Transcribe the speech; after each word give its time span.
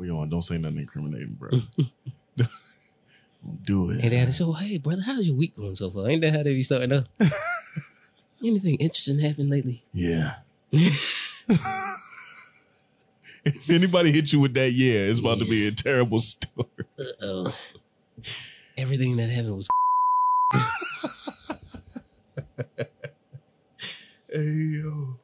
We 0.00 0.10
on. 0.10 0.30
Don't 0.30 0.40
say 0.40 0.56
nothing 0.56 0.78
incriminating, 0.78 1.34
bro. 1.34 1.50
Don't 2.38 2.48
do 3.62 3.90
it. 3.90 4.02
And 4.02 4.28
to 4.28 4.32
show, 4.32 4.52
hey, 4.52 4.78
brother, 4.78 5.02
how's 5.02 5.28
your 5.28 5.36
week 5.36 5.54
going 5.54 5.74
so 5.74 5.90
far? 5.90 6.08
Ain't 6.08 6.22
that 6.22 6.32
how 6.32 6.42
they 6.42 6.54
be 6.54 6.62
starting 6.62 6.90
up? 6.90 7.04
Anything 8.42 8.76
interesting 8.76 9.18
happened 9.18 9.50
lately? 9.50 9.84
Yeah. 9.92 10.36
if 10.72 11.28
anybody 13.68 14.10
hit 14.10 14.32
you 14.32 14.40
with 14.40 14.54
that, 14.54 14.72
yeah, 14.72 15.00
it's 15.00 15.18
about 15.18 15.38
to 15.40 15.44
be 15.44 15.66
a 15.66 15.72
terrible 15.72 16.20
story. 16.20 16.66
Uh-oh. 16.98 17.54
Everything 18.78 19.16
that 19.16 19.28
happened 19.28 19.56
was 19.56 19.68
Hey 24.32 24.46
yo. 24.80 25.18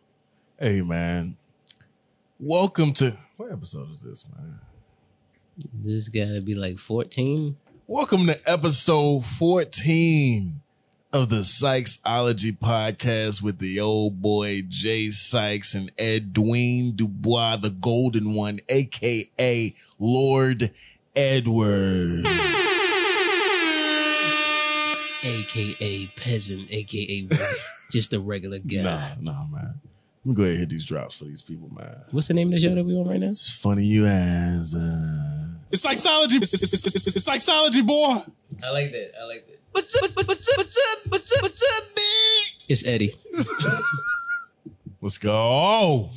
Hey 0.58 0.82
man. 0.82 1.38
Welcome 2.38 2.92
to 2.94 3.16
what 3.36 3.52
episode 3.52 3.90
is 3.90 4.02
this, 4.02 4.26
man? 4.34 4.54
this 5.74 6.08
gotta 6.08 6.40
be 6.40 6.54
like 6.54 6.78
14. 6.78 7.56
Welcome 7.86 8.26
to 8.28 8.50
episode 8.50 9.24
14 9.24 10.62
of 11.12 11.28
the 11.28 11.40
Sykesology 11.40 12.56
podcast 12.58 13.42
with 13.42 13.58
the 13.58 13.78
old 13.78 14.22
boy 14.22 14.62
Jay 14.66 15.10
Sykes 15.10 15.74
and 15.74 15.92
Ed 15.98 16.30
Edwin 16.30 16.92
Dubois, 16.96 17.56
the 17.56 17.68
golden 17.68 18.34
one, 18.34 18.58
aka 18.70 19.74
Lord 19.98 20.70
Edward. 21.14 22.26
AKA 25.22 26.06
peasant, 26.16 26.68
AKA 26.70 27.28
just 27.90 28.14
a 28.14 28.20
regular 28.20 28.60
guy. 28.60 28.82
Nah, 28.82 29.08
nah, 29.20 29.44
man. 29.44 29.80
Let 30.26 30.30
me 30.30 30.34
go 30.34 30.42
ahead 30.42 30.54
and 30.54 30.60
hit 30.62 30.70
these 30.70 30.84
drops 30.84 31.18
for 31.18 31.24
these 31.24 31.40
people, 31.40 31.70
man. 31.72 31.94
What's 32.10 32.26
the 32.26 32.34
name 32.34 32.48
of 32.48 32.54
the 32.54 32.58
show 32.58 32.74
that 32.74 32.82
we 32.82 32.96
on 32.96 33.06
right 33.06 33.20
now? 33.20 33.28
It's 33.28 33.48
funny 33.48 33.84
you 33.84 34.06
as 34.06 34.74
uh 34.74 35.70
It's 35.70 35.82
psychology. 35.82 36.38
It's, 36.38 36.52
it's, 36.52 36.64
it's, 36.64 36.84
it's, 36.84 37.06
it's 37.14 37.28
Sykesology, 37.28 37.86
boy. 37.86 38.16
I 38.66 38.72
like 38.72 38.90
that. 38.90 39.12
I 39.22 39.26
like 39.26 39.46
that. 39.46 39.58
What's 39.70 39.94
up? 39.94 40.10
What's 40.16 40.18
up? 40.18 40.26
What's 40.26 40.82
up? 40.82 41.06
What's 41.06 41.06
up? 41.06 41.12
What's 41.12 41.32
up? 41.32 41.42
What's 41.42 41.78
up, 41.78 41.84
bitch? 41.94 42.66
It's 42.68 42.84
Eddie. 42.84 43.14
Let's 45.00 45.18
go. 45.18 46.10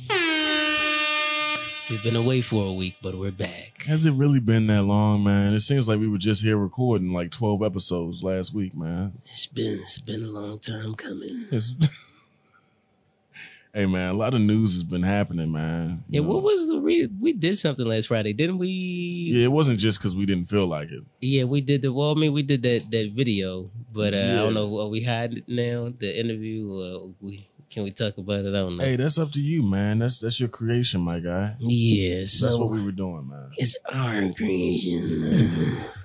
We've 1.88 2.02
been 2.02 2.16
away 2.16 2.40
for 2.40 2.66
a 2.66 2.72
week, 2.72 2.96
but 3.00 3.14
we're 3.14 3.30
back. 3.30 3.84
Has 3.86 4.06
it 4.06 4.12
really 4.14 4.40
been 4.40 4.66
that 4.66 4.82
long, 4.82 5.22
man? 5.22 5.54
It 5.54 5.60
seems 5.60 5.86
like 5.86 6.00
we 6.00 6.08
were 6.08 6.18
just 6.18 6.42
here 6.42 6.56
recording 6.56 7.12
like 7.12 7.30
12 7.30 7.62
episodes 7.62 8.24
last 8.24 8.52
week, 8.52 8.74
man. 8.74 9.20
It's 9.30 9.46
been 9.46 9.78
it's 9.82 10.00
been 10.00 10.24
a 10.24 10.30
long 10.30 10.58
time 10.58 10.96
coming. 10.96 11.46
It's 11.52 11.74
Hey 13.72 13.86
man, 13.86 14.10
a 14.10 14.14
lot 14.14 14.34
of 14.34 14.40
news 14.40 14.72
has 14.72 14.82
been 14.82 15.04
happening, 15.04 15.52
man. 15.52 16.02
Yeah, 16.08 16.22
know? 16.22 16.28
what 16.28 16.42
was 16.42 16.66
the 16.66 16.80
re- 16.80 17.08
we 17.20 17.32
did 17.32 17.56
something 17.56 17.86
last 17.86 18.08
Friday, 18.08 18.32
didn't 18.32 18.58
we? 18.58 18.68
Yeah, 18.68 19.44
it 19.44 19.52
wasn't 19.52 19.78
just 19.78 20.00
because 20.00 20.16
we 20.16 20.26
didn't 20.26 20.48
feel 20.48 20.66
like 20.66 20.90
it. 20.90 21.02
Yeah, 21.20 21.44
we 21.44 21.60
did 21.60 21.82
the 21.82 21.92
well. 21.92 22.10
I 22.10 22.14
mean, 22.14 22.32
we 22.32 22.42
did 22.42 22.62
that 22.64 22.90
that 22.90 23.12
video, 23.14 23.70
but 23.92 24.12
uh, 24.12 24.16
I 24.16 24.36
don't 24.36 24.54
know. 24.54 24.80
Are 24.80 24.88
we 24.88 25.04
hiding 25.04 25.44
now? 25.46 25.92
The 25.96 26.18
interview? 26.18 26.68
Or 26.68 27.14
we 27.20 27.48
can 27.70 27.84
we 27.84 27.92
talk 27.92 28.18
about 28.18 28.44
it? 28.44 28.48
I 28.48 28.58
don't 28.58 28.76
know. 28.76 28.84
Hey, 28.84 28.96
that's 28.96 29.18
up 29.18 29.30
to 29.32 29.40
you, 29.40 29.62
man. 29.62 30.00
That's 30.00 30.18
that's 30.18 30.40
your 30.40 30.48
creation, 30.48 31.00
my 31.00 31.20
guy. 31.20 31.54
yeah, 31.60 32.24
so 32.26 32.46
That's 32.46 32.58
what 32.58 32.70
we 32.70 32.82
were 32.82 32.90
doing, 32.90 33.28
man. 33.28 33.52
it's 33.56 33.76
our 33.92 34.32
creation. 34.32 35.76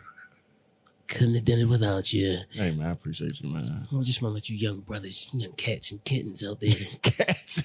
Couldn't 1.08 1.36
have 1.36 1.46
done 1.46 1.60
it 1.60 1.66
without 1.66 2.12
you. 2.14 2.40
Hey 2.52 2.72
man, 2.72 2.88
I 2.88 2.92
appreciate 2.92 3.40
you, 3.42 3.50
man. 3.52 3.64
I 3.64 4.02
just 4.02 4.22
want 4.22 4.32
to 4.32 4.36
let 4.36 4.50
you 4.50 4.58
young 4.58 4.80
brothers, 4.80 5.30
young 5.34 5.52
cats 5.54 5.92
and 5.92 6.04
kittens 6.04 6.44
out 6.44 6.60
there, 6.60 6.72
Cats. 7.04 7.62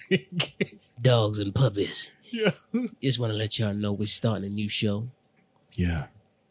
dogs 1.01 1.39
and 1.39 1.55
puppies. 1.55 2.11
yeah. 2.31 2.51
Just 3.03 3.19
want 3.19 3.33
to 3.33 3.37
let 3.37 3.59
y'all 3.59 3.73
know 3.75 3.93
we're 3.93 4.05
starting 4.07 4.45
a 4.45 4.49
new 4.49 4.69
show. 4.69 5.09
Yeah. 5.75 6.07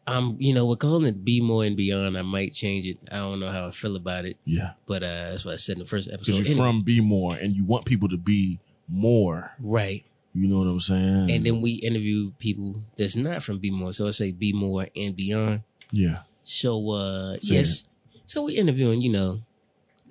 I'm, 0.06 0.36
you 0.40 0.52
know, 0.52 0.66
we're 0.66 0.74
calling 0.76 1.06
it 1.06 1.24
Be 1.24 1.40
More 1.40 1.64
and 1.64 1.76
Beyond. 1.76 2.18
I 2.18 2.22
might 2.22 2.52
change 2.52 2.84
it. 2.86 2.98
I 3.12 3.16
don't 3.18 3.38
know 3.38 3.50
how 3.52 3.68
I 3.68 3.70
feel 3.70 3.94
about 3.94 4.24
it, 4.24 4.36
Yeah. 4.44 4.72
but 4.86 5.04
uh, 5.04 5.30
that's 5.30 5.44
what 5.44 5.54
I 5.54 5.56
said 5.56 5.74
in 5.74 5.80
the 5.80 5.86
first 5.86 6.10
Because 6.10 6.28
episode. 6.28 6.36
you're 6.38 6.46
Anyway, 6.56 6.66
from 6.72 6.82
Be 6.82 7.00
More 7.00 7.36
and 7.36 7.54
you 7.54 7.64
want 7.64 7.84
people 7.84 8.08
to 8.08 8.16
be 8.16 8.58
more. 8.88 9.54
right. 9.60 10.04
You 10.32 10.46
know 10.48 10.58
what 10.60 10.66
I'm 10.68 10.80
saying? 10.80 11.30
And 11.30 11.44
then 11.44 11.60
we 11.60 11.72
interview 11.72 12.30
people 12.38 12.82
that's 12.96 13.14
not 13.16 13.42
from 13.42 13.58
Be 13.58 13.70
More. 13.70 13.92
So 13.92 14.06
I 14.06 14.10
say 14.10 14.32
Be 14.32 14.52
More 14.52 14.86
and 14.96 15.14
Beyond. 15.16 15.62
yeah. 15.92 16.18
So 16.50 16.90
uh 16.90 17.36
yes. 17.42 17.84
So 18.26 18.44
we're 18.44 18.60
interviewing, 18.60 19.00
you 19.00 19.12
know, 19.12 19.40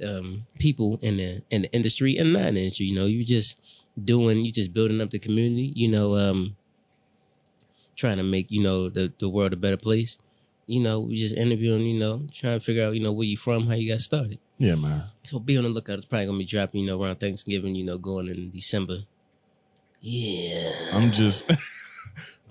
um 0.08 0.48
people 0.58 0.98
in 1.02 1.18
the 1.18 1.42
in 1.50 1.64
the 1.64 1.72
industry 1.74 2.18
and 2.18 2.32
not 2.32 2.46
in 2.46 2.56
the 2.56 2.62
industry. 2.62 2.86
You 2.86 2.98
know, 2.98 3.06
you 3.08 3.26
just 3.26 3.60
doing 4.02 4.38
you 4.46 4.52
just 4.52 4.74
building 4.74 5.02
up 5.02 5.10
the 5.10 5.20
community, 5.20 5.74
you 5.76 5.90
know, 5.90 6.16
um 6.16 6.56
trying 7.98 8.16
to 8.16 8.24
make, 8.24 8.50
you 8.50 8.64
know, 8.64 8.88
the, 8.88 9.12
the 9.20 9.28
world 9.28 9.52
a 9.52 9.58
better 9.58 9.76
place. 9.76 10.18
You 10.66 10.80
know, 10.80 11.02
we 11.02 11.16
just 11.16 11.36
interviewing, 11.36 11.82
you 11.82 12.00
know, 12.00 12.22
trying 12.32 12.58
to 12.58 12.64
figure 12.64 12.86
out, 12.86 12.94
you 12.94 13.04
know, 13.04 13.12
where 13.12 13.26
you 13.26 13.36
from, 13.36 13.68
how 13.68 13.74
you 13.74 13.92
got 13.92 14.00
started. 14.00 14.40
Yeah, 14.58 14.76
man. 14.76 15.04
So 15.24 15.40
be 15.40 15.58
on 15.58 15.64
the 15.64 15.70
lookout. 15.70 15.98
It's 15.98 16.06
probably 16.06 16.28
gonna 16.28 16.38
be 16.38 16.46
dropping, 16.46 16.82
you 16.82 16.88
know, 16.88 17.04
around 17.04 17.18
Thanksgiving, 17.20 17.76
you 17.76 17.84
know, 17.84 17.98
going 17.98 18.30
in 18.30 18.50
December. 18.52 19.00
Yeah. 20.00 20.72
I'm 20.94 21.12
just 21.12 21.52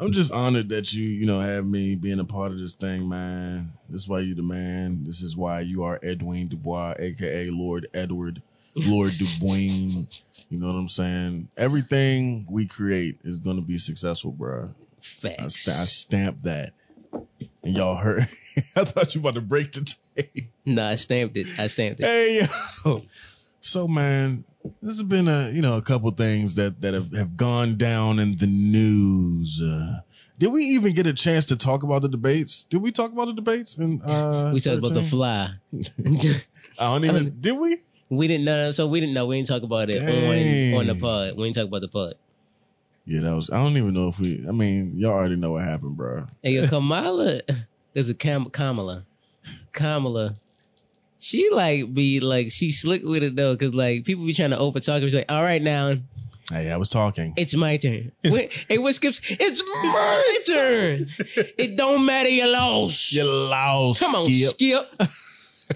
I'm 0.00 0.12
just 0.12 0.32
honored 0.32 0.68
that 0.68 0.92
you, 0.92 1.04
you 1.04 1.26
know, 1.26 1.40
have 1.40 1.66
me 1.66 1.96
being 1.96 2.20
a 2.20 2.24
part 2.24 2.52
of 2.52 2.58
this 2.58 2.74
thing, 2.74 3.08
man. 3.08 3.72
This 3.88 4.02
is 4.02 4.08
why 4.08 4.20
you 4.20 4.34
the 4.34 4.42
man. 4.42 5.04
This 5.04 5.22
is 5.22 5.36
why 5.36 5.60
you 5.60 5.82
are 5.82 5.98
Edwin 6.02 6.46
Dubois, 6.48 6.94
aka 6.98 7.44
Lord 7.46 7.88
Edward, 7.92 8.42
Lord 8.76 9.10
Dubois. 9.18 10.06
You 10.50 10.58
know 10.58 10.68
what 10.68 10.78
I'm 10.78 10.88
saying? 10.88 11.48
Everything 11.56 12.46
we 12.48 12.66
create 12.66 13.18
is 13.24 13.38
gonna 13.40 13.60
be 13.60 13.76
successful, 13.78 14.30
bro. 14.32 14.66
I, 14.68 15.00
Facts. 15.00 15.56
sta- 15.56 15.72
I 15.72 15.84
stamped 15.86 16.44
that. 16.44 16.72
And 17.64 17.74
y'all 17.76 17.96
heard 17.96 18.28
I 18.76 18.84
thought 18.84 19.14
you 19.14 19.20
about 19.20 19.34
to 19.34 19.40
break 19.40 19.72
the 19.72 19.94
tape. 20.16 20.50
No, 20.64 20.84
I 20.86 20.94
stamped 20.94 21.36
it. 21.36 21.46
I 21.58 21.66
stamped 21.66 22.00
it. 22.00 22.06
Hey, 22.06 22.46
yo. 22.84 23.02
So, 23.60 23.88
man, 23.88 24.44
there's 24.80 25.02
been 25.02 25.28
a 25.28 25.50
you 25.52 25.62
know 25.62 25.76
a 25.76 25.82
couple 25.82 26.10
things 26.10 26.54
that 26.56 26.80
that 26.80 26.94
have, 26.94 27.12
have 27.12 27.36
gone 27.36 27.76
down 27.76 28.18
in 28.18 28.36
the 28.36 28.46
news. 28.46 29.60
Uh, 29.62 30.00
did 30.38 30.52
we 30.52 30.62
even 30.62 30.94
get 30.94 31.06
a 31.06 31.12
chance 31.12 31.46
to 31.46 31.56
talk 31.56 31.82
about 31.82 32.02
the 32.02 32.08
debates? 32.08 32.64
Did 32.64 32.82
we 32.82 32.92
talk 32.92 33.12
about 33.12 33.26
the 33.26 33.34
debates? 33.34 33.76
And 33.76 34.00
uh, 34.04 34.50
we 34.54 34.60
talked 34.60 34.78
about 34.78 34.94
the 34.94 35.02
fly. 35.02 35.50
I 36.78 36.92
don't 36.92 37.04
even. 37.04 37.30
Did 37.40 37.58
we? 37.58 37.78
we 38.10 38.26
didn't 38.28 38.44
know, 38.44 38.70
so 38.70 38.86
we 38.86 39.00
didn't 39.00 39.14
know. 39.14 39.26
We 39.26 39.36
didn't 39.36 39.48
talk 39.48 39.62
about 39.62 39.90
it 39.90 39.98
Dang. 39.98 40.74
on 40.74 40.80
on 40.80 40.86
the 40.86 40.94
pod. 40.94 41.34
We 41.36 41.44
didn't 41.44 41.56
talk 41.56 41.66
about 41.66 41.82
the 41.82 41.88
pod. 41.88 42.14
Yeah, 43.04 43.22
that 43.22 43.34
was. 43.34 43.50
I 43.50 43.56
don't 43.62 43.76
even 43.76 43.94
know 43.94 44.08
if 44.08 44.18
we. 44.18 44.44
I 44.48 44.52
mean, 44.52 44.92
y'all 44.96 45.12
already 45.12 45.36
know 45.36 45.52
what 45.52 45.64
happened, 45.64 45.96
bro. 45.96 46.26
Hey, 46.42 46.52
yo, 46.52 46.66
Kamala 46.68 47.40
is 47.94 48.10
a 48.10 48.14
Kam- 48.14 48.50
Kamala. 48.50 49.04
Kamala. 49.72 50.36
She 51.18 51.48
like 51.50 51.92
be 51.92 52.20
like 52.20 52.50
she 52.52 52.70
slick 52.70 53.02
with 53.04 53.22
it 53.22 53.34
though, 53.36 53.56
cause 53.56 53.74
like 53.74 54.04
people 54.04 54.24
be 54.24 54.32
trying 54.34 54.50
to 54.50 54.58
over 54.58 54.78
talk. 54.80 55.02
She's 55.02 55.14
like, 55.14 55.30
all 55.30 55.42
right 55.42 55.60
now, 55.62 55.94
Hey, 56.50 56.70
I 56.70 56.76
was 56.76 56.88
talking. 56.88 57.34
it's 57.36 57.54
my 57.54 57.76
turn. 57.76 58.12
It's- 58.22 58.32
Wait, 58.32 58.52
hey, 58.68 58.78
what 58.78 58.94
skips? 58.94 59.20
It's 59.28 59.62
my 59.62 60.38
turn. 60.46 61.06
It 61.58 61.76
don't 61.76 62.06
matter. 62.06 62.28
You 62.30 62.46
lost. 62.46 63.12
You 63.12 63.24
lost. 63.30 64.00
Come 64.00 64.14
on, 64.14 64.30
Skip. 64.30 64.84
Skip. 64.88 65.08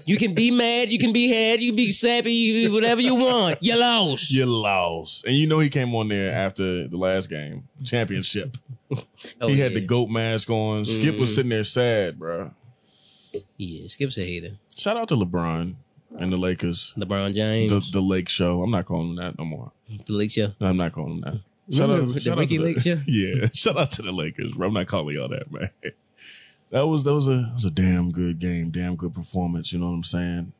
you 0.05 0.17
can 0.17 0.33
be 0.33 0.49
mad. 0.49 0.89
You 0.91 0.97
can 0.97 1.13
be 1.13 1.27
had. 1.27 1.61
You 1.61 1.69
can 1.71 1.75
be 1.75 1.91
sappy. 1.91 2.33
You, 2.33 2.67
be 2.69 2.73
whatever 2.73 3.01
you 3.01 3.13
want. 3.13 3.59
You 3.61 3.75
lost. 3.77 4.31
You 4.31 4.45
lost. 4.47 5.25
And 5.27 5.35
you 5.35 5.45
know 5.45 5.59
he 5.59 5.69
came 5.69 5.93
on 5.93 6.07
there 6.07 6.31
after 6.31 6.87
the 6.87 6.97
last 6.97 7.29
game, 7.29 7.67
championship. 7.83 8.57
Oh, 9.41 9.47
he 9.47 9.57
had 9.59 9.73
yeah. 9.73 9.79
the 9.79 9.85
goat 9.85 10.09
mask 10.09 10.49
on. 10.49 10.85
Skip 10.85 11.19
was 11.19 11.29
Mhm. 11.31 11.35
sitting 11.35 11.49
there 11.49 11.63
sad, 11.63 12.17
bro. 12.17 12.49
Yeah, 13.63 13.87
Skip's 13.87 14.17
a 14.17 14.21
hater. 14.25 14.57
Shout 14.75 14.97
out 14.97 15.07
to 15.09 15.15
LeBron 15.15 15.75
and 16.19 16.33
the 16.33 16.37
Lakers. 16.37 16.93
LeBron 16.97 17.33
James, 17.33 17.71
The 17.71 17.79
the, 17.79 17.89
the 17.93 18.01
Lake 18.01 18.29
Show. 18.29 18.61
I'm 18.61 18.71
not 18.71 18.85
calling 18.85 19.09
him 19.11 19.15
that 19.17 19.37
no 19.39 19.45
more. 19.45 19.71
The 20.05 20.13
Lake 20.13 20.31
Show. 20.31 20.53
No, 20.59 20.67
I'm 20.67 20.77
not 20.77 20.91
calling 20.91 21.15
him 21.15 21.21
that. 21.21 21.41
Remember 21.69 22.19
the 22.19 22.31
out 22.31 22.37
Ricky 22.37 22.57
to 22.57 22.63
Lake 22.63 22.81
Show? 22.81 22.99
Yeah. 23.07 23.47
Shout 23.53 23.77
out 23.77 23.91
to 23.93 24.01
the 24.01 24.11
Lakers, 24.11 24.53
bro. 24.53 24.67
I'm 24.67 24.73
not 24.73 24.87
calling 24.87 25.15
y'all 25.15 25.29
that, 25.29 25.51
man. 25.51 25.69
That 26.71 26.87
was 26.87 27.03
that 27.03 27.13
was 27.13 27.27
a 27.27 27.35
that 27.35 27.51
was 27.53 27.65
a 27.65 27.69
damn 27.69 28.11
good 28.11 28.39
game, 28.39 28.71
damn 28.71 28.95
good 28.95 29.13
performance. 29.13 29.71
You 29.71 29.77
know 29.77 29.89
what 29.89 29.93
I'm 29.93 30.03
saying? 30.03 30.53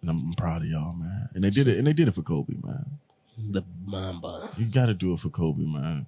And 0.00 0.10
I'm, 0.10 0.18
I'm 0.18 0.34
proud 0.34 0.62
of 0.62 0.66
y'all, 0.68 0.94
man. 0.94 1.28
And 1.32 1.44
they 1.44 1.50
did 1.50 1.68
it. 1.68 1.78
And 1.78 1.86
they 1.86 1.92
did 1.92 2.08
it 2.08 2.14
for 2.16 2.22
Kobe, 2.22 2.54
man. 2.60 2.98
The 3.38 3.62
Mamba. 3.86 4.48
You 4.58 4.66
got 4.66 4.86
to 4.86 4.94
do 4.94 5.12
it 5.12 5.20
for 5.20 5.28
Kobe, 5.28 5.62
man. 5.64 6.06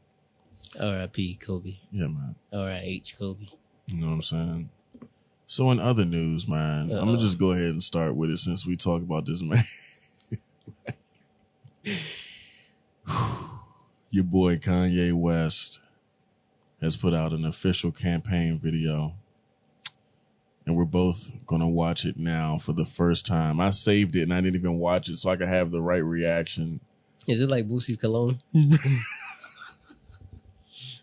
R.I.P. 0.80 1.34
Kobe. 1.36 1.76
Yeah, 1.92 2.08
man. 2.08 2.34
R.I.H. 2.52 3.16
Kobe. 3.16 3.46
You 3.86 4.00
know 4.00 4.08
what 4.08 4.14
I'm 4.14 4.22
saying? 4.22 4.70
So 5.46 5.70
in 5.70 5.78
other 5.78 6.04
news, 6.04 6.48
man, 6.48 6.90
I'm 6.90 7.06
gonna 7.06 7.18
just 7.18 7.38
go 7.38 7.52
ahead 7.52 7.70
and 7.70 7.82
start 7.82 8.16
with 8.16 8.30
it 8.30 8.38
since 8.38 8.66
we 8.66 8.76
talk 8.76 9.02
about 9.02 9.26
this 9.26 9.42
man. 9.42 9.62
Your 14.10 14.24
boy 14.24 14.56
Kanye 14.56 15.12
West 15.12 15.78
has 16.80 16.96
put 16.96 17.14
out 17.14 17.32
an 17.32 17.44
official 17.44 17.92
campaign 17.92 18.58
video. 18.58 19.14
And 20.66 20.74
we're 20.74 20.84
both 20.84 21.30
gonna 21.46 21.68
watch 21.68 22.04
it 22.04 22.18
now 22.18 22.58
for 22.58 22.72
the 22.72 22.84
first 22.84 23.24
time. 23.24 23.60
I 23.60 23.70
saved 23.70 24.16
it 24.16 24.22
and 24.22 24.34
I 24.34 24.40
didn't 24.40 24.56
even 24.56 24.78
watch 24.80 25.08
it 25.08 25.16
so 25.16 25.30
I 25.30 25.36
could 25.36 25.46
have 25.46 25.70
the 25.70 25.80
right 25.80 26.02
reaction. 26.02 26.80
Is 27.28 27.40
it 27.40 27.48
like 27.48 27.68
Boosie's 27.68 27.96
cologne? 27.96 28.40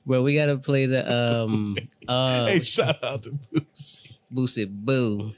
Well, 0.06 0.24
we 0.24 0.36
gotta 0.36 0.58
play 0.58 0.86
the 0.86 1.10
um 1.10 1.78
uh 2.10 2.48
hey, 2.48 2.60
shout 2.60 3.02
out 3.04 3.24
to 3.24 3.32
Boosie. 3.32 4.12
Boosie 4.34 4.70
Boo. 4.70 5.32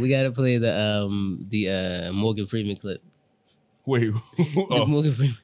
We 0.00 0.08
gotta 0.08 0.30
play 0.30 0.58
the 0.58 0.78
um 0.78 1.46
the 1.48 1.70
uh 1.70 2.12
Morgan 2.12 2.46
Freeman 2.46 2.76
clip. 2.76 3.02
Wait. 3.86 4.12
Oh. 4.70 4.86
Morgan 4.86 5.12
Freeman. 5.12 5.36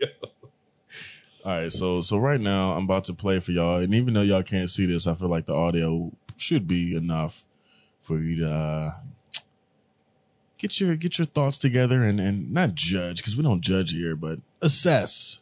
All 1.44 1.58
right, 1.58 1.72
so 1.72 2.00
so 2.00 2.18
right 2.18 2.40
now 2.40 2.72
I'm 2.72 2.84
about 2.84 3.04
to 3.04 3.14
play 3.14 3.40
for 3.40 3.50
y'all, 3.50 3.80
and 3.80 3.92
even 3.94 4.14
though 4.14 4.22
y'all 4.22 4.44
can't 4.44 4.70
see 4.70 4.86
this, 4.86 5.06
I 5.06 5.14
feel 5.14 5.28
like 5.28 5.46
the 5.46 5.54
audio 5.54 6.12
should 6.36 6.68
be 6.68 6.94
enough 6.94 7.44
for 8.00 8.18
you 8.18 8.42
to 8.42 8.50
uh, 8.50 8.90
get 10.58 10.80
your 10.80 10.94
get 10.96 11.18
your 11.18 11.26
thoughts 11.26 11.58
together 11.58 12.04
and 12.04 12.20
and 12.20 12.52
not 12.52 12.74
judge 12.74 13.16
because 13.18 13.36
we 13.36 13.42
don't 13.42 13.60
judge 13.60 13.92
here, 13.92 14.14
but 14.14 14.38
assess 14.60 15.41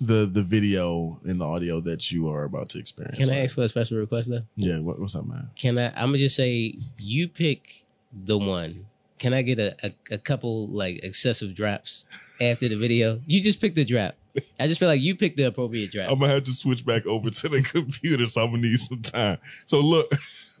the 0.00 0.26
the 0.26 0.42
video 0.42 1.18
and 1.24 1.40
the 1.40 1.44
audio 1.44 1.80
that 1.80 2.10
you 2.12 2.28
are 2.28 2.44
about 2.44 2.68
to 2.70 2.78
experience. 2.78 3.18
Can 3.18 3.30
I 3.30 3.44
ask 3.44 3.54
for 3.54 3.62
a 3.62 3.68
special 3.68 3.98
request 3.98 4.30
though? 4.30 4.42
Yeah, 4.56 4.80
what, 4.80 5.00
what's 5.00 5.16
up, 5.16 5.26
man? 5.26 5.50
Can 5.56 5.78
I 5.78 5.88
I'm 5.88 6.08
gonna 6.08 6.18
just 6.18 6.36
say 6.36 6.76
you 6.98 7.28
pick 7.28 7.84
the 8.12 8.38
one. 8.38 8.86
Can 9.18 9.32
I 9.32 9.40
get 9.42 9.58
a, 9.58 9.74
a, 9.82 10.14
a 10.14 10.18
couple 10.18 10.68
like 10.68 11.02
excessive 11.02 11.54
drops 11.54 12.04
after 12.40 12.68
the 12.68 12.76
video? 12.76 13.20
You 13.26 13.42
just 13.42 13.60
pick 13.60 13.74
the 13.74 13.84
drop. 13.84 14.14
I 14.60 14.66
just 14.66 14.78
feel 14.78 14.88
like 14.88 15.00
you 15.00 15.16
picked 15.16 15.38
the 15.38 15.44
appropriate 15.44 15.90
drop. 15.90 16.10
I'm 16.10 16.18
gonna 16.18 16.34
have 16.34 16.44
to 16.44 16.52
switch 16.52 16.84
back 16.84 17.06
over 17.06 17.30
to 17.30 17.48
the 17.48 17.62
computer, 17.72 18.26
so 18.26 18.44
I'm 18.44 18.50
gonna 18.50 18.62
need 18.62 18.78
some 18.78 19.00
time. 19.00 19.38
So 19.64 19.80
look, 19.80 20.12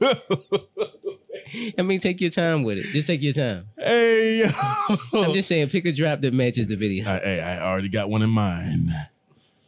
I 1.78 1.82
mean, 1.82 2.00
take 2.00 2.20
your 2.22 2.30
time 2.30 2.64
with 2.64 2.78
it. 2.78 2.84
Just 2.86 3.06
take 3.06 3.22
your 3.22 3.34
time. 3.34 3.66
hey, 3.76 4.44
I'm 5.12 5.34
just 5.34 5.48
saying, 5.48 5.68
pick 5.68 5.84
a 5.84 5.92
drop 5.92 6.20
that 6.22 6.32
matches 6.32 6.66
the 6.68 6.76
video. 6.76 7.04
I, 7.08 7.18
hey, 7.18 7.40
I 7.40 7.60
already 7.60 7.90
got 7.90 8.08
one 8.08 8.22
in 8.22 8.30
mind. 8.30 8.88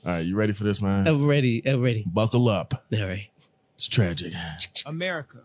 All 0.08 0.14
right, 0.14 0.24
you 0.24 0.36
ready 0.36 0.54
for 0.54 0.64
this, 0.64 0.80
man? 0.80 1.06
I'm 1.06 1.26
ready. 1.26 1.60
I'm 1.68 1.82
ready. 1.82 2.02
Buckle 2.06 2.48
up. 2.48 2.82
All 2.94 3.06
right. 3.06 3.28
It's 3.74 3.86
tragic. 3.86 4.32
America. 4.86 5.40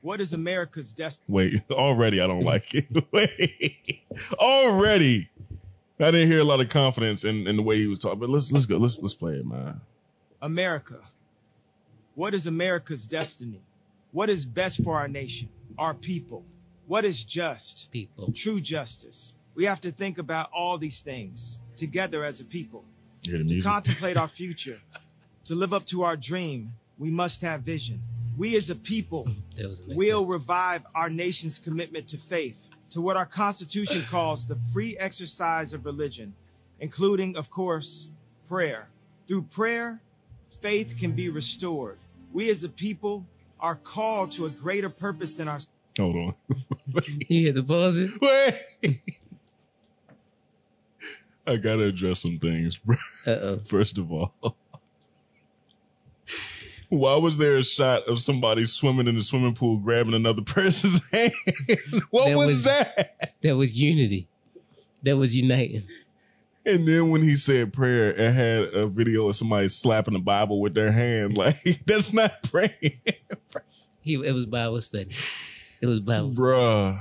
What 0.00 0.22
is 0.22 0.32
America's 0.32 0.94
destiny? 0.94 1.26
Wait, 1.28 1.60
already 1.70 2.18
I 2.18 2.26
don't 2.26 2.44
like 2.44 2.74
it. 2.74 2.86
Wait, 3.12 4.00
already 4.38 5.28
I 6.00 6.10
didn't 6.10 6.28
hear 6.28 6.40
a 6.40 6.44
lot 6.44 6.60
of 6.60 6.70
confidence 6.70 7.24
in, 7.24 7.46
in 7.46 7.56
the 7.56 7.62
way 7.62 7.76
he 7.76 7.86
was 7.86 7.98
talking. 7.98 8.18
But 8.20 8.30
let's 8.30 8.50
let's 8.50 8.64
go. 8.64 8.78
Let's 8.78 8.98
let's 9.00 9.12
play 9.12 9.34
it, 9.34 9.44
man. 9.44 9.82
America. 10.40 11.00
What 12.14 12.32
is 12.32 12.46
America's 12.46 13.06
destiny? 13.06 13.60
What 14.12 14.30
is 14.30 14.46
best 14.46 14.82
for 14.82 14.96
our 14.96 15.08
nation, 15.08 15.50
our 15.76 15.92
people? 15.92 16.42
What 16.86 17.04
is 17.04 17.22
just? 17.22 17.92
People. 17.92 18.32
True 18.32 18.62
justice. 18.62 19.34
We 19.54 19.66
have 19.66 19.82
to 19.82 19.92
think 19.92 20.16
about 20.16 20.48
all 20.54 20.78
these 20.78 21.02
things 21.02 21.60
together 21.76 22.24
as 22.24 22.40
a 22.40 22.46
people. 22.46 22.86
You 23.22 23.30
hear 23.32 23.38
the 23.38 23.44
To 23.48 23.54
music? 23.54 23.70
contemplate 23.70 24.16
our 24.16 24.28
future, 24.40 24.78
to 25.44 25.54
live 25.54 25.72
up 25.72 25.84
to 25.86 26.02
our 26.02 26.16
dream, 26.16 26.72
we 26.98 27.10
must 27.10 27.42
have 27.42 27.62
vision. 27.62 28.00
We 28.36 28.56
as 28.56 28.70
a 28.70 28.76
people 28.76 29.28
That 29.56 29.68
was 29.68 29.80
the 29.82 29.88
next 29.88 29.98
will 29.98 30.20
text. 30.20 30.32
revive 30.32 30.82
our 30.94 31.10
nation's 31.10 31.58
commitment 31.58 32.06
to 32.08 32.18
faith, 32.18 32.68
to 32.90 33.00
what 33.00 33.16
our 33.16 33.26
Constitution 33.26 34.02
calls 34.10 34.46
the 34.46 34.56
free 34.72 34.96
exercise 34.98 35.72
of 35.74 35.84
religion, 35.84 36.34
including, 36.80 37.36
of 37.36 37.50
course, 37.50 38.08
prayer. 38.46 38.88
Through 39.26 39.42
prayer, 39.42 40.00
faith 40.60 40.96
can 40.98 41.12
be 41.12 41.28
restored. 41.28 41.98
We 42.32 42.48
as 42.50 42.62
a 42.64 42.68
people 42.68 43.26
are 43.60 43.74
called 43.76 44.30
to 44.32 44.46
a 44.46 44.50
greater 44.50 44.88
purpose 44.88 45.32
than 45.32 45.48
our. 45.48 45.58
Hold 45.98 46.16
on. 46.16 46.34
You 47.28 47.40
hear 47.42 47.52
the 47.52 47.62
pause 47.64 47.98
it? 47.98 48.10
Wait. 48.82 49.00
I 51.48 51.56
gotta 51.56 51.84
address 51.84 52.20
some 52.20 52.38
things, 52.38 52.78
bro. 52.78 52.96
Uh 53.26 53.30
oh. 53.30 53.58
First 53.64 53.98
of 53.98 54.12
all, 54.12 54.32
why 56.90 57.16
was 57.16 57.36
there 57.38 57.56
a 57.58 57.64
shot 57.64 58.02
of 58.08 58.20
somebody 58.20 58.64
swimming 58.64 59.06
in 59.08 59.14
the 59.14 59.22
swimming 59.22 59.54
pool 59.54 59.76
grabbing 59.78 60.14
another 60.14 60.42
person's 60.42 61.00
hand? 61.12 61.32
what 62.10 62.30
was, 62.36 62.46
was- 62.46 62.64
that? 62.64 63.34
That 63.42 63.56
was 63.56 63.78
unity. 63.80 64.26
That 65.02 65.16
was 65.16 65.36
uniting. 65.36 65.84
And 66.66 66.86
then 66.86 67.10
when 67.10 67.22
he 67.22 67.36
said 67.36 67.72
prayer, 67.72 68.10
it 68.10 68.32
had 68.32 68.62
a 68.74 68.86
video 68.86 69.28
of 69.28 69.36
somebody 69.36 69.68
slapping 69.68 70.14
the 70.14 70.20
Bible 70.20 70.60
with 70.60 70.74
their 70.74 70.90
hand. 70.92 71.36
Like 71.38 71.56
that's 71.86 72.12
not 72.12 72.42
praying, 72.42 73.00
He 74.00 74.14
it 74.14 74.32
was 74.34 74.44
Bible 74.46 74.80
study. 74.82 75.10
It 75.80 75.86
was 75.86 76.00
Bible. 76.00 76.34
study. 76.34 76.98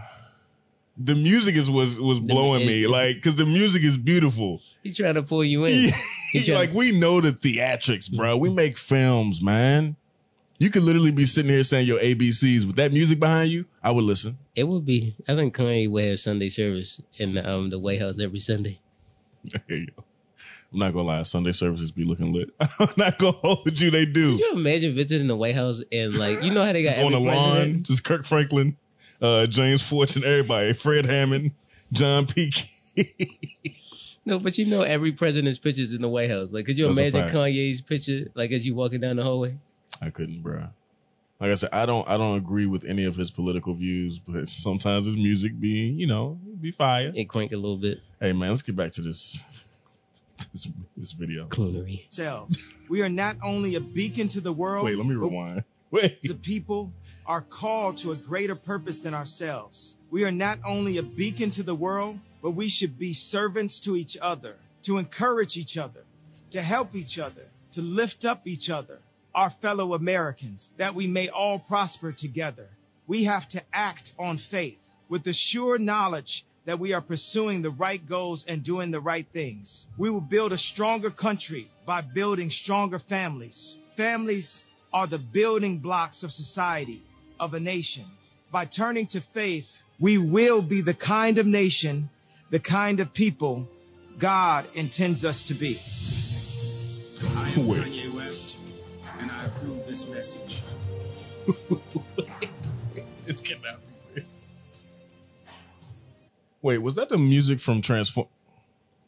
The 0.99 1.15
music 1.15 1.55
is 1.55 1.69
was 1.69 1.99
was 2.01 2.19
blowing 2.19 2.65
me, 2.65 2.85
it- 2.85 2.89
like 2.89 3.15
because 3.15 3.35
the 3.35 3.45
music 3.45 3.83
is 3.83 3.97
beautiful. 3.97 4.61
He's 4.83 4.97
trying 4.97 5.15
to 5.15 5.23
pull 5.23 5.43
you 5.43 5.65
in. 5.65 5.89
He's 6.31 6.49
like 6.49 6.73
we 6.73 6.97
know 6.99 7.21
the 7.21 7.31
theatrics, 7.31 8.11
bro. 8.11 8.35
We 8.37 8.49
make 8.53 8.77
films, 8.77 9.41
man. 9.41 9.95
You 10.59 10.71
could 10.71 10.81
literally 10.81 11.11
be 11.11 11.25
sitting 11.25 11.51
here 11.51 11.63
saying 11.63 11.85
your 11.85 11.99
ABCs 11.99 12.65
with 12.65 12.77
that 12.77 12.91
music 12.91 13.19
behind 13.19 13.51
you. 13.51 13.65
I 13.83 13.91
would 13.91 14.03
listen. 14.05 14.39
It 14.55 14.63
would 14.67 14.85
be. 14.85 15.15
I 15.27 15.35
think 15.35 15.55
Kanye 15.55 15.87
would 15.89 16.03
have 16.03 16.19
Sunday 16.19 16.49
service 16.49 16.99
in 17.19 17.35
the, 17.35 17.47
um 17.47 17.69
the 17.69 17.77
White 17.77 17.99
House 18.01 18.19
every 18.19 18.39
Sunday. 18.39 18.79
There 19.67 19.77
you 19.77 19.87
go. 19.95 20.03
I'm 20.73 20.79
not 20.79 20.93
gonna 20.93 21.07
lie, 21.07 21.21
Sunday 21.23 21.51
services 21.51 21.91
be 21.91 22.03
looking 22.05 22.33
lit. 22.33 22.49
I'm 22.79 22.89
not 22.97 23.17
gonna 23.19 23.33
hold 23.37 23.79
you, 23.79 23.91
they 23.91 24.05
do. 24.05 24.31
Could 24.31 24.39
you 24.39 24.53
imagine 24.55 24.95
visiting 24.95 25.27
the 25.27 25.35
White 25.37 25.55
House 25.55 25.81
and 25.91 26.15
like 26.17 26.43
you 26.43 26.53
know 26.53 26.63
how 26.63 26.73
they 26.73 26.83
got 26.83 26.97
on 26.97 27.11
the 27.11 27.21
president? 27.23 27.73
lawn, 27.75 27.83
just 27.83 28.03
Kirk 28.03 28.25
Franklin, 28.25 28.75
uh, 29.21 29.45
James 29.47 29.81
Fortune, 29.81 30.23
everybody, 30.23 30.73
Fred 30.73 31.05
Hammond, 31.05 31.51
John 31.91 32.25
P. 32.25 32.51
Kee. 32.51 33.81
No, 34.25 34.39
but 34.39 34.57
you 34.57 34.65
know 34.65 34.81
every 34.81 35.13
president's 35.13 35.57
pictures 35.57 35.93
in 35.93 36.01
the 36.01 36.09
White 36.09 36.29
House. 36.29 36.51
Like, 36.51 36.65
could 36.65 36.77
you 36.77 36.91
That's 36.91 37.15
imagine. 37.15 37.33
Kanye's 37.33 37.79
picture 37.79 38.29
like 38.35 38.51
as 38.51 38.65
you 38.67 38.75
walking 38.75 38.99
down 38.99 39.15
the 39.15 39.23
hallway? 39.23 39.57
I 40.01 40.09
couldn't, 40.09 40.41
bro. 40.41 40.67
Like 41.39 41.51
I 41.51 41.53
said, 41.53 41.69
I 41.71 41.85
don't, 41.85 42.07
I 42.09 42.17
don't 42.17 42.35
agree 42.35 42.65
with 42.65 42.83
any 42.83 43.05
of 43.05 43.15
his 43.15 43.31
political 43.31 43.73
views, 43.73 44.19
but 44.19 44.49
sometimes 44.49 45.05
his 45.05 45.15
music 45.15 45.59
be, 45.59 45.69
you 45.69 46.07
know, 46.07 46.39
be 46.59 46.71
fire. 46.71 47.13
It 47.15 47.29
crank 47.29 47.53
a 47.53 47.55
little 47.55 47.77
bit. 47.77 47.99
Hey 48.19 48.33
man, 48.33 48.49
let's 48.49 48.63
get 48.63 48.75
back 48.75 48.91
to 48.93 49.01
this, 49.01 49.39
this, 50.51 50.67
this 50.97 51.11
video. 51.13 51.45
Coonery. 51.47 52.07
ourselves. 52.07 52.87
We 52.89 53.03
are 53.03 53.09
not 53.09 53.37
only 53.43 53.75
a 53.75 53.81
beacon 53.81 54.27
to 54.29 54.41
the 54.41 54.51
world. 54.51 54.83
Wait, 54.83 54.97
let 54.97 55.05
me 55.05 55.15
but 55.15 55.21
rewind. 55.21 55.63
The 55.91 56.39
people 56.41 56.91
are 57.25 57.41
called 57.41 57.97
to 57.97 58.11
a 58.11 58.15
greater 58.15 58.55
purpose 58.55 58.99
than 58.99 59.13
ourselves. 59.13 59.95
We 60.09 60.23
are 60.25 60.31
not 60.31 60.59
only 60.65 60.97
a 60.97 61.03
beacon 61.03 61.49
to 61.51 61.63
the 61.63 61.75
world, 61.75 62.19
but 62.41 62.51
we 62.51 62.67
should 62.67 62.99
be 62.99 63.13
servants 63.13 63.79
to 63.81 63.95
each 63.95 64.17
other, 64.21 64.55
to 64.83 64.97
encourage 64.97 65.57
each 65.57 65.77
other, 65.77 66.03
to 66.51 66.61
help 66.61 66.95
each 66.95 67.17
other, 67.17 67.47
to 67.71 67.81
lift 67.81 68.25
up 68.25 68.47
each 68.47 68.69
other, 68.69 68.99
our 69.33 69.49
fellow 69.49 69.93
Americans, 69.93 70.71
that 70.77 70.95
we 70.95 71.07
may 71.07 71.29
all 71.29 71.59
prosper 71.59 72.11
together. 72.11 72.69
We 73.05 73.23
have 73.23 73.47
to 73.49 73.63
act 73.73 74.13
on 74.19 74.37
faith 74.37 74.93
with 75.09 75.23
the 75.23 75.33
sure 75.33 75.77
knowledge 75.77 76.45
that 76.65 76.79
we 76.79 76.91
are 76.91 77.01
pursuing 77.01 77.61
the 77.61 77.69
right 77.69 78.05
goals 78.05 78.43
and 78.45 78.61
doing 78.61 78.91
the 78.91 78.99
right 78.99 79.25
things. 79.31 79.87
We 79.97 80.09
will 80.09 80.21
build 80.21 80.51
a 80.51 80.57
stronger 80.57 81.09
country 81.09 81.69
by 81.85 82.01
building 82.01 82.49
stronger 82.49 82.99
families. 82.99 83.77
Families 83.95 84.65
are 84.93 85.07
the 85.07 85.17
building 85.17 85.79
blocks 85.79 86.23
of 86.23 86.31
society, 86.31 87.01
of 87.39 87.53
a 87.53 87.59
nation. 87.59 88.05
By 88.51 88.65
turning 88.65 89.07
to 89.07 89.21
faith, 89.21 89.81
we 89.99 90.17
will 90.17 90.61
be 90.61 90.81
the 90.81 90.93
kind 90.93 91.37
of 91.37 91.45
nation, 91.45 92.09
the 92.49 92.59
kind 92.59 92.99
of 92.99 93.13
people 93.13 93.67
God 94.17 94.65
intends 94.73 95.25
us 95.25 95.43
to 95.43 95.53
be. 95.53 95.79
I 97.35 97.49
am 97.51 97.67
Wait. 97.67 97.81
Kanye 97.81 98.13
West, 98.15 98.57
and 99.19 99.31
I 99.31 99.45
approve 99.45 99.85
this 99.87 100.07
message. 100.07 100.61
It's 103.27 103.41
cannot 103.41 103.81
be. 104.15 104.23
Wait, 106.61 106.77
was 106.77 106.95
that 106.95 107.09
the 107.09 107.17
music 107.17 107.59
from 107.59 107.81
Transform? 107.81 108.27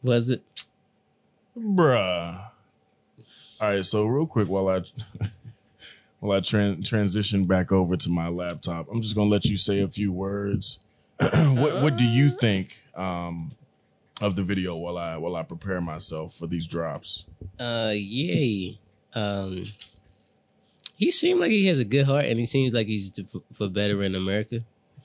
Was 0.02 0.28
it? 0.28 0.42
Bruh. 1.58 2.50
All 3.60 3.68
right, 3.68 3.84
so 3.84 4.04
real 4.04 4.26
quick 4.26 4.48
while 4.48 4.68
I 4.68 4.82
while 6.20 6.38
I 6.38 6.40
tran- 6.40 6.86
transition 6.86 7.46
back 7.46 7.72
over 7.72 7.96
to 7.96 8.10
my 8.10 8.28
laptop, 8.28 8.86
I'm 8.90 9.02
just 9.02 9.14
gonna 9.14 9.30
let 9.30 9.46
you 9.46 9.56
say 9.56 9.80
a 9.80 9.88
few 9.88 10.12
words. 10.12 10.78
what 11.18 11.82
what 11.82 11.96
do 11.96 12.04
you 12.04 12.30
think 12.30 12.82
um, 12.94 13.50
of 14.20 14.36
the 14.36 14.42
video 14.42 14.76
while 14.76 14.96
I 14.96 15.16
while 15.16 15.36
I 15.36 15.42
prepare 15.42 15.80
myself 15.80 16.34
for 16.34 16.46
these 16.46 16.66
drops? 16.66 17.26
Uh, 17.58 17.92
yay. 17.94 18.78
Um, 19.14 19.64
he 20.94 21.10
seemed 21.10 21.40
like 21.40 21.50
he 21.50 21.66
has 21.66 21.80
a 21.80 21.84
good 21.84 22.06
heart, 22.06 22.26
and 22.26 22.38
he 22.38 22.46
seems 22.46 22.72
like 22.74 22.86
he's 22.86 23.10
for, 23.28 23.42
for 23.52 23.68
better 23.68 24.02
in 24.02 24.14
America. 24.14 24.62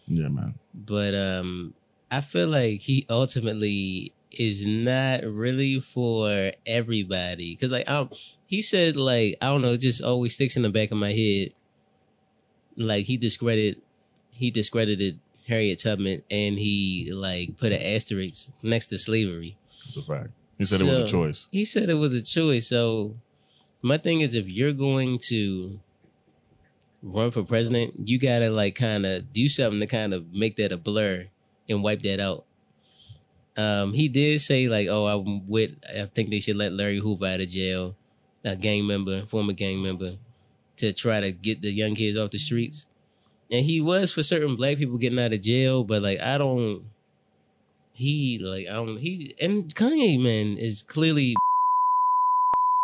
Yeah, 0.07 0.27
man. 0.27 0.55
But 0.74 1.15
um, 1.15 1.74
I 2.12 2.22
feel 2.22 2.48
like 2.48 2.81
he 2.81 3.05
ultimately 3.10 4.13
is 4.31 4.65
not 4.65 5.24
really 5.24 5.79
for 5.79 6.51
everybody. 6.65 7.55
Cause 7.55 7.72
like 7.72 7.89
um, 7.89 8.10
he 8.46 8.62
said 8.62 8.96
like 8.96 9.38
I 9.42 9.48
don't 9.48 9.62
know, 9.62 9.74
it 9.74 9.82
just 9.82 10.04
always 10.04 10.34
sticks 10.34 10.56
in 10.56 10.62
the 10.62 10.72
back 10.72 10.92
of 10.92 10.98
my 10.98 11.12
head. 11.12 11.54
Like 12.78 13.06
he 13.06 13.18
discredited, 13.18 13.82
he 14.32 14.52
discredited 14.52 15.20
Harriet 15.48 15.80
Tubman, 15.80 16.24
and 16.30 16.58
he 16.58 17.10
like 17.12 17.58
put 17.58 17.72
an 17.72 17.82
asterisk 17.82 18.50
next 18.62 18.88
to 18.88 18.98
slavery. 18.98 19.58
It's 19.86 19.98
a 19.98 20.02
fact. 20.02 20.30
He 20.58 20.66
said 20.66 20.82
it 20.82 20.86
was 20.86 20.98
a 21.00 21.08
choice. 21.08 21.48
He 21.52 21.66
said 21.66 21.90
it 21.90 21.96
was 21.96 22.14
a 22.14 22.22
choice. 22.22 22.68
So 22.68 23.16
my 23.82 23.98
thing 23.98 24.22
is 24.22 24.36
if 24.36 24.48
you're 24.48 24.74
going 24.74 25.18
to 25.30 25.80
run 27.04 27.32
for 27.32 27.44
president, 27.44 28.10
you 28.10 28.18
gotta 28.18 28.50
like 28.50 28.75
kind 28.75 29.06
of 29.06 29.32
do 29.32 29.48
something 29.48 29.80
to 29.80 29.88
kind 29.88 30.14
of 30.14 30.34
make 30.34 30.56
that 30.58 30.72
a 30.72 30.78
blur 30.78 31.25
and 31.70 31.84
wipe 31.84 32.02
that 32.04 32.20
out. 32.20 32.46
Um, 33.58 33.94
he 33.94 34.08
did 34.08 34.42
say 34.42 34.68
like, 34.68 34.88
"Oh, 34.90 35.06
I'm 35.08 35.48
with. 35.48 35.75
I 35.98 36.06
think 36.06 36.30
they 36.30 36.40
should 36.40 36.58
let 36.58 36.74
Larry 36.74 36.98
Hoover 36.98 37.25
out 37.25 37.40
of 37.40 37.48
jail, 37.48 37.96
a 38.46 38.56
gang 38.56 38.88
member, 38.88 39.25
former 39.25 39.52
gang 39.52 39.84
member, 39.84 40.14
to 40.78 40.94
try 40.94 41.20
to 41.20 41.34
get 41.34 41.62
the 41.62 41.72
young 41.72 41.96
kids 41.96 42.18
off 42.18 42.32
the 42.32 42.38
streets." 42.38 42.88
And 43.52 43.66
he 43.66 43.82
was 43.82 44.12
for 44.12 44.24
certain 44.24 44.56
black 44.56 44.78
people 44.78 44.98
getting 44.98 45.20
out 45.20 45.34
of 45.34 45.42
jail, 45.42 45.84
but 45.84 46.02
like 46.02 46.22
I 46.22 46.38
don't. 46.38 46.84
He 47.92 48.40
like 48.40 48.68
I 48.68 48.74
don't. 48.74 48.98
He 48.98 49.36
and 49.42 49.74
Kanye 49.75 50.22
man 50.22 50.58
is 50.58 50.84
clearly. 50.84 51.36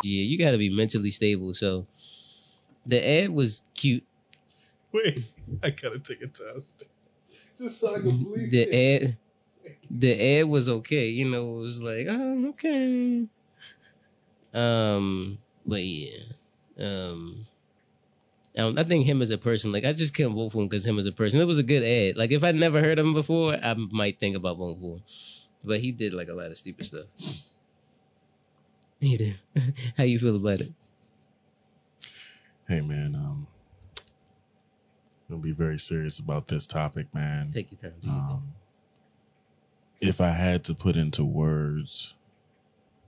Yeah, 0.04 0.24
you 0.24 0.36
got 0.40 0.50
to 0.50 0.58
be 0.58 0.76
mentally 0.76 1.12
stable. 1.12 1.54
So, 1.54 1.86
the 2.88 3.08
ad 3.08 3.30
was 3.30 3.62
cute. 3.76 4.04
Wait, 4.92 5.26
I 5.62 5.70
gotta 5.70 6.00
take 6.00 6.24
a 6.24 6.28
test. 6.28 6.86
Just 7.56 7.80
so 7.80 7.96
I 7.96 8.00
can 8.00 8.18
believe 8.18 8.50
the 8.50 8.74
ad 8.74 9.18
the 10.00 10.40
ad 10.40 10.46
was 10.48 10.70
okay 10.70 11.08
you 11.08 11.30
know 11.30 11.60
it 11.60 11.62
was 11.62 11.82
like 11.82 12.08
oh 12.10 12.50
okay 12.50 13.28
um 14.54 15.38
but 15.66 15.82
yeah 15.82 16.24
um 16.80 17.46
I, 18.58 18.74
I 18.78 18.84
think 18.84 19.06
him 19.06 19.22
as 19.22 19.32
a 19.32 19.38
person 19.38 19.72
like 19.72 19.86
i 19.86 19.94
just 19.94 20.14
can't 20.16 20.34
vote 20.34 20.52
for 20.52 20.62
him 20.62 20.68
because 20.68 20.86
him 20.86 21.00
as 21.00 21.06
a 21.06 21.12
person 21.12 21.40
it 21.40 21.46
was 21.46 21.60
a 21.60 21.64
good 21.64 21.84
ad. 21.84 22.18
Like 22.18 22.32
if 22.32 22.44
i 22.44 22.52
never 22.52 22.82
heard 22.82 23.00
of 23.00 23.06
him 23.06 23.14
before 23.14 23.54
i 23.54 23.74
might 23.92 24.20
think 24.20 24.36
about 24.36 24.58
voting 24.58 24.80
for 24.80 24.96
him 24.96 25.04
but 25.64 25.80
he 25.80 25.92
did 25.92 26.14
like 26.14 26.30
a 26.30 26.34
lot 26.34 26.48
of 26.48 26.58
stupid 26.58 26.86
stuff. 26.86 27.06
He 29.00 29.18
did. 29.18 29.40
How 29.98 30.04
you 30.04 30.20
feel 30.20 30.36
about 30.36 30.62
it? 30.62 30.72
Hey 32.68 32.82
man, 32.82 33.16
um, 33.16 33.48
I'll 35.30 35.38
be 35.38 35.52
very 35.52 35.80
serious 35.80 36.20
about 36.20 36.48
this 36.48 36.68
topic, 36.68 37.14
man. 37.14 37.50
take 37.52 37.72
your 37.72 37.80
time 37.80 38.00
do. 38.02 38.10
Um, 38.10 38.54
if 40.00 40.22
I 40.22 40.30
had 40.30 40.64
to 40.66 40.74
put 40.74 40.96
into 40.96 41.26
words, 41.26 42.16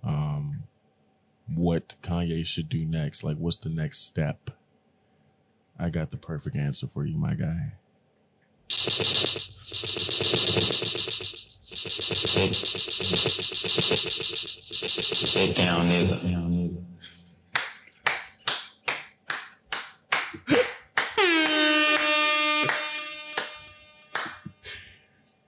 um, 0.03 0.63
what 1.47 1.95
Kanye 2.01 2.45
should 2.45 2.69
do 2.69 2.85
next, 2.85 3.23
like 3.23 3.37
what's 3.37 3.57
the 3.57 3.69
next 3.69 3.99
step? 3.99 4.51
I 5.79 5.89
got 5.89 6.11
the 6.11 6.17
perfect 6.17 6.55
answer 6.55 6.87
for 6.87 7.05
you, 7.05 7.17
my 7.17 7.33
guy. 7.33 7.73
Sit 8.69 8.93
down, 15.55 15.89
nigga. 15.89 16.77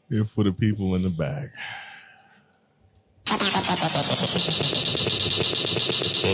And 0.10 0.30
for 0.30 0.44
the 0.44 0.54
people 0.54 0.94
in 0.96 1.02
the 1.02 1.10
back, 1.10 1.50
Sit 3.46 3.54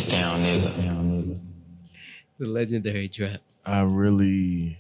down, 0.10 0.44
nigga. 0.44 1.40
The 2.40 2.48
legendary 2.48 3.10
trap 3.10 3.42
I 3.66 3.82
really 3.82 4.80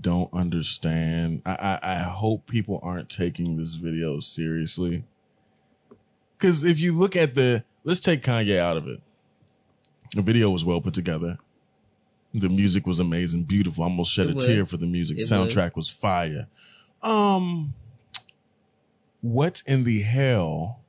don't 0.00 0.32
understand. 0.32 1.42
I, 1.44 1.78
I, 1.82 1.86
I 1.92 1.96
hope 2.02 2.46
people 2.46 2.78
aren't 2.82 3.08
taking 3.08 3.56
this 3.56 3.74
video 3.74 4.20
seriously. 4.20 5.04
Because 6.36 6.62
if 6.62 6.78
you 6.78 6.92
look 6.92 7.16
at 7.16 7.34
the, 7.34 7.64
let's 7.84 8.00
take 8.00 8.22
Kanye 8.22 8.58
out 8.58 8.76
of 8.76 8.86
it. 8.86 9.00
The 10.14 10.22
video 10.22 10.50
was 10.50 10.64
well 10.64 10.80
put 10.80 10.94
together. 10.94 11.38
The 12.32 12.48
music 12.48 12.86
was 12.86 13.00
amazing, 13.00 13.44
beautiful. 13.44 13.82
I 13.82 13.88
almost 13.88 14.12
shed 14.12 14.28
It 14.28 14.42
a 14.42 14.46
tear 14.46 14.64
for 14.64 14.76
the 14.76 14.86
music. 14.86 15.18
It 15.18 15.22
Soundtrack 15.22 15.74
was. 15.74 15.88
fire. 15.88 16.46
Um, 17.02 17.74
what 19.20 19.62
in 19.66 19.84
the 19.84 20.02
hell 20.02 20.80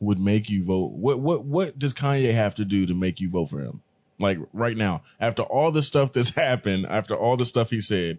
would 0.00 0.18
make 0.18 0.48
you 0.50 0.64
vote? 0.64 0.92
What 0.92 1.20
what 1.20 1.44
what 1.44 1.78
does 1.78 1.94
Kanye 1.94 2.32
have 2.32 2.54
to 2.56 2.64
do 2.64 2.86
to 2.86 2.94
make 2.94 3.20
you 3.20 3.30
vote 3.30 3.46
for 3.46 3.60
him? 3.60 3.82
Like 4.18 4.38
right 4.52 4.76
now, 4.76 5.02
after 5.20 5.42
all 5.42 5.70
the 5.72 5.82
stuff 5.82 6.12
that's 6.12 6.34
happened, 6.36 6.86
after 6.88 7.14
all 7.14 7.36
the 7.36 7.44
stuff 7.44 7.70
he 7.70 7.80
said, 7.80 8.18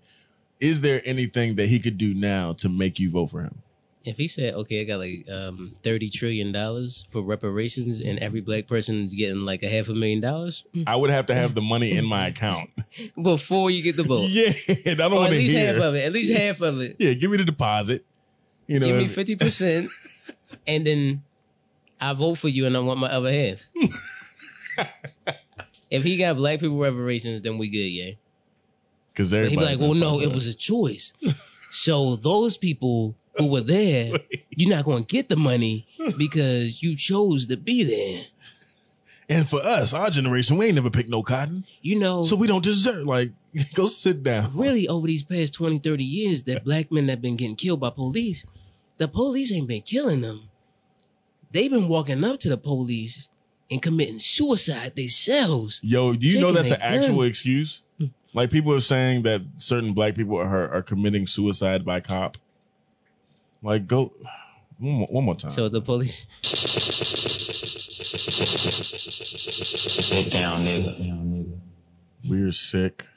is 0.59 0.81
there 0.81 1.01
anything 1.05 1.55
that 1.55 1.67
he 1.67 1.79
could 1.79 1.97
do 1.97 2.13
now 2.13 2.53
to 2.53 2.69
make 2.69 2.99
you 2.99 3.09
vote 3.11 3.27
for 3.27 3.41
him? 3.41 3.61
if 4.05 4.17
he 4.17 4.27
said, 4.27 4.53
"Okay, 4.53 4.81
I 4.81 4.83
got 4.83 4.99
like 4.99 5.25
um, 5.29 5.73
thirty 5.83 6.09
trillion 6.09 6.51
dollars 6.51 7.05
for 7.09 7.21
reparations, 7.23 7.99
and 8.01 8.19
every 8.19 8.39
black 8.41 8.67
person's 8.67 9.15
getting 9.15 9.39
like 9.45 9.63
a 9.63 9.67
half 9.69 9.89
a 9.89 9.95
million 9.95 10.21
dollars 10.21 10.63
I 10.85 10.95
would 10.95 11.09
have 11.09 11.25
to 11.27 11.35
have 11.35 11.55
the 11.55 11.61
money 11.61 11.91
in 11.91 12.05
my 12.05 12.27
account. 12.27 12.69
before 13.21 13.71
you 13.71 13.81
get 13.81 13.97
the 13.97 14.03
vote, 14.03 14.27
yeah, 14.29 14.51
I 14.85 14.93
don't 14.93 15.11
want 15.13 15.27
at 15.27 15.29
to 15.31 15.35
least 15.37 15.53
hear. 15.55 15.73
half 15.73 15.81
of 15.81 15.95
it, 15.95 16.05
at 16.05 16.13
least 16.13 16.33
half 16.33 16.61
of 16.61 16.79
it. 16.81 16.95
Yeah, 16.99 17.13
give 17.13 17.31
me 17.31 17.37
the 17.37 17.45
deposit. 17.45 18.05
You 18.67 18.79
know, 18.79 18.85
Give 18.87 18.97
me 18.97 19.07
fifty 19.07 19.35
percent, 19.35 19.89
and 20.67 20.85
then 20.85 21.23
I 22.05 22.13
vote 22.13 22.35
for 22.35 22.49
you, 22.49 22.67
and 22.67 22.77
I 22.77 22.81
want 22.81 22.99
my 22.99 23.07
other 23.07 23.31
half. 23.31 23.63
if 25.89 26.03
he 26.03 26.17
got 26.17 26.35
black 26.35 26.59
people 26.59 26.77
reparations, 26.77 27.41
then 27.41 27.57
we 27.57 27.67
good, 27.67 27.77
yeah. 27.77 28.11
Because 29.11 29.31
But 29.31 29.47
he'd 29.47 29.57
be 29.57 29.65
like, 29.65 29.79
"Well, 29.79 29.95
no, 29.95 30.19
it 30.21 30.31
was 30.31 30.45
a 30.45 30.53
choice." 30.53 31.13
so 31.71 32.15
those 32.15 32.57
people 32.57 33.15
who 33.37 33.47
were 33.49 33.61
there, 33.61 34.19
you're 34.51 34.69
not 34.69 34.85
going 34.85 35.03
to 35.03 35.15
get 35.15 35.29
the 35.29 35.35
money 35.35 35.87
because 36.17 36.83
you 36.83 36.95
chose 36.95 37.47
to 37.47 37.57
be 37.57 37.83
there. 37.83 38.25
And 39.27 39.49
for 39.49 39.59
us, 39.61 39.91
our 39.91 40.11
generation, 40.11 40.57
we 40.57 40.67
ain't 40.67 40.75
never 40.75 40.91
picked 40.91 41.09
no 41.09 41.23
cotton, 41.23 41.65
You 41.81 41.97
know, 41.97 42.21
so 42.21 42.35
we 42.35 42.45
don't 42.45 42.63
deserve. 42.63 43.05
Like, 43.05 43.31
go 43.73 43.87
sit 43.87 44.21
down. 44.21 44.55
really 44.55 44.87
over 44.87 45.07
these 45.07 45.23
past 45.23 45.55
20, 45.55 45.79
30 45.79 46.03
years 46.03 46.43
that 46.43 46.63
black 46.63 46.91
men 46.91 47.07
have 47.07 47.21
been 47.21 47.35
getting 47.35 47.55
killed 47.55 47.79
by 47.79 47.89
police, 47.89 48.45
the 48.97 49.07
police 49.07 49.51
ain't 49.51 49.67
been 49.67 49.81
killing 49.81 50.21
them. 50.21 50.49
They've 51.55 51.71
been 51.71 51.87
walking 51.87 52.21
up 52.25 52.39
to 52.39 52.49
the 52.49 52.57
police 52.57 53.29
and 53.71 53.81
committing 53.81 54.19
suicide 54.19 54.97
themselves. 54.97 55.79
Yo, 55.81 56.13
do 56.13 56.27
you 56.27 56.41
know 56.41 56.51
that's 56.51 56.69
an 56.69 56.81
their 56.81 56.99
actual 56.99 57.23
excuse? 57.23 57.81
Hmm. 57.97 58.07
Like 58.33 58.51
people 58.51 58.73
are 58.73 58.81
saying 58.81 59.21
that 59.21 59.41
certain 59.55 59.93
black 59.93 60.15
people 60.15 60.35
are 60.35 60.69
are 60.69 60.81
committing 60.81 61.27
suicide 61.27 61.85
by 61.85 62.01
cop. 62.01 62.35
Like, 63.63 63.87
go 63.87 64.11
one 64.79 64.95
more, 64.95 65.07
one 65.07 65.23
more 65.23 65.35
time. 65.35 65.51
So 65.51 65.69
the 65.69 65.79
police, 65.79 66.27
Sit. 66.41 66.59
Down, 70.33 70.57
nigga. 70.57 71.57
We're 72.27 72.51
sick 72.51 73.07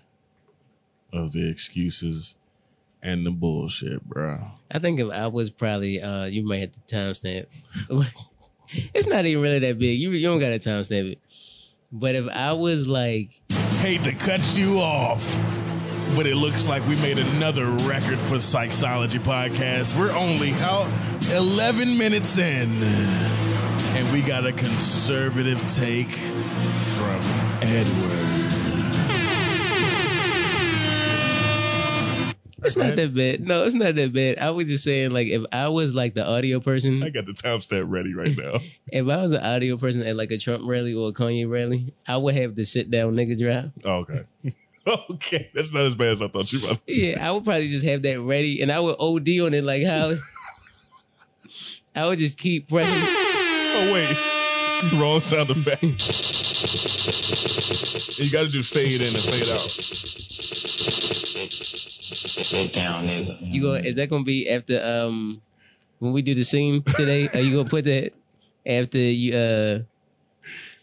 of 1.13 1.33
the 1.33 1.51
excuses 1.51 2.37
and 3.03 3.25
the 3.25 3.31
bullshit, 3.31 4.05
bro. 4.05 4.39
I 4.71 4.79
think 4.79 5.01
if 5.01 5.11
I 5.11 5.27
was 5.29 5.51
probably, 5.51 6.01
uh, 6.01 6.25
you 6.27 6.47
might 6.47 6.61
have 6.61 6.73
to 6.73 6.81
timestamp. 6.81 7.47
it's 8.95 9.07
not 9.07 9.27
even 9.27 9.43
really 9.43 9.59
that 9.61 9.79
big. 9.79 9.99
You, 9.99 10.11
you 10.11 10.27
don't 10.27 10.41
got 10.41 10.51
to 10.51 10.59
timestamp 10.59 11.13
it. 11.13 11.19
But 11.91 12.15
if 12.15 12.29
I 12.29 12.53
was 12.53 12.87
like, 12.87 13.41
Hate 13.81 14.05
to 14.05 14.13
cut 14.13 14.59
you 14.59 14.79
off, 14.79 15.41
but 16.17 16.27
it 16.27 16.35
looks 16.35 16.69
like 16.69 16.87
we 16.89 16.97
made 16.97 17.19
another 17.19 17.67
record 17.89 18.19
for 18.19 18.35
the 18.35 18.43
Sykesology 18.43 19.21
Podcast. 19.21 19.99
We're 19.99 20.13
only 20.13 20.53
out 20.55 20.91
11 21.33 21.97
minutes 21.97 22.39
in, 22.39 22.69
and 22.83 24.13
we 24.13 24.21
got 24.21 24.47
a 24.47 24.53
conservative 24.53 25.61
take 25.73 26.17
from 26.17 27.21
Edward. 27.63 28.58
It's 32.63 32.77
not 32.77 32.97
that 32.97 33.15
bad. 33.15 33.41
No, 33.41 33.65
it's 33.65 33.75
not 33.75 33.95
that 33.95 34.13
bad. 34.13 34.39
I 34.39 34.51
was 34.51 34.69
just 34.69 34.85
saying, 34.85 35.13
like, 35.13 35.29
if 35.29 35.45
I 35.53 35.69
was 35.69 35.95
like 35.95 36.15
the 36.15 36.27
audio 36.27 36.61
person, 36.61 37.03
I 37.03 37.11
got 37.11 37.27
the 37.27 37.33
timestamp 37.33 37.85
ready 37.89 38.15
right 38.15 38.37
now. 38.37 38.59
if 38.89 39.09
I 39.09 39.23
was 39.23 39.33
an 39.33 39.45
audio 39.45 39.77
person 39.77 40.03
at 40.03 40.17
like 40.17 40.31
a 40.31 40.39
Trump 40.39 40.63
rally 40.67 40.95
or 40.95 41.09
a 41.09 41.13
Kanye 41.13 41.49
rally, 41.49 41.93
I 42.07 42.17
would 42.17 42.35
have 42.35 42.55
the 42.57 42.65
sit 42.65 42.91
down 42.91 43.17
nigga 43.17 43.39
drop. 43.39 43.67
Oh, 43.85 43.99
okay. 44.01 44.25
okay. 45.11 45.51
That's 45.55 45.73
not 45.73 45.85
as 45.85 45.95
bad 45.95 46.09
as 46.09 46.23
I 46.23 46.29
thought 46.29 46.53
you 46.53 46.61
were. 46.61 46.67
about 46.73 46.87
to 46.87 46.95
say. 46.95 47.13
Yeah, 47.13 47.29
I 47.29 47.31
would 47.31 47.45
probably 47.45 47.69
just 47.69 47.85
have 47.85 48.03
that 48.03 48.21
ready 48.21 48.61
and 48.63 48.73
I 48.73 48.81
would 48.81 48.97
OD 48.99 49.29
on 49.41 49.55
it 49.55 49.65
like 49.65 49.85
how 49.85 50.13
I 51.95 52.09
would 52.09 52.19
just 52.19 52.39
keep 52.39 52.69
pressing. 52.69 52.95
Oh, 52.95 53.93
wait. 53.93 54.17
Wrong 55.01 55.21
sound 55.21 55.51
effect. 55.51 55.83
you 55.83 55.91
got 58.31 58.45
to 58.45 58.49
do 58.49 58.63
fade 58.63 59.01
in 59.01 59.09
and 59.09 59.21
fade 59.21 59.49
out. 59.49 59.61
Sit 60.91 62.73
down, 62.73 63.07
nigga. 63.07 63.53
You 63.53 63.63
go 63.63 63.75
is 63.75 63.95
that 63.97 64.09
gonna 64.09 64.25
be 64.25 64.49
after 64.49 64.81
um 64.85 65.41
when 65.99 66.13
we 66.13 66.23
do 66.23 66.35
the 66.35 66.45
scene 66.45 66.83
today? 66.83 67.29
Are 67.35 67.41
you 67.41 67.57
gonna 67.57 67.69
put 67.69 67.85
that 67.85 68.13
after 68.67 68.99
you 68.99 69.35
uh 69.37 69.79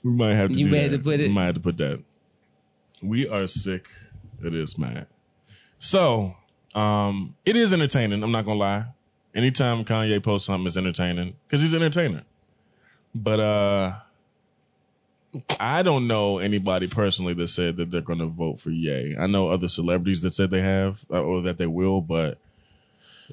We 0.03 0.11
might 0.11 0.33
have 0.35 0.49
to 0.51 0.55
You 0.55 0.65
do 0.65 0.71
may 0.71 0.79
have 0.83 0.91
to 0.91 0.99
put 0.99 1.19
it- 1.19 1.27
We 1.27 1.33
might 1.33 1.45
have 1.45 1.55
to 1.55 1.61
put 1.61 1.77
that. 1.77 2.03
We 3.01 3.27
are 3.27 3.47
sick 3.47 3.87
of 4.43 4.51
this, 4.53 4.77
man. 4.77 5.05
So, 5.79 6.35
um, 6.73 7.35
it 7.45 7.55
is 7.55 7.73
entertaining. 7.73 8.23
I'm 8.23 8.31
not 8.31 8.45
gonna 8.45 8.59
lie. 8.59 8.85
Anytime 9.33 9.83
Kanye 9.83 10.21
posts 10.23 10.47
something, 10.47 10.67
it's 10.67 10.77
entertaining 10.77 11.35
because 11.47 11.61
he's 11.61 11.73
an 11.73 11.81
entertainer. 11.83 12.23
But 13.13 13.39
uh 13.39 13.93
I 15.59 15.83
don't 15.83 16.07
know 16.07 16.37
anybody 16.39 16.87
personally 16.87 17.33
that 17.35 17.47
said 17.47 17.77
that 17.77 17.91
they're 17.91 18.01
going 18.01 18.19
to 18.19 18.25
vote 18.25 18.59
for 18.59 18.69
Yay. 18.69 19.15
I 19.19 19.27
know 19.27 19.49
other 19.49 19.67
celebrities 19.67 20.21
that 20.21 20.31
said 20.31 20.49
they 20.51 20.61
have 20.61 21.05
uh, 21.11 21.21
or 21.21 21.41
that 21.43 21.57
they 21.57 21.67
will, 21.67 22.01
but 22.01 22.37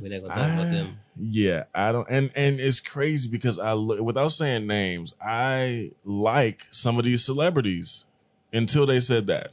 We're 0.01 0.09
not 0.21 0.29
gonna 0.29 0.41
talk 0.41 0.53
about 0.61 0.73
them. 0.73 0.97
Yeah, 1.21 1.65
I 1.75 1.93
don't, 1.93 2.09
and 2.09 2.31
and 2.35 2.59
it's 2.59 2.81
crazy 2.81 3.31
because 3.31 3.59
I 3.59 3.75
look 3.75 4.01
without 4.01 4.33
saying 4.33 4.67
names, 4.67 5.13
I 5.23 5.91
like 6.05 6.67
some 6.71 6.99
of 6.99 7.05
these 7.05 7.23
celebrities 7.25 8.07
until 8.53 8.87
they 8.87 8.99
said 9.01 9.27
that. 9.27 9.49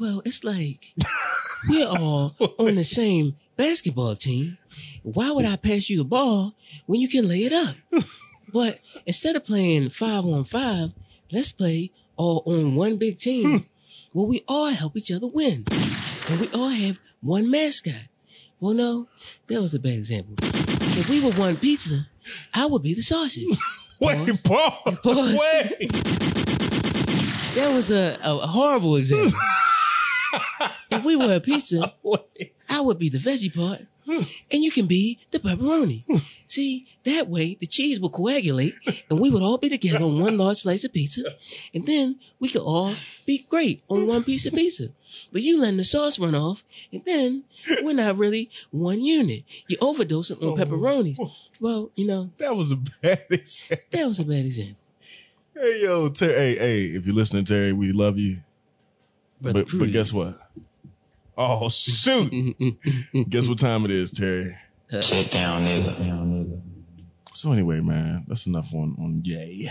Well, 0.00 0.22
it's 0.24 0.42
like 0.42 0.92
we're 1.68 1.86
all 1.86 2.34
on 2.58 2.74
the 2.74 2.82
same 2.84 3.36
basketball 3.56 4.16
team. 4.16 4.58
Why 5.04 5.30
would 5.30 5.44
I 5.44 5.54
pass 5.56 5.88
you 5.88 5.98
the 5.98 6.04
ball 6.04 6.54
when 6.86 7.00
you 7.00 7.08
can 7.08 7.28
lay 7.28 7.44
it 7.44 7.52
up? 7.52 7.76
But 8.52 8.80
instead 9.06 9.36
of 9.36 9.44
playing 9.44 9.90
five 9.90 10.24
on 10.26 10.44
five, 10.44 10.92
let's 11.32 11.52
play 11.52 11.90
all 12.16 12.42
on 12.46 12.74
one 12.76 12.96
big 12.98 13.18
team 13.18 13.50
hmm. 13.50 13.56
where 14.12 14.26
we 14.26 14.42
all 14.48 14.70
help 14.70 14.96
each 14.96 15.12
other 15.12 15.26
win. 15.26 15.64
And 16.28 16.40
we 16.40 16.48
all 16.48 16.68
have 16.70 16.98
one 17.20 17.50
mascot. 17.50 18.08
Well, 18.60 18.74
no, 18.74 19.06
that 19.48 19.60
was 19.60 19.74
a 19.74 19.78
bad 19.78 19.94
example. 19.94 20.34
If 20.98 21.08
we 21.08 21.20
were 21.20 21.32
one 21.32 21.56
pizza, 21.56 22.06
I 22.54 22.66
would 22.66 22.82
be 22.82 22.94
the 22.94 23.02
sausage. 23.02 23.44
Wait, 24.00 24.42
pause. 24.44 24.98
Pause. 25.02 25.38
Wait. 25.40 25.92
That 27.54 27.72
was 27.74 27.90
a, 27.90 28.18
a 28.22 28.46
horrible 28.46 28.96
example. 28.96 29.38
if 30.90 31.04
we 31.04 31.16
were 31.16 31.34
a 31.34 31.40
pizza, 31.40 31.94
I 32.68 32.80
would 32.80 32.98
be 32.98 33.08
the 33.08 33.18
veggie 33.18 33.54
part, 33.54 33.80
hmm. 34.04 34.22
and 34.52 34.62
you 34.62 34.70
can 34.70 34.86
be 34.86 35.18
the 35.30 35.38
pepperoni. 35.38 36.04
Hmm. 36.06 36.16
See, 36.46 36.86
that 37.06 37.28
way 37.28 37.56
the 37.58 37.66
cheese 37.66 37.98
will 38.00 38.10
coagulate, 38.10 38.74
and 39.08 39.20
we 39.20 39.30
would 39.30 39.42
all 39.42 39.58
be 39.58 39.68
together 39.68 40.04
on 40.04 40.20
one 40.20 40.36
large 40.36 40.58
slice 40.58 40.84
of 40.84 40.92
pizza, 40.92 41.22
and 41.72 41.86
then 41.86 42.18
we 42.38 42.48
could 42.48 42.62
all 42.62 42.92
be 43.24 43.46
great 43.48 43.82
on 43.88 44.06
one 44.06 44.22
piece 44.22 44.44
of 44.44 44.52
pizza. 44.52 44.88
But 45.32 45.42
you 45.42 45.60
letting 45.60 45.78
the 45.78 45.84
sauce 45.84 46.18
run 46.18 46.34
off, 46.34 46.64
and 46.92 47.02
then 47.04 47.44
we're 47.82 47.94
not 47.94 48.16
really 48.16 48.50
one 48.70 49.00
unit. 49.00 49.44
You 49.68 49.76
overdosing 49.78 50.42
on 50.42 50.48
oh. 50.48 50.56
pepperonis. 50.56 51.18
Well, 51.60 51.90
you 51.94 52.06
know, 52.06 52.30
That 52.38 52.56
was 52.56 52.70
a 52.70 52.76
bad 53.02 53.24
example. 53.30 53.86
that 53.90 54.06
was 54.06 54.18
a 54.18 54.24
bad 54.24 54.44
example. 54.44 54.76
Hey 55.54 55.82
yo, 55.82 56.10
Terry. 56.10 56.34
Hey, 56.34 56.54
hey, 56.56 56.82
if 56.86 57.06
you're 57.06 57.14
listening, 57.14 57.44
Terry, 57.44 57.72
we 57.72 57.92
love 57.92 58.18
you. 58.18 58.38
Brother 59.40 59.64
but, 59.64 59.78
but 59.78 59.92
guess 59.92 60.12
what? 60.12 60.34
Oh 61.38 61.68
shoot! 61.68 62.30
guess 63.28 63.46
what 63.46 63.58
time 63.58 63.84
it 63.84 63.90
is, 63.90 64.10
Terry? 64.10 64.54
Sit 64.88 65.30
down, 65.30 65.64
nigga. 65.64 66.35
So 67.46 67.52
anyway, 67.52 67.80
man, 67.80 68.24
that's 68.26 68.48
enough 68.48 68.74
on 68.74 68.96
on 68.98 69.22
yay. 69.24 69.70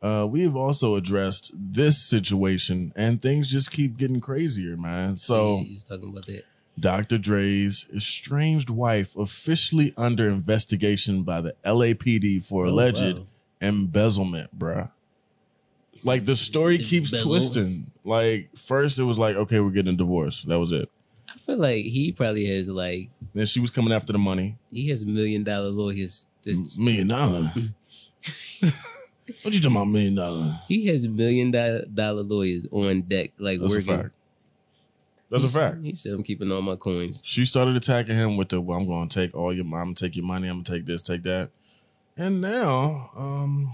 Uh, 0.00 0.24
we 0.30 0.42
have 0.42 0.54
also 0.54 0.94
addressed 0.94 1.52
this 1.58 2.00
situation, 2.00 2.92
and 2.94 3.20
things 3.20 3.50
just 3.50 3.72
keep 3.72 3.96
getting 3.96 4.20
crazier, 4.20 4.76
man. 4.76 5.16
So, 5.16 5.56
Yeah, 5.56 5.62
he 5.64 5.74
was 5.74 5.82
talking 5.82 6.10
about 6.10 6.26
that. 6.26 6.42
Dr. 6.78 7.18
Dre's 7.18 7.86
estranged 7.92 8.70
wife 8.70 9.16
officially 9.16 9.92
under 9.96 10.28
investigation 10.28 11.24
by 11.24 11.40
the 11.40 11.56
LAPD 11.64 12.44
for 12.44 12.66
Oh, 12.66 12.68
alleged 12.68 13.02
wow. 13.18 13.26
embezzlement, 13.60 14.56
bruh. 14.56 14.92
Like 16.04 16.24
the 16.24 16.36
story 16.36 16.78
keeps 16.78 17.10
Embezzle. 17.12 17.30
twisting. 17.32 17.90
Like 18.04 18.50
first 18.56 19.00
it 19.00 19.04
was 19.04 19.18
like, 19.18 19.34
okay, 19.34 19.58
we're 19.58 19.70
getting 19.70 19.94
a 19.94 19.96
divorce. 19.96 20.42
That 20.42 20.60
was 20.60 20.70
it. 20.70 20.88
I 21.34 21.36
feel 21.38 21.56
like 21.56 21.84
he 21.86 22.12
probably 22.12 22.46
has 22.46 22.68
like 22.68 23.08
Then 23.34 23.46
she 23.46 23.58
was 23.58 23.70
coming 23.70 23.92
after 23.92 24.12
the 24.12 24.18
money. 24.20 24.56
he 24.70 24.88
has 24.90 25.04
million 25.04 25.42
dollar 25.42 25.70
lawyers. 25.70 26.28
This, 26.44 26.76
Million 26.76 27.08
dollar. 27.08 27.52
what 29.42 29.54
you 29.54 29.60
talking 29.60 29.72
about 29.72 29.88
million 29.88 30.14
dollar? 30.14 30.58
he 30.68 30.86
has 30.86 31.06
million 31.06 31.50
dollar, 31.50 31.84
dollar 31.86 32.22
lawyers 32.22 32.66
on 32.70 33.02
deck, 33.02 33.32
like 33.38 33.60
That's 33.60 33.72
a 33.72 33.76
working. 33.78 33.96
fact. 33.96 34.10
That's 35.30 35.44
a 35.44 35.46
He- 35.46 35.52
fact. 35.52 35.76
He 35.84 35.94
said, 35.94 36.12
"I'm 36.12 36.22
keeping 36.22 36.52
all 36.52 36.62
my 36.62 36.76
coins." 36.76 37.22
She 37.24 37.44
started 37.44 37.76
attacking 37.76 38.14
him 38.14 38.36
with 38.36 38.50
the, 38.50 38.60
well, 38.60 38.78
I'm 38.78 38.86
going 38.86 39.08
to 39.08 39.14
take 39.14 39.34
all 39.36 39.52
your, 39.52 39.64
I'm 39.64 39.70
going 39.70 39.94
to 39.94 40.04
take 40.04 40.16
your 40.16 40.24
money. 40.24 40.48
I'm 40.48 40.56
going 40.56 40.64
to 40.64 40.72
take 40.72 40.86
this, 40.86 41.02
take 41.02 41.22
that. 41.24 41.50
And 42.16 42.40
now, 42.40 43.10
um, 43.16 43.72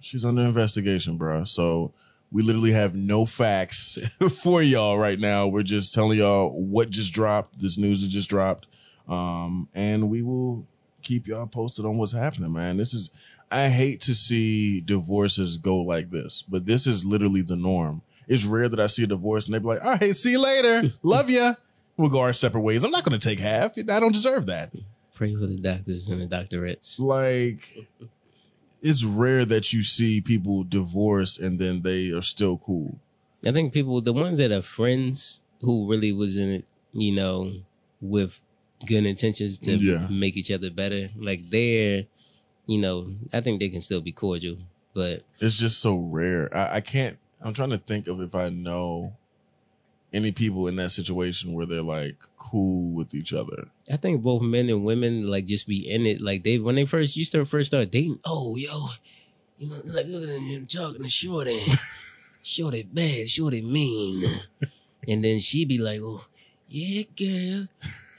she's 0.00 0.24
under 0.24 0.42
investigation, 0.42 1.16
bro. 1.16 1.44
So 1.44 1.92
we 2.32 2.42
literally 2.42 2.72
have 2.72 2.94
no 2.96 3.24
facts 3.26 3.98
for 4.42 4.60
y'all 4.62 4.98
right 4.98 5.18
now. 5.20 5.46
We're 5.46 5.62
just 5.62 5.94
telling 5.94 6.18
y'all 6.18 6.50
what 6.50 6.90
just 6.90 7.12
dropped, 7.12 7.60
this 7.60 7.78
news 7.78 8.00
that 8.02 8.08
just 8.08 8.28
dropped. 8.28 8.66
Um, 9.06 9.68
and 9.74 10.10
we 10.10 10.22
will 10.22 10.66
keep 11.04 11.26
y'all 11.26 11.46
posted 11.46 11.84
on 11.84 11.98
what's 11.98 12.12
happening, 12.12 12.52
man. 12.52 12.76
This 12.76 12.94
is, 12.94 13.10
I 13.50 13.68
hate 13.68 14.00
to 14.02 14.14
see 14.14 14.80
divorces 14.80 15.58
go 15.58 15.76
like 15.76 16.10
this, 16.10 16.42
but 16.48 16.66
this 16.66 16.86
is 16.86 17.04
literally 17.04 17.42
the 17.42 17.56
norm. 17.56 18.02
It's 18.26 18.44
rare 18.44 18.68
that 18.68 18.80
I 18.80 18.86
see 18.86 19.04
a 19.04 19.06
divorce 19.06 19.46
and 19.46 19.54
they 19.54 19.58
be 19.58 19.66
like, 19.66 19.84
all 19.84 19.96
right, 19.96 20.16
see 20.16 20.32
you 20.32 20.42
later. 20.42 20.92
Love 21.02 21.30
ya. 21.30 21.54
We'll 21.96 22.08
go 22.08 22.20
our 22.20 22.32
separate 22.32 22.62
ways. 22.62 22.82
I'm 22.82 22.90
not 22.90 23.04
going 23.04 23.18
to 23.18 23.28
take 23.28 23.38
half. 23.38 23.78
I 23.78 24.00
don't 24.00 24.14
deserve 24.14 24.46
that. 24.46 24.72
Pray 25.14 25.34
for 25.34 25.46
the 25.46 25.56
doctors 25.56 26.08
and 26.08 26.20
the 26.20 26.26
doctorates. 26.26 26.98
Like, 26.98 27.86
it's 28.82 29.04
rare 29.04 29.44
that 29.44 29.72
you 29.72 29.82
see 29.82 30.20
people 30.20 30.64
divorce 30.64 31.38
and 31.38 31.58
then 31.58 31.82
they 31.82 32.10
are 32.10 32.22
still 32.22 32.58
cool. 32.58 32.98
I 33.46 33.52
think 33.52 33.72
people, 33.72 34.00
the 34.00 34.12
ones 34.12 34.38
that 34.38 34.50
are 34.50 34.62
friends 34.62 35.42
who 35.60 35.88
really 35.88 36.12
was 36.12 36.36
in 36.36 36.50
it, 36.50 36.64
you 36.92 37.14
know, 37.14 37.50
with 38.00 38.40
good 38.86 39.04
intentions 39.06 39.58
to 39.60 39.76
Yeah. 39.76 40.06
make 40.10 40.36
each 40.36 40.50
other 40.50 40.70
better, 40.70 41.08
like 41.16 41.48
they're, 41.50 42.04
you 42.66 42.78
know, 42.78 43.06
I 43.32 43.40
think 43.40 43.60
they 43.60 43.68
can 43.68 43.80
still 43.80 44.00
be 44.00 44.12
cordial, 44.12 44.58
but 44.94 45.20
It's 45.40 45.56
just 45.56 45.80
so 45.80 45.96
rare. 45.96 46.54
I, 46.56 46.76
I 46.76 46.80
can't, 46.80 47.18
I'm 47.40 47.52
trying 47.54 47.70
to 47.70 47.78
think 47.78 48.06
of 48.06 48.20
if 48.20 48.34
I 48.34 48.48
know 48.48 49.12
any 50.12 50.30
people 50.30 50.68
in 50.68 50.76
that 50.76 50.90
situation 50.90 51.52
where 51.52 51.66
they're 51.66 51.82
like 51.82 52.16
cool 52.36 52.92
with 52.92 53.14
each 53.14 53.32
other. 53.32 53.68
I 53.92 53.96
think 53.96 54.22
both 54.22 54.42
men 54.42 54.68
and 54.70 54.84
women 54.84 55.26
like 55.28 55.44
just 55.44 55.66
be 55.66 55.90
in 55.90 56.06
it. 56.06 56.20
Like 56.20 56.44
they 56.44 56.58
when 56.58 56.76
they 56.76 56.86
first 56.86 57.16
used 57.16 57.32
to 57.32 57.44
first 57.44 57.70
start 57.70 57.90
dating. 57.90 58.20
Oh, 58.24 58.54
yo, 58.56 58.90
you 59.58 59.68
know, 59.68 59.80
like 59.86 60.06
look 60.06 60.22
at 60.22 60.28
him 60.40 60.66
talking 60.66 61.02
to 61.02 61.08
Shorty, 61.08 61.58
Shorty 62.44 62.84
bad, 62.84 63.28
Shorty 63.28 63.60
mean, 63.62 64.24
and 65.08 65.24
then 65.24 65.38
she 65.40 65.64
be 65.64 65.78
like, 65.78 66.00
oh, 66.00 66.24
yeah, 66.74 67.02
girl, 67.16 67.68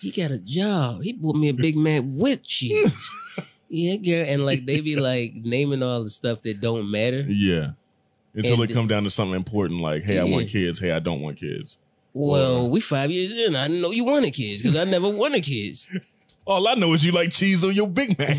he 0.01 0.11
got 0.11 0.31
a 0.31 0.37
job. 0.39 1.03
He 1.03 1.13
bought 1.13 1.35
me 1.35 1.49
a 1.49 1.53
Big 1.53 1.75
Mac 1.75 2.01
with 2.05 2.43
cheese. 2.43 3.09
yeah, 3.69 3.95
girl, 3.97 4.25
and 4.27 4.45
like 4.45 4.65
they 4.65 4.79
be 4.81 4.95
like 4.95 5.33
naming 5.35 5.83
all 5.83 6.03
the 6.03 6.09
stuff 6.09 6.41
that 6.43 6.61
don't 6.61 6.89
matter. 6.89 7.21
Yeah. 7.27 7.71
Until 8.33 8.61
And- 8.61 8.69
it 8.69 8.73
come 8.73 8.87
down 8.87 9.03
to 9.03 9.09
something 9.09 9.35
important 9.35 9.81
like, 9.81 10.03
hey, 10.03 10.19
I 10.19 10.23
want 10.23 10.47
kids. 10.49 10.79
Hey, 10.79 10.91
I 10.91 10.99
don't 10.99 11.21
want 11.21 11.37
kids. 11.37 11.77
Well, 12.13 12.69
we 12.69 12.79
five 12.79 13.11
years 13.11 13.33
in. 13.33 13.55
I 13.57 13.67
didn't 13.67 13.81
know 13.81 13.91
you 13.91 14.05
wanted 14.05 14.31
kids 14.33 14.61
because 14.63 14.77
I 14.77 14.85
never 14.89 15.09
wanted 15.09 15.43
kids. 15.43 15.87
All 16.45 16.65
I 16.67 16.75
know 16.75 16.93
is 16.93 17.03
you 17.05 17.11
like 17.11 17.31
cheese 17.33 17.63
on 17.63 17.73
your 17.73 17.87
Big 17.89 18.17
Mac. 18.17 18.37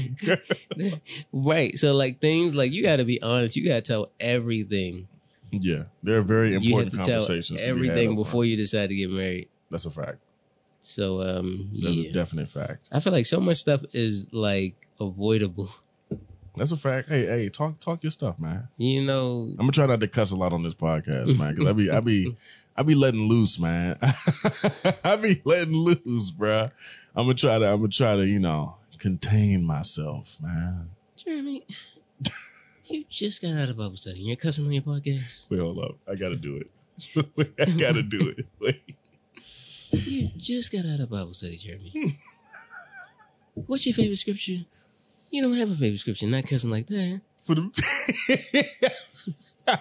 Right. 1.33 1.77
So 1.79 1.95
like 1.95 2.21
things 2.21 2.55
like 2.55 2.73
you 2.73 2.83
got 2.83 2.97
to 2.97 3.05
be 3.05 3.21
honest. 3.23 3.57
You 3.57 3.67
got 3.69 3.75
to 3.77 3.81
tell 3.83 4.11
everything. 4.21 5.09
yeah. 5.51 5.85
They're 6.03 6.23
very 6.23 6.49
You 6.49 6.55
have 6.55 6.63
important 6.63 6.91
to 6.93 6.97
tell 6.99 7.07
conversations. 7.27 7.61
had 7.61 7.69
everything 7.69 8.17
before 8.17 8.45
you 8.45 8.57
decide 8.57 8.89
to 8.91 8.95
get 8.95 9.11
married. 9.11 9.49
That's 9.71 9.85
a 9.85 9.91
fact. 9.91 10.19
So 10.81 11.21
um 11.21 11.71
That's 11.73 11.97
yeah. 11.97 12.11
a 12.11 12.13
definite 12.13 12.49
fact. 12.49 12.89
I 12.93 13.01
feel 13.01 13.13
like 13.13 13.27
so 13.27 13.41
much 13.41 13.57
stuff 13.59 13.83
is 13.93 14.33
like 14.33 14.89
avoidable. 15.01 15.71
That's 16.57 16.73
a 16.73 16.77
fact. 16.77 17.09
Hey, 17.09 17.27
hey, 17.27 17.49
talk 17.49 17.81
talk 17.81 18.03
your 18.03 18.13
stuff, 18.13 18.41
man. 18.41 18.69
You 18.77 19.03
know, 19.03 19.49
I'm 19.51 19.57
gonna 19.57 19.73
try 19.73 19.87
not 19.87 20.01
to 20.01 20.09
cuss 20.09 20.31
a 20.31 20.37
lot 20.37 20.53
on 20.53 20.63
this 20.63 20.75
podcast, 20.75 21.39
man, 21.39 21.55
because 21.55 21.69
I 21.69 21.73
be 21.73 21.91
I 21.91 22.01
be 22.01 22.37
I 22.77 22.83
be 22.83 22.95
letting 22.95 23.29
loose, 23.29 23.59
man. 23.59 23.97
I 25.05 25.17
be 25.17 25.43
letting 25.45 25.75
loose, 25.75 26.31
bruh. 26.33 26.71
I'm 27.15 27.27
gonna 27.27 27.35
try 27.35 27.59
to 27.59 27.67
I'm 27.67 27.81
gonna 27.81 27.89
try 27.89 28.17
to 28.17 28.27
you 28.27 28.39
know 28.39 28.77
contain 28.99 29.67
myself, 29.67 30.39
man. 30.41 30.91
Jeremy, 31.17 31.67
you 32.87 33.05
just 33.11 33.43
got 33.43 33.53
out 33.53 33.69
of 33.69 33.77
Bible 33.77 33.97
study. 33.97 34.21
You're 34.21 34.37
cussing 34.37 34.65
on 34.65 34.73
your 34.73 34.83
podcast. 34.83 35.51
Wait, 35.51 35.61
hold 35.61 35.79
up, 35.79 35.97
I 36.09 36.15
gotta 36.15 36.37
do 36.37 36.57
it. 36.57 36.71
I 37.61 37.65
gotta 37.73 38.03
do 38.03 38.35
it. 38.37 38.47
Wait. 38.61 38.96
You 39.91 40.29
just 40.37 40.73
got 40.73 40.85
out 40.87 41.01
of 41.01 41.11
Bible 41.11 41.35
study, 41.35 41.57
Jeremy. 41.57 41.91
Hmm. 41.95 42.09
What's 43.67 43.87
your 43.87 43.95
favorite 43.95 44.17
scripture? 44.19 44.65
You 45.31 45.43
don't 45.43 45.55
have 45.55 45.71
a 45.71 45.75
favorite 45.75 45.99
scripture. 46.01 46.27
Not 46.27 46.47
cussing 46.47 46.71
like 46.71 46.87
that. 46.89 47.21
For 47.39 47.55
the 47.55 47.71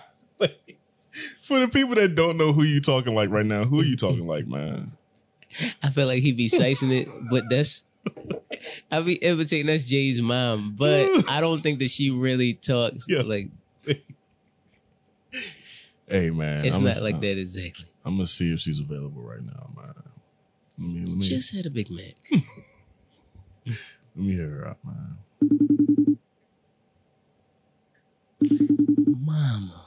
for 1.43 1.59
the 1.59 1.67
people 1.67 1.95
that 1.95 2.15
don't 2.15 2.37
know 2.37 2.51
who 2.51 2.63
you 2.63 2.81
talking 2.81 3.13
like 3.15 3.29
right 3.29 3.45
now, 3.45 3.63
who 3.63 3.81
are 3.81 3.85
you 3.85 3.95
talking 3.95 4.25
like, 4.27 4.47
man? 4.47 4.91
I 5.83 5.89
feel 5.89 6.07
like 6.07 6.21
he 6.21 6.31
be 6.33 6.47
slicing 6.47 6.91
it, 6.91 7.07
but 7.29 7.45
that's 7.49 7.83
I 8.91 9.01
be 9.01 9.15
imitating 9.15 9.67
that's 9.67 9.85
Jay's 9.85 10.21
mom, 10.21 10.75
but 10.77 11.07
I 11.29 11.39
don't 11.41 11.61
think 11.61 11.79
that 11.79 11.89
she 11.89 12.09
really 12.11 12.53
talks 12.53 13.05
Yeah. 13.09 13.21
like 13.21 13.49
Hey, 16.07 16.29
man, 16.29 16.65
it's 16.65 16.77
I'm 16.77 16.83
not 16.83 16.95
gonna- 16.95 17.05
like 17.05 17.15
uh, 17.15 17.19
that 17.19 17.37
exactly. 17.39 17.85
I'm 18.05 18.15
gonna 18.15 18.27
see 18.27 18.53
if 18.53 18.59
she's 18.59 18.79
available 18.79 19.23
right 19.23 19.41
now, 19.41 19.69
man. 19.75 19.93
Let 20.77 20.87
me 20.87 20.99
let 21.05 21.17
me 21.17 21.27
Just 21.27 21.55
had 21.55 21.65
a 21.65 21.71
Big 21.71 21.89
Mac. 21.89 22.15
let 23.65 23.75
me 24.15 24.33
hear 24.33 24.49
her 24.49 24.67
out, 24.67 24.77
man. 24.85 25.17
mama. 29.25 29.81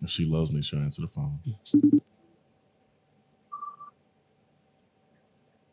If 0.00 0.10
she 0.10 0.24
loves 0.24 0.52
me, 0.52 0.62
she'll 0.62 0.78
answer 0.78 1.02
the 1.02 1.08
phone. 1.08 1.40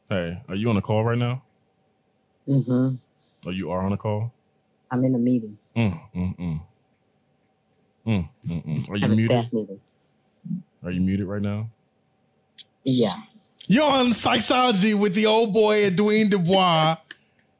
Hey, 0.10 0.42
are 0.50 0.56
you 0.56 0.70
on 0.70 0.78
a 0.78 0.82
call 0.82 1.04
right 1.04 1.18
now? 1.18 1.44
Mm-hmm. 2.48 2.96
Or 3.48 3.54
you 3.54 3.72
are 3.72 3.82
on 3.82 3.94
a 3.94 3.98
call? 3.98 4.34
I'm 4.92 5.04
in 5.04 5.16
a 5.16 5.20
meeting. 5.20 5.58
Mm, 5.76 6.00
mm, 6.16 6.38
mm. 6.38 6.62
Mm, 8.08 8.30
mm, 8.48 8.66
mm. 8.66 8.90
Are 8.90 8.98
you 8.98 9.08
muted? 9.08 9.30
staff 9.32 9.52
meeting. 9.54 9.82
Are 10.84 10.92
you 10.92 11.02
muted 11.02 11.26
right 11.28 11.42
now? 11.42 11.70
Yeah. 12.84 13.16
You're 13.68 13.84
on 13.84 14.08
Sykesology 14.08 15.00
with 15.00 15.16
the 15.16 15.26
old 15.26 15.54
boy 15.54 15.86
Edwin 15.86 16.30
Dubois 16.30 16.98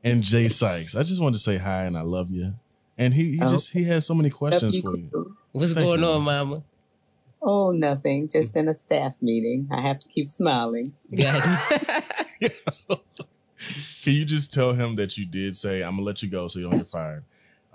and 0.04 0.22
Jay 0.24 0.48
Sykes. 0.48 0.96
I 0.96 1.02
just 1.04 1.20
wanted 1.22 1.34
to 1.38 1.40
say 1.44 1.58
hi 1.58 1.86
and 1.86 1.98
I 1.98 2.02
love 2.02 2.30
you. 2.30 2.52
And 2.98 3.14
he, 3.14 3.32
he 3.34 3.40
Oh. 3.42 3.48
just 3.50 3.72
he 3.72 3.84
has 3.86 4.06
so 4.06 4.14
many 4.14 4.30
questions 4.30 4.76
you 4.76 4.82
for 4.84 4.96
you. 4.96 5.10
too. 5.12 5.36
What's 5.52 5.74
Thank 5.74 5.86
going 5.88 6.00
you, 6.02 6.06
on, 6.08 6.22
Mama. 6.22 6.46
mama? 6.46 6.64
Oh, 7.42 7.72
nothing. 7.72 8.30
Just 8.30 8.56
in 8.56 8.68
a 8.70 8.74
staff 8.74 9.16
meeting. 9.22 9.68
I 9.72 9.82
have 9.82 10.00
to 10.00 10.08
keep 10.08 10.30
smiling. 10.30 10.94
Can 14.04 14.14
you 14.14 14.26
just 14.26 14.54
tell 14.54 14.74
him 14.74 14.96
that 14.98 15.18
you 15.18 15.26
did 15.26 15.58
say 15.58 15.82
I'm 15.82 15.94
gonna 15.96 16.04
let 16.06 16.22
you 16.22 16.30
go 16.30 16.48
so 16.48 16.60
you 16.60 16.70
don't 16.70 16.78
get 16.78 16.88
fired? 16.88 17.24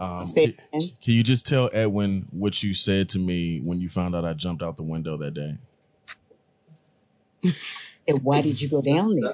Um, 0.00 0.26
can, 0.34 0.54
can 0.72 1.14
you 1.14 1.22
just 1.22 1.46
tell 1.46 1.68
Edwin 1.74 2.26
what 2.30 2.62
you 2.62 2.72
said 2.72 3.10
to 3.10 3.18
me 3.18 3.60
when 3.60 3.80
you 3.80 3.90
found 3.90 4.16
out 4.16 4.24
I 4.24 4.32
jumped 4.32 4.62
out 4.62 4.78
the 4.78 4.82
window 4.82 5.18
that 5.18 5.34
day? 5.34 5.58
And 8.08 8.18
why 8.24 8.40
did 8.40 8.60
you 8.62 8.68
go 8.68 8.80
down 8.80 9.14
there? 9.14 9.32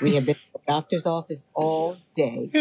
We 0.00 0.14
have 0.14 0.24
been 0.24 0.36
at 0.36 0.52
the 0.52 0.60
doctor's 0.68 1.04
office 1.06 1.46
all 1.54 1.98
day. 2.14 2.48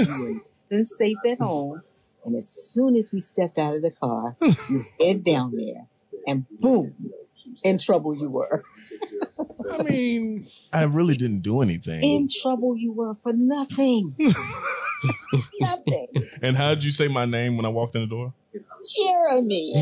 You 0.72 0.80
were 0.80 0.84
safe 0.84 1.18
at 1.32 1.38
home. 1.38 1.84
And 2.26 2.36
as 2.36 2.50
soon 2.50 2.96
as 2.96 3.12
we 3.13 3.20
stepped 3.20 3.60
out 3.60 3.76
of 3.76 3.84
the 3.84 3.91
car, 3.91 4.36
you 4.41 4.84
head 5.00 5.24
down 5.24 5.56
there 5.56 5.86
and 6.26 6.46
boom, 6.60 6.91
in 7.63 7.78
trouble 7.78 8.15
you 8.15 8.30
were. 8.30 8.63
I 9.71 9.84
mean, 9.84 10.48
I 10.71 10.84
really 10.84 11.15
didn't 11.15 11.41
do 11.41 11.62
anything. 11.62 12.04
In 12.04 12.30
trouble 12.41 12.76
you 12.76 12.91
were 12.91 13.15
for 13.15 13.34
nothing. 13.34 14.15
nothing. 15.60 16.08
and 16.41 16.56
how 16.56 16.74
did 16.74 16.84
you 16.84 16.91
say 16.91 17.08
my 17.08 17.26
name 17.26 17.58
when 17.58 17.65
I 17.65 17.69
walked 17.69 17.95
in 17.95 18.02
the 18.02 18.08
door? 18.08 18.34
Jeremy. 18.95 19.74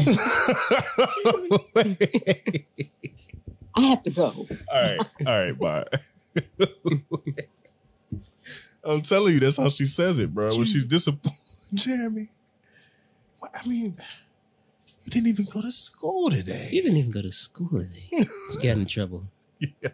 I 3.75 3.81
have 3.81 4.03
to 4.03 4.11
go. 4.11 4.47
All 4.71 4.81
right, 4.81 4.99
all 5.25 5.39
right, 5.39 5.59
bye. 5.59 5.85
I'm 8.83 9.01
telling 9.01 9.33
you, 9.33 9.39
that's 9.39 9.57
how 9.57 9.69
she 9.69 9.85
says 9.85 10.19
it, 10.19 10.33
bro. 10.33 10.49
When 10.55 10.65
she's 10.65 10.83
disappointed, 10.85 11.39
Jeremy. 11.73 12.29
I 13.53 13.67
mean, 13.67 13.97
you 15.03 15.11
didn't 15.11 15.27
even 15.27 15.45
go 15.45 15.61
to 15.61 15.71
school 15.71 16.29
today. 16.29 16.69
you 16.71 16.81
didn't 16.81 16.97
even 16.97 17.11
go 17.11 17.21
to 17.21 17.31
school 17.31 17.69
today. 17.79 18.07
You 18.11 18.25
got 18.61 18.77
in 18.77 18.85
trouble. 18.85 19.25
Yeah. 19.59 19.89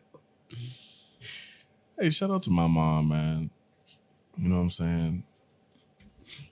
Hey, 2.00 2.10
shout 2.12 2.32
out 2.32 2.44
to 2.44 2.52
my 2.52 2.68
mom, 2.68 3.10
man. 3.10 3.50
You 4.38 4.50
know 4.50 4.56
what 4.56 4.62
I'm 4.62 4.70
saying? 4.70 5.24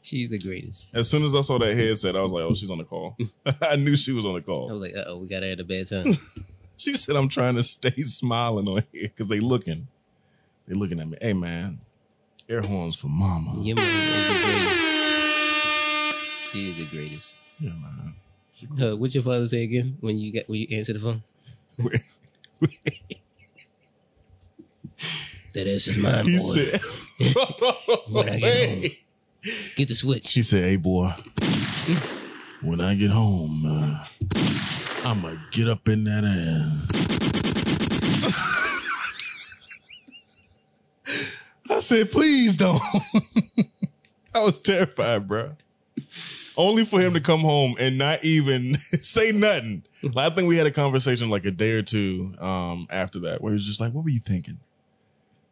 She's 0.02 0.30
the 0.30 0.40
greatest. 0.40 0.96
As 0.96 1.10
soon 1.10 1.24
as 1.24 1.36
I 1.36 1.42
saw 1.42 1.58
that 1.60 1.76
headset, 1.76 2.16
I 2.16 2.22
was 2.22 2.32
like, 2.32 2.44
"Oh, 2.44 2.54
she's 2.54 2.70
on 2.70 2.80
the 2.80 2.84
call." 2.84 3.16
I 3.62 3.76
knew 3.76 3.96
she 3.96 4.12
was 4.12 4.26
on 4.26 4.36
the 4.36 4.42
call. 4.42 4.70
I 4.70 4.74
was 4.74 4.82
like, 4.82 4.96
uh 4.98 5.04
oh, 5.08 5.18
we 5.20 5.28
got 5.28 5.44
her 5.44 5.52
at 5.52 5.60
a 5.60 5.64
bad 5.64 5.88
time. 5.88 6.08
She 6.80 6.94
said, 6.94 7.16
"I'm 7.16 7.28
trying 7.28 7.56
to 7.56 7.64
stay 7.64 8.04
smiling 8.04 8.68
on 8.68 8.84
here 8.92 9.08
because 9.08 9.28
they 9.28 9.40
looking, 9.40 9.88
they 10.68 10.76
looking 10.76 11.00
at 11.00 11.08
me." 11.08 11.18
Hey, 11.20 11.34
man, 11.34 11.80
air 12.48 12.62
horns 12.62 12.96
for 12.96 13.08
mama. 13.08 13.56
Your 13.64 13.76
mom 13.76 13.84
is 13.86 14.28
the 14.28 14.46
greatest. 14.46 14.82
She 16.52 16.68
is 16.70 16.76
the 16.78 16.86
greatest. 16.96 17.38
Yeah, 17.60 17.72
man. 17.72 18.14
Uh, 18.82 18.96
what's 18.98 19.14
your 19.14 19.24
father 19.24 19.46
say 19.46 19.64
again 19.64 19.98
when 20.02 20.18
you 20.18 20.32
get 20.32 20.50
when 20.50 20.60
you 20.60 20.68
answer 20.72 20.94
the 20.94 21.00
phone? 21.00 21.24
That 25.54 25.68
ass 25.68 25.88
is 25.88 26.04
mine, 26.04 26.26
boy. 26.26 26.38
said, 26.38 26.82
When 28.12 28.30
I 28.30 28.40
get 28.40 28.70
home. 28.70 28.84
Get 29.76 29.88
the 29.88 29.96
switch. 29.96 30.34
He 30.34 30.44
said, 30.44 30.64
"Hey, 30.66 30.76
boy, 30.76 31.10
when 32.62 32.80
I 32.80 32.94
get 32.96 33.10
home, 33.12 33.64
uh, 33.66 34.06
I'ma 35.04 35.36
get 35.52 35.68
up 35.68 35.88
in 35.90 36.04
that 36.04 36.24
ass." 36.24 36.92
I 41.70 41.80
said, 41.80 42.12
"Please 42.12 42.58
don't." 42.58 42.82
I 44.36 44.40
was 44.42 44.60
terrified, 44.60 45.28
bro. 45.28 45.56
Only 46.58 46.84
for 46.86 47.00
him 47.00 47.14
to 47.14 47.22
come 47.22 47.42
home 47.42 47.76
and 47.80 47.98
not 48.00 48.24
even 48.24 48.74
say 48.80 49.32
nothing. 49.32 49.84
I 50.16 50.30
think 50.32 50.48
we 50.48 50.58
had 50.58 50.66
a 50.66 50.72
conversation 50.72 51.30
like 51.30 51.46
a 51.46 51.52
day 51.52 51.72
or 51.72 51.84
two 51.84 52.34
um, 52.40 52.88
after 52.90 53.20
that, 53.20 53.42
where 53.42 53.52
he 53.52 53.56
was 53.56 53.66
just 53.66 53.80
like, 53.80 53.94
"What 53.94 54.04
were 54.04 54.10
you 54.10 54.20
thinking? 54.20 54.58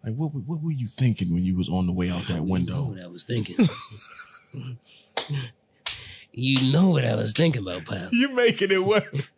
Like, 0.04 0.16
what 0.16 0.30
what 0.30 0.62
were 0.64 0.72
you 0.72 0.88
thinking 0.88 1.32
when 1.34 1.44
you 1.44 1.56
was 1.56 1.70
on 1.70 1.86
the 1.86 1.94
way 1.94 2.10
out 2.10 2.24
that 2.28 2.34
You 2.34 2.40
know 2.40 2.44
window?" 2.44 2.84
what 2.86 3.00
I 3.00 3.08
was 3.08 3.24
thinking. 3.24 3.56
you 6.34 6.72
know 6.74 6.90
what 6.90 7.06
I 7.06 7.16
was 7.16 7.34
thinking 7.34 7.62
about, 7.62 7.86
pal. 7.86 8.10
You 8.12 8.34
making 8.34 8.70
it 8.72 8.84
worse. 8.84 9.28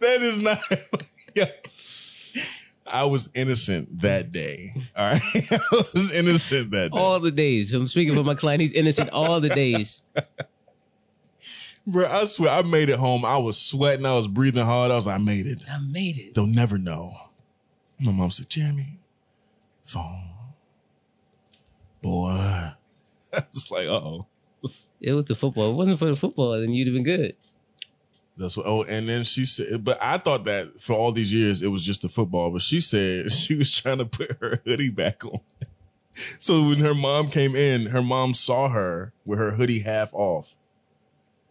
that 0.00 0.22
is 0.22 0.38
not. 0.38 0.58
Yeah. 1.34 1.46
I 2.86 3.04
was 3.04 3.28
innocent 3.34 4.00
that 4.00 4.32
day. 4.32 4.72
All 4.96 5.12
right, 5.12 5.20
I 5.50 5.82
was 5.94 6.10
innocent 6.10 6.70
that 6.72 6.92
day, 6.92 6.98
All 6.98 7.20
the 7.20 7.30
days. 7.30 7.72
I'm 7.72 7.86
speaking 7.88 8.14
for 8.14 8.24
my 8.24 8.34
client. 8.34 8.60
He's 8.60 8.72
innocent 8.72 9.10
all 9.10 9.40
the 9.40 9.48
days. 9.48 10.02
bro. 11.86 12.06
I 12.06 12.24
swear, 12.24 12.50
I 12.50 12.62
made 12.62 12.88
it 12.88 12.98
home. 12.98 13.24
I 13.24 13.38
was 13.38 13.58
sweating. 13.58 14.04
I 14.06 14.14
was 14.16 14.26
breathing 14.26 14.64
hard. 14.64 14.90
I 14.90 14.96
was. 14.96 15.06
like, 15.06 15.20
I 15.20 15.22
made 15.22 15.46
it. 15.46 15.62
I 15.70 15.78
made 15.78 16.18
it. 16.18 16.34
They'll 16.34 16.46
never 16.46 16.78
know. 16.78 17.14
My 18.00 18.10
mom 18.12 18.30
said, 18.30 18.48
"Jeremy, 18.50 18.98
phone, 19.84 20.30
boy." 22.02 22.30
I 23.34 23.42
was 23.52 23.70
like, 23.70 23.86
"Uh 23.86 23.92
oh." 23.92 24.26
It 25.00 25.12
was 25.12 25.24
the 25.24 25.34
football. 25.34 25.68
If 25.68 25.72
it 25.74 25.76
wasn't 25.76 25.98
for 25.98 26.04
the 26.06 26.16
football, 26.16 26.60
then 26.60 26.70
you'd 26.70 26.86
have 26.86 26.94
been 26.94 27.02
good. 27.04 27.34
That's 28.42 28.56
what. 28.56 28.66
Oh, 28.66 28.82
and 28.82 29.08
then 29.08 29.24
she 29.24 29.44
said, 29.46 29.84
but 29.84 29.96
I 30.02 30.18
thought 30.18 30.44
that 30.44 30.74
for 30.80 30.92
all 30.94 31.12
these 31.12 31.32
years 31.32 31.62
it 31.62 31.68
was 31.68 31.84
just 31.84 32.02
the 32.02 32.08
football. 32.08 32.50
But 32.50 32.60
she 32.62 32.80
said 32.80 33.32
she 33.42 33.54
was 33.54 33.70
trying 33.74 33.98
to 33.98 34.04
put 34.04 34.36
her 34.40 34.60
hoodie 34.64 34.90
back 34.90 35.24
on. 35.24 35.40
So 36.38 36.68
when 36.68 36.80
her 36.80 36.94
mom 36.94 37.28
came 37.30 37.56
in, 37.56 37.86
her 37.86 38.02
mom 38.02 38.34
saw 38.34 38.68
her 38.68 39.14
with 39.24 39.38
her 39.38 39.52
hoodie 39.52 39.78
half 39.80 40.12
off. 40.12 40.54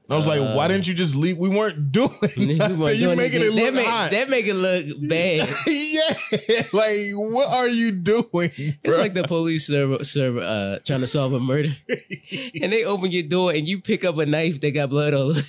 And 0.05 0.13
I 0.13 0.17
was 0.17 0.27
like, 0.27 0.39
why 0.55 0.65
Uh. 0.65 0.67
didn't 0.67 0.87
you 0.87 0.93
just 0.93 1.15
leave? 1.15 1.39
We 1.39 1.49
weren't 1.49 1.91
doing 1.91 2.09
We 2.37 2.57
weren't 2.59 2.95
You 2.97 3.15
making 3.15 3.41
it 3.41 3.45
anything. 3.45 3.55
look 3.65 3.73
that, 3.73 3.85
hot. 3.85 4.11
make, 4.11 4.19
that 4.19 4.29
make 4.29 4.45
it 4.45 4.53
look 4.53 4.85
bad. 5.09 5.49
yeah, 5.65 6.61
like 6.73 6.99
what 7.15 7.49
are 7.51 7.67
you 7.69 7.91
doing? 7.91 8.51
It's 8.83 8.97
like 8.99 9.15
the 9.15 9.23
police 9.23 9.65
server, 9.65 10.03
server 10.03 10.41
uh, 10.41 10.77
trying 10.85 10.99
to 10.99 11.07
solve 11.07 11.33
a 11.33 11.39
murder, 11.39 11.69
and 12.61 12.71
they 12.71 12.83
open 12.85 13.09
your 13.09 13.23
door 13.23 13.51
and 13.53 13.67
you 13.67 13.81
pick 13.81 14.05
up 14.05 14.15
a 14.19 14.27
knife 14.27 14.61
that 14.61 14.75
got 14.75 14.91
blood 14.91 15.15
all 15.15 15.31
over. 15.31 15.41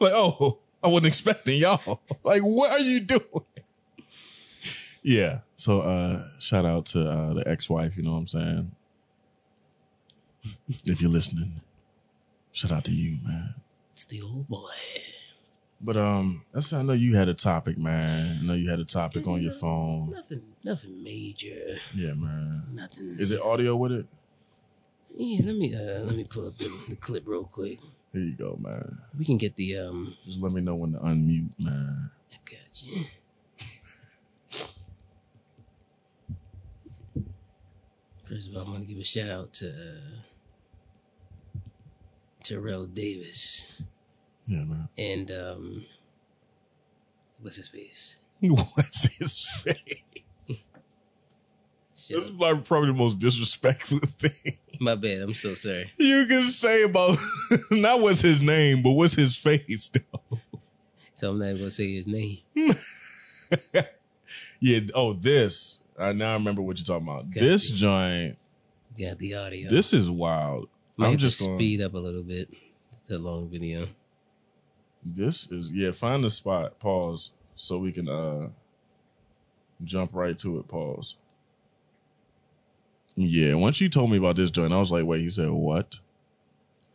like, 0.00 0.12
oh, 0.14 0.58
I 0.82 0.88
wasn't 0.88 1.06
expecting 1.06 1.58
y'all. 1.58 2.00
Like, 2.24 2.42
what 2.42 2.70
are 2.70 2.80
you 2.80 3.00
doing? 3.00 3.22
Yeah. 5.02 5.40
So 5.56 5.80
uh 5.80 6.22
shout 6.38 6.64
out 6.64 6.86
to 6.86 7.08
uh 7.08 7.34
the 7.34 7.48
ex-wife, 7.48 7.96
you 7.96 8.02
know 8.02 8.12
what 8.12 8.18
I'm 8.18 8.26
saying? 8.26 8.72
If 10.84 11.00
you're 11.00 11.10
listening, 11.10 11.60
shout 12.52 12.72
out 12.72 12.84
to 12.84 12.92
you, 12.92 13.18
man. 13.24 13.54
It's 13.92 14.04
the 14.04 14.22
old 14.22 14.48
boy. 14.48 14.70
But 15.80 15.96
um 15.96 16.42
that's 16.52 16.72
I 16.72 16.82
know 16.82 16.92
you 16.92 17.16
had 17.16 17.28
a 17.28 17.34
topic, 17.34 17.78
man. 17.78 18.38
I 18.42 18.46
know 18.46 18.54
you 18.54 18.68
had 18.68 18.80
a 18.80 18.84
topic 18.84 19.26
on 19.26 19.42
your 19.42 19.52
phone. 19.52 20.10
Nothing, 20.10 20.42
nothing 20.64 21.02
major. 21.02 21.78
Yeah, 21.94 22.12
man. 22.14 22.64
Nothing. 22.72 23.16
Is 23.18 23.30
it 23.30 23.40
audio 23.40 23.76
with 23.76 23.92
it? 23.92 24.06
Yeah, 25.16 25.46
let 25.46 25.56
me 25.56 25.74
uh, 25.74 26.04
let 26.04 26.14
me 26.16 26.24
pull 26.24 26.46
up 26.46 26.54
the, 26.56 26.70
the 26.88 26.96
clip 26.96 27.24
real 27.26 27.44
quick. 27.44 27.78
Here 28.12 28.22
you 28.22 28.32
go, 28.32 28.58
man. 28.60 28.98
We 29.18 29.24
can 29.24 29.36
get 29.38 29.56
the 29.56 29.78
um. 29.78 30.16
Just 30.24 30.40
let 30.40 30.52
me 30.52 30.60
know 30.60 30.74
when 30.76 30.92
to 30.92 30.98
unmute, 30.98 31.52
man. 31.62 32.10
I 32.32 32.36
got 32.50 32.82
you. 32.84 33.04
First 38.24 38.50
of 38.50 38.56
all, 38.56 38.66
I 38.66 38.70
want 38.70 38.86
to 38.86 38.88
give 38.92 39.00
a 39.00 39.04
shout 39.04 39.28
out 39.30 39.52
to 39.54 39.68
uh, 39.70 41.58
Terrell 42.42 42.86
Davis 42.86 43.82
Yeah, 44.46 44.64
man. 44.64 44.88
and 44.98 45.30
um, 45.30 45.86
what's 47.40 47.56
his 47.56 47.68
face? 47.68 48.20
What's 48.40 49.16
his 49.18 49.36
face? 49.62 49.74
Shout 52.08 52.20
This 52.20 52.30
is 52.30 52.40
like 52.40 52.64
probably 52.64 52.88
the 52.88 52.94
most 52.94 53.18
disrespectful 53.18 53.98
thing. 54.02 54.54
My 54.80 54.94
bad. 54.94 55.20
I'm 55.20 55.34
so 55.34 55.54
sorry. 55.54 55.92
you 55.98 56.24
can 56.28 56.42
say 56.44 56.84
about 56.84 57.16
not 57.70 58.00
what's 58.00 58.20
his 58.20 58.40
name, 58.40 58.82
but 58.82 58.92
what's 58.92 59.14
his 59.14 59.36
face 59.36 59.88
though. 59.88 60.38
So 61.14 61.30
I'm 61.30 61.38
not 61.38 61.46
even 61.46 61.58
gonna 61.58 61.70
say 61.70 61.92
his 61.92 62.06
name. 62.06 62.38
Yeah. 64.60 64.80
Oh, 64.94 65.12
this. 65.12 65.80
I 65.98 66.12
now 66.12 66.34
remember 66.34 66.62
what 66.62 66.78
you're 66.78 66.84
talking 66.84 67.06
about. 67.08 67.22
Got 67.32 67.40
this 67.40 67.70
you. 67.70 67.76
joint. 67.76 68.36
got 68.98 69.18
the 69.18 69.34
audio. 69.34 69.68
This 69.68 69.92
is 69.92 70.10
wild. 70.10 70.68
Might 70.96 71.10
I'm 71.10 71.16
just 71.16 71.40
going. 71.40 71.58
speed 71.58 71.80
up 71.80 71.94
a 71.94 71.98
little 71.98 72.24
bit. 72.24 72.48
It's 72.90 73.10
a 73.10 73.18
long 73.18 73.48
video. 73.48 73.86
This 75.04 75.46
is 75.52 75.70
yeah. 75.70 75.92
Find 75.92 76.24
the 76.24 76.30
spot. 76.30 76.78
Pause 76.80 77.30
so 77.54 77.78
we 77.78 77.92
can 77.92 78.08
uh 78.08 78.48
jump 79.84 80.10
right 80.12 80.36
to 80.38 80.58
it. 80.58 80.66
Pause. 80.68 81.14
Yeah. 83.20 83.54
Once 83.54 83.80
you 83.80 83.88
told 83.88 84.10
me 84.10 84.16
about 84.16 84.36
this 84.36 84.50
joint, 84.50 84.72
I 84.72 84.78
was 84.78 84.92
like, 84.92 85.04
wait. 85.04 85.22
He 85.22 85.30
said 85.30 85.50
what? 85.50 85.98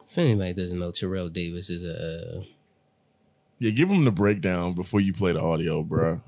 If 0.08 0.18
anybody 0.18 0.54
doesn't 0.54 0.80
know, 0.80 0.92
Terrell 0.92 1.28
Davis 1.30 1.70
is 1.70 1.84
a 1.86 2.40
uh, 2.40 2.44
Yeah. 3.60 3.72
Give 3.72 3.90
him 3.90 4.06
the 4.06 4.12
breakdown 4.12 4.74
before 4.74 5.02
you 5.02 5.12
play 5.14 5.34
the 5.34 5.42
audio, 5.42 5.84
bruh. 5.84 6.22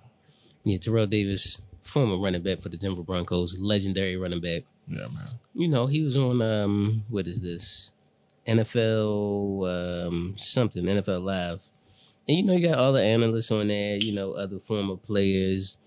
yeah 0.64 0.78
Terrell 0.78 1.08
Davis, 1.08 1.62
former 1.82 2.18
running 2.18 2.42
back 2.44 2.60
for 2.60 2.70
the 2.70 2.78
Denver 2.78 3.04
Broncos, 3.04 3.58
legendary 3.60 4.18
running 4.18 4.42
back. 4.42 4.64
Yeah, 4.88 5.08
man. 5.08 5.28
You 5.54 5.68
know, 5.70 5.88
he 5.88 6.02
was 6.04 6.18
on 6.18 6.42
um 6.42 7.06
what 7.10 7.26
is 7.28 7.42
this? 7.42 7.94
NFL 8.48 10.10
um 10.10 10.36
something, 10.38 10.84
NFL 10.84 11.22
Live. 11.22 11.70
And 12.28 12.38
you 12.38 12.44
know, 12.44 12.54
you 12.54 12.62
got 12.68 12.78
all 12.80 12.92
the 12.94 13.04
analysts 13.04 13.52
on 13.52 13.68
there, 13.68 13.98
you 13.98 14.12
know, 14.14 14.32
other 14.34 14.60
former 14.60 14.98
players. 14.98 15.78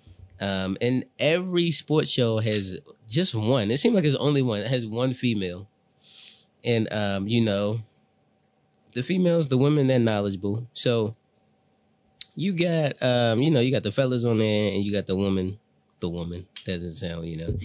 Um, 0.40 0.76
and 0.80 1.04
every 1.18 1.70
sports 1.70 2.10
show 2.10 2.38
has 2.38 2.80
just 3.08 3.34
one. 3.34 3.70
It 3.70 3.78
seems 3.78 3.94
like 3.94 4.04
it's 4.04 4.16
only 4.16 4.42
one. 4.42 4.60
It 4.60 4.68
has 4.68 4.86
one 4.86 5.14
female. 5.14 5.68
And 6.64 6.92
um, 6.92 7.28
you 7.28 7.40
know, 7.40 7.80
the 8.94 9.02
females, 9.02 9.48
the 9.48 9.58
women, 9.58 9.86
they're 9.86 9.98
knowledgeable. 9.98 10.68
So 10.74 11.16
you 12.34 12.52
got 12.52 13.02
um, 13.02 13.40
you 13.40 13.50
know, 13.50 13.60
you 13.60 13.72
got 13.72 13.82
the 13.82 13.92
fellas 13.92 14.24
on 14.24 14.38
there 14.38 14.72
and 14.72 14.82
you 14.82 14.92
got 14.92 15.06
the 15.06 15.16
woman, 15.16 15.58
the 16.00 16.08
woman. 16.08 16.46
Doesn't 16.64 16.92
sound, 16.92 17.26
you 17.26 17.38
know. 17.38 17.58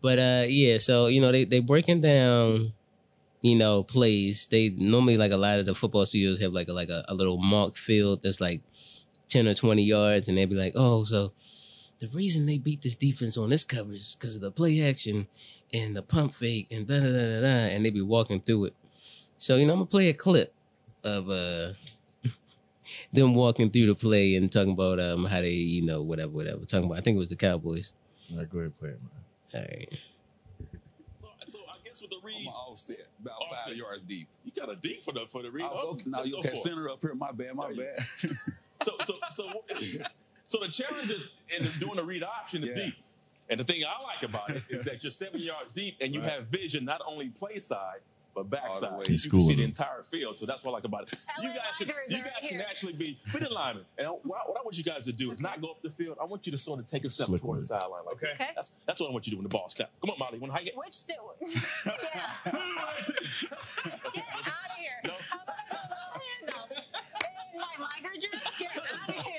But 0.00 0.18
uh 0.18 0.46
yeah, 0.48 0.78
so 0.78 1.08
you 1.08 1.20
know, 1.20 1.32
they 1.32 1.44
they 1.44 1.60
breaking 1.60 2.00
down 2.00 2.72
you 3.42 3.54
know, 3.54 3.84
plays. 3.84 4.48
They 4.48 4.70
normally 4.70 5.16
like 5.16 5.30
a 5.30 5.36
lot 5.36 5.60
of 5.60 5.66
the 5.66 5.74
football 5.74 6.04
studios 6.06 6.40
have 6.40 6.52
like 6.52 6.68
a 6.68 6.72
like 6.72 6.88
a, 6.88 7.04
a 7.08 7.14
little 7.14 7.38
mark 7.38 7.76
field 7.76 8.22
that's 8.22 8.40
like 8.40 8.60
ten 9.28 9.46
or 9.46 9.54
twenty 9.54 9.84
yards, 9.84 10.28
and 10.28 10.36
they'd 10.36 10.50
be 10.50 10.56
like, 10.56 10.72
"Oh, 10.74 11.04
so 11.04 11.32
the 11.98 12.08
reason 12.08 12.46
they 12.46 12.58
beat 12.58 12.82
this 12.82 12.94
defense 12.94 13.36
on 13.36 13.50
this 13.50 13.64
coverage 13.64 14.00
is 14.00 14.16
because 14.16 14.34
of 14.36 14.42
the 14.42 14.50
play 14.50 14.82
action 14.88 15.26
and 15.72 15.96
the 15.96 16.02
pump 16.02 16.32
fake 16.32 16.68
and 16.70 16.86
da 16.86 17.00
da 17.00 17.06
da 17.06 17.12
da 17.12 17.40
da," 17.40 17.74
and 17.74 17.84
they 17.84 17.90
be 17.90 18.02
walking 18.02 18.40
through 18.40 18.66
it. 18.66 18.74
So 19.38 19.56
you 19.56 19.66
know, 19.66 19.72
I'm 19.72 19.78
gonna 19.80 19.86
play 19.86 20.08
a 20.08 20.14
clip 20.14 20.52
of 21.04 21.28
uh 21.30 21.72
them 23.12 23.34
walking 23.34 23.70
through 23.70 23.86
the 23.86 23.94
play 23.94 24.34
and 24.34 24.50
talking 24.50 24.72
about 24.72 25.00
um 25.00 25.24
how 25.24 25.40
they 25.40 25.50
you 25.50 25.82
know 25.82 26.02
whatever 26.02 26.30
whatever 26.32 26.64
talking 26.64 26.86
about. 26.86 26.98
I 26.98 27.00
think 27.00 27.16
it 27.16 27.18
was 27.18 27.30
the 27.30 27.36
Cowboys. 27.36 27.92
All 28.32 28.38
right, 28.38 28.48
go 28.48 28.58
ahead, 28.58 28.76
play 28.76 28.90
it, 28.90 29.00
man. 29.02 29.10
All 29.54 29.60
right. 29.60 29.88
So, 31.12 31.28
so 31.46 31.58
I 31.70 31.76
guess 31.84 32.02
with 32.02 32.10
the 32.10 32.18
read, 32.22 32.34
I'm 32.46 32.52
offset 32.52 33.06
about 33.20 33.34
Offset. 33.40 33.68
five 33.68 33.76
yards 33.76 34.02
deep. 34.02 34.28
you 34.44 34.52
got 34.54 34.70
a 34.70 34.76
deep 34.76 35.02
for 35.02 35.12
the 35.12 35.26
for 35.28 35.42
the 35.42 35.50
read. 35.50 35.64
I 35.64 35.68
was 35.68 35.80
Oh, 35.84 35.90
okay. 35.92 36.04
Now 36.06 36.22
you 36.24 36.32
go 36.32 36.38
okay? 36.40 36.48
for 36.48 36.54
it. 36.54 36.58
Center 36.58 36.90
up 36.90 37.00
here. 37.00 37.14
My 37.14 37.32
bad. 37.32 37.54
My 37.54 37.72
bad. 37.72 37.98
So 38.82 38.92
so 39.04 39.14
so 39.30 39.64
so 40.46 40.58
the 40.60 40.68
challenge 40.68 41.10
is 41.10 41.34
in 41.58 41.68
doing 41.78 41.96
the 41.96 42.04
read 42.04 42.22
option 42.22 42.62
is 42.62 42.68
Yeah. 42.68 42.74
deep. 42.86 42.94
And 43.48 43.60
the 43.60 43.64
thing 43.64 43.82
I 43.84 44.02
like 44.02 44.22
about 44.24 44.50
it 44.50 44.64
is 44.68 44.84
that 44.86 45.04
you're 45.04 45.12
seven 45.12 45.40
yards 45.40 45.72
deep 45.72 45.96
and 46.00 46.12
you 46.14 46.20
Right. 46.20 46.30
have 46.32 46.46
vision 46.48 46.84
not 46.84 47.00
only 47.06 47.28
play 47.28 47.60
side 47.60 48.00
but 48.34 48.50
backside. 48.50 48.92
way. 48.92 49.04
You 49.06 49.12
He's 49.12 49.24
can 49.26 49.40
see 49.40 49.54
the 49.54 49.64
entire 49.64 50.02
field. 50.02 50.36
So 50.36 50.44
that's 50.44 50.62
what 50.62 50.72
I 50.72 50.74
like 50.74 50.84
about 50.84 51.04
it. 51.10 51.14
You 51.40 51.48
guys 51.48 51.58
can, 51.78 51.88
you 51.88 52.18
guys 52.18 52.22
right 52.42 52.42
can 52.50 52.60
actually 52.60 52.92
be 52.92 53.16
be 53.32 53.38
the 53.38 53.48
lineman. 53.48 53.84
And 53.96 54.08
what, 54.08 54.24
what 54.24 54.58
I 54.60 54.62
want 54.62 54.76
you 54.76 54.84
guys 54.84 55.06
to 55.06 55.12
do 55.12 55.30
is 55.32 55.40
not 55.40 55.62
go 55.62 55.68
up 55.70 55.80
the 55.80 55.88
field. 55.88 56.18
I 56.20 56.24
want 56.24 56.44
you 56.44 56.52
to 56.52 56.58
sort 56.58 56.78
of 56.80 56.84
take 56.86 57.04
a 57.06 57.10
step 57.10 57.28
Slick 57.28 57.40
toward 57.40 57.60
the 57.60 57.64
sideline. 57.64 58.04
Like 58.04 58.16
Okay. 58.16 58.26
this. 58.28 58.38
That's 58.54 58.72
that's 58.84 59.00
what 59.00 59.08
I 59.08 59.12
want 59.14 59.26
you 59.26 59.30
to 59.30 59.36
do 59.36 59.38
when 59.38 59.44
the 59.44 59.48
ball 59.56 59.68
snap. 59.70 59.90
Come 60.02 60.10
on, 60.10 60.18
Molly. 60.18 60.38
Want 60.38 60.52
to 60.52 60.58
hike 60.58 60.66
it? 60.66 60.76
Which 60.76 60.92
still? 60.92 61.34
yeah. 61.40 61.52
Get 62.44 64.24
out 64.44 64.70
of 64.70 64.76
here. 64.78 65.00
No. 65.04 65.12
How 65.30 65.40
about 65.42 65.56
a 65.70 65.74
little 65.88 66.12
handoff? 66.20 66.70
In 67.54 67.60
my 67.60 67.72
Liger 67.78 68.14
dress? 68.20 68.54
Get 68.58 68.76
out 68.76 69.08
of 69.08 69.14
here. 69.24 69.35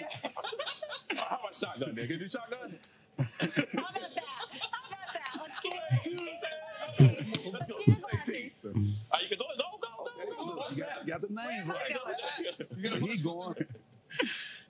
How 1.47 1.51
about 1.51 1.79
shotgun, 1.79 1.95
nigga? 1.95 2.19
Do 2.19 2.27
shotgun? 2.27 2.75
How 3.17 3.23
about 3.23 3.93
that? 3.93 4.11
How 4.59 4.79
about 4.89 5.13
that? 5.13 5.27
Let's 5.41 5.59
get 5.61 5.73
it. 5.73 5.79
Let's 5.95 7.03
Let's 7.53 7.65
go. 7.67 7.75
Let's 7.87 8.29
get 8.29 8.35
it. 8.35 8.53
You 8.65 8.73
can 9.29 9.37
go. 9.37 9.45
Oh, 9.47 9.79
go, 9.79 9.95
go, 10.37 10.55
go. 10.55 10.69
You 10.71 10.83
got, 10.83 11.07
got 11.07 11.21
the 11.21 11.27
names 11.29 11.67
right. 11.69 11.89
it 11.89 12.99
going? 12.99 13.11
He 13.11 13.23
going. 13.23 13.55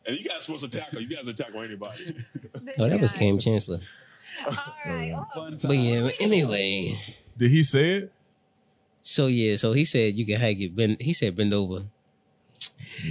And 0.06 0.20
you 0.20 0.24
guys 0.24 0.46
supposed 0.46 0.72
to 0.72 0.80
tackle. 0.80 1.02
You 1.02 1.10
guys 1.10 1.26
will 1.26 1.34
tackle 1.34 1.64
anybody. 1.64 2.16
Oh, 2.78 2.88
that 2.88 3.02
was. 3.02 3.12
Kam 3.12 3.40
Chancellor. 3.40 3.80
All 4.46 4.54
right. 4.86 5.14
Oh, 5.16 5.26
Fun 5.34 5.58
time. 5.58 5.70
But 5.70 5.78
yeah, 5.78 6.02
but 6.04 6.16
anyway. 6.20 7.00
Did 7.38 7.50
he 7.50 7.64
say 7.64 7.90
it, 7.94 8.12
So 9.02 9.26
yeah, 9.26 9.56
so 9.56 9.74
he 9.74 9.84
said 9.84 10.14
you 10.14 10.28
can 10.28 10.40
hike 10.40 10.60
it. 10.60 10.76
Bend, 10.76 11.02
he 11.02 11.14
said 11.14 11.36
bend 11.36 11.56
over. 11.56 11.86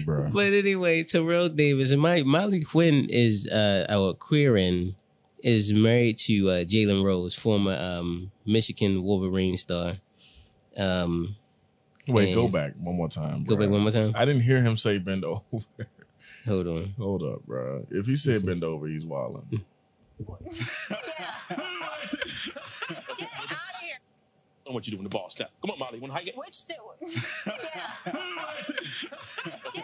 Bro? 0.05 0.31
But 0.33 0.53
anyway, 0.53 1.03
Terrell 1.05 1.49
Davis 1.49 1.90
and 1.90 2.01
my 2.01 2.22
Molly 2.22 2.62
Qerim 2.62 3.09
is 3.09 3.46
uh 3.49 3.87
our 3.88 4.14
queering 4.14 4.96
is 5.42 5.72
married 5.72 6.16
to 6.18 6.49
uh, 6.49 6.64
Jalen 6.64 7.05
Rose, 7.05 7.35
former 7.35 7.77
um 7.79 8.31
Michigan 8.46 9.03
Wolverine 9.03 9.57
star. 9.57 9.94
Um, 10.77 11.37
Wait, 12.09 12.35
go 12.35 12.49
back 12.49 12.75
one 12.79 12.96
more 12.96 13.09
time. 13.09 13.42
go 13.44 13.57
bruh. 13.57 13.61
back 13.61 13.70
one 13.70 13.81
more 13.81 13.90
time. 13.90 14.12
I 14.14 14.25
didn't 14.25 14.42
hear 14.42 14.61
him 14.61 14.77
say 14.77 14.99
bend 14.99 15.25
over. 15.25 15.42
Hold 16.46 16.68
on. 16.68 16.94
Hold 16.96 17.22
up, 17.25 17.44
bro. 17.44 17.85
If 17.90 18.07
he 18.07 18.14
said 18.14 18.46
bend 18.46 18.62
over, 18.62 18.87
he's 18.87 19.05
wilding. 19.05 19.49
Get 20.18 20.31
out 20.31 20.46
of 22.88 23.81
here. 23.83 23.99
I 24.68 24.72
want 24.72 24.87
you 24.87 24.90
to 24.92 24.92
do 24.92 24.96
when 24.98 25.05
the 25.05 25.11
ball 25.11 25.29
snap. 25.31 25.50
Come 25.61 25.70
on, 25.70 25.79
Molly. 25.79 25.98
Want 26.00 26.12
to 26.12 26.18
hike 26.18 26.29
it? 26.29 26.37
Which 26.37 26.55
still? 26.55 26.94
Yeah. 27.00 27.11
Get 28.05 28.14
out 28.14 28.16
of 29.74 29.81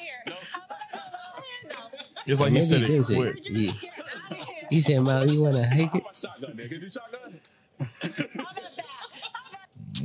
here. 0.00 0.22
How 0.26 0.32
about 0.64 0.78
I 0.80 0.82
go 0.92 0.98
a 0.98 1.10
little 1.10 1.42
handoff? 1.42 1.90
It's 2.26 2.40
like 2.40 2.48
he 2.50 2.54
Maybe 2.54 2.66
said 2.66 2.82
it 2.82 2.86
did 2.88 3.04
say 3.06 3.14
quick. 3.16 3.38
Yeah. 3.44 3.72
Get 3.80 3.92
out 3.98 4.32
of 4.32 4.36
here. 4.48 4.66
He 4.70 4.80
said, 4.80 5.00
Molly, 5.02 5.32
you 5.34 5.42
wanna 5.42 5.68
hike 5.68 5.90
How 5.90 5.98
it? 5.98 6.02
about 6.02 6.16
shotgun, 6.16 6.56
nigga? 6.56 6.80
Do 6.80 6.90
shotgun? 6.90 7.40
How 7.78 8.42
about 8.42 8.56
that? 8.56 8.64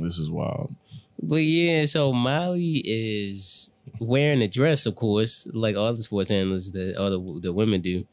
This 0.00 0.18
is 0.18 0.30
wild. 0.30 0.74
But 1.22 1.36
yeah, 1.36 1.84
so 1.86 2.12
Molly 2.12 2.82
is 2.84 3.70
wearing 4.00 4.42
a 4.42 4.48
dress, 4.48 4.86
of 4.86 4.94
course, 4.96 5.46
like 5.52 5.76
all 5.76 5.92
the 5.94 6.02
sports 6.02 6.30
analysts 6.30 6.70
that 6.70 6.96
all 6.98 7.10
the 7.10 7.40
the 7.40 7.52
women 7.52 7.80
do. 7.80 8.06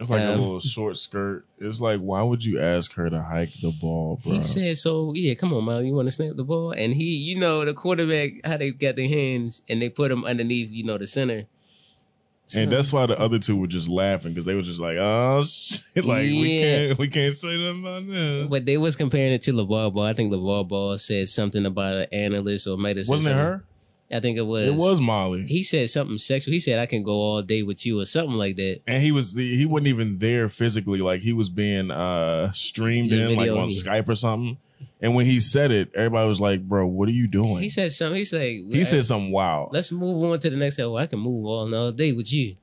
It's 0.00 0.10
like 0.10 0.20
a 0.20 0.32
Um, 0.34 0.40
little 0.40 0.60
short 0.60 0.96
skirt. 0.96 1.44
It's 1.58 1.80
like, 1.80 1.98
why 2.00 2.22
would 2.22 2.44
you 2.44 2.60
ask 2.60 2.92
her 2.94 3.10
to 3.10 3.20
hike 3.20 3.52
the 3.60 3.72
ball, 3.80 4.20
bro? 4.22 4.34
He 4.34 4.40
said, 4.40 4.78
"So 4.78 5.12
yeah, 5.14 5.34
come 5.34 5.52
on, 5.52 5.64
man. 5.64 5.84
you 5.86 5.92
want 5.94 6.06
to 6.06 6.12
snap 6.12 6.36
the 6.36 6.44
ball?" 6.44 6.70
And 6.70 6.94
he, 6.94 7.16
you 7.16 7.36
know, 7.36 7.64
the 7.64 7.74
quarterback, 7.74 8.46
how 8.46 8.56
they 8.58 8.70
got 8.70 8.94
their 8.94 9.08
hands 9.08 9.62
and 9.68 9.82
they 9.82 9.88
put 9.88 10.10
them 10.10 10.24
underneath, 10.24 10.70
you 10.70 10.84
know, 10.84 10.98
the 10.98 11.06
center. 11.06 11.46
So- 12.46 12.62
and 12.62 12.72
that's 12.72 12.92
why 12.94 13.04
the 13.06 13.18
other 13.20 13.38
two 13.38 13.56
were 13.56 13.66
just 13.66 13.88
laughing 13.88 14.32
because 14.32 14.46
they 14.46 14.54
were 14.54 14.62
just 14.62 14.80
like, 14.80 14.96
"Oh 15.00 15.42
shit!" 15.46 16.04
Like 16.04 16.22
we 16.22 16.60
can't, 16.60 16.98
we 16.98 17.08
can't 17.08 17.34
say 17.34 17.58
nothing 17.58 17.80
about 17.82 18.06
that. 18.06 18.46
But 18.48 18.66
they 18.66 18.78
was 18.78 18.94
comparing 18.96 19.32
it 19.32 19.42
to 19.42 19.52
LaVar 19.52 19.92
Ball. 19.92 20.04
I 20.04 20.12
think 20.14 20.32
LaVar 20.32 20.68
Ball 20.68 20.96
said 20.96 21.28
something 21.28 21.66
about 21.66 21.96
an 21.96 22.06
analyst 22.12 22.68
or 22.68 22.76
might 22.78 22.96
have 22.96 23.06
Wasn't 23.08 23.34
it 23.34 23.38
her? 23.38 23.64
I 24.10 24.20
think 24.20 24.38
it 24.38 24.46
was. 24.46 24.68
It 24.68 24.74
was 24.74 25.00
Molly, 25.00 25.44
He 25.46 25.62
said 25.62 25.90
something 25.90 26.16
sexual. 26.18 26.52
He 26.52 26.60
said, 26.60 26.78
"I 26.78 26.86
can 26.86 27.02
go 27.02 27.12
all 27.12 27.42
day 27.42 27.62
with 27.62 27.84
you" 27.84 28.00
or 28.00 28.06
something 28.06 28.36
like 28.36 28.56
that. 28.56 28.80
and 28.86 29.02
he 29.02 29.12
was 29.12 29.34
the, 29.34 29.56
he 29.56 29.66
wasn't 29.66 29.88
even 29.88 30.18
there 30.18 30.48
physically. 30.48 31.00
Like 31.00 31.20
he 31.20 31.32
was 31.32 31.50
being 31.50 31.90
uh 31.90 32.50
streamed 32.52 33.12
in, 33.12 33.36
like 33.36 33.50
on. 33.50 33.68
Skype 33.68 34.08
or 34.08 34.14
something. 34.14 34.56
And 35.00 35.14
when 35.14 35.26
he 35.26 35.40
said 35.40 35.70
it, 35.70 35.90
everybody 35.94 36.26
was 36.26 36.40
like, 36.40 36.66
"Bro, 36.66 36.86
what 36.86 37.08
are 37.08 37.12
you 37.12 37.28
doing?" 37.28 37.58
He 37.62 37.68
said 37.68 37.92
something. 37.92 38.16
He 38.16 38.24
said, 38.24 38.42
he 38.42 38.84
said 38.84 39.04
something 39.04 39.30
wild. 39.30 39.72
Let's 39.72 39.92
move 39.92 40.24
on 40.24 40.38
to 40.40 40.50
the 40.50 40.56
next 40.56 40.78
level. 40.78 40.96
I 40.96 41.06
can 41.06 41.18
move 41.18 41.44
all 41.46 41.72
all 41.74 41.92
day 41.92 42.12
with 42.12 42.32
you. 42.32 42.56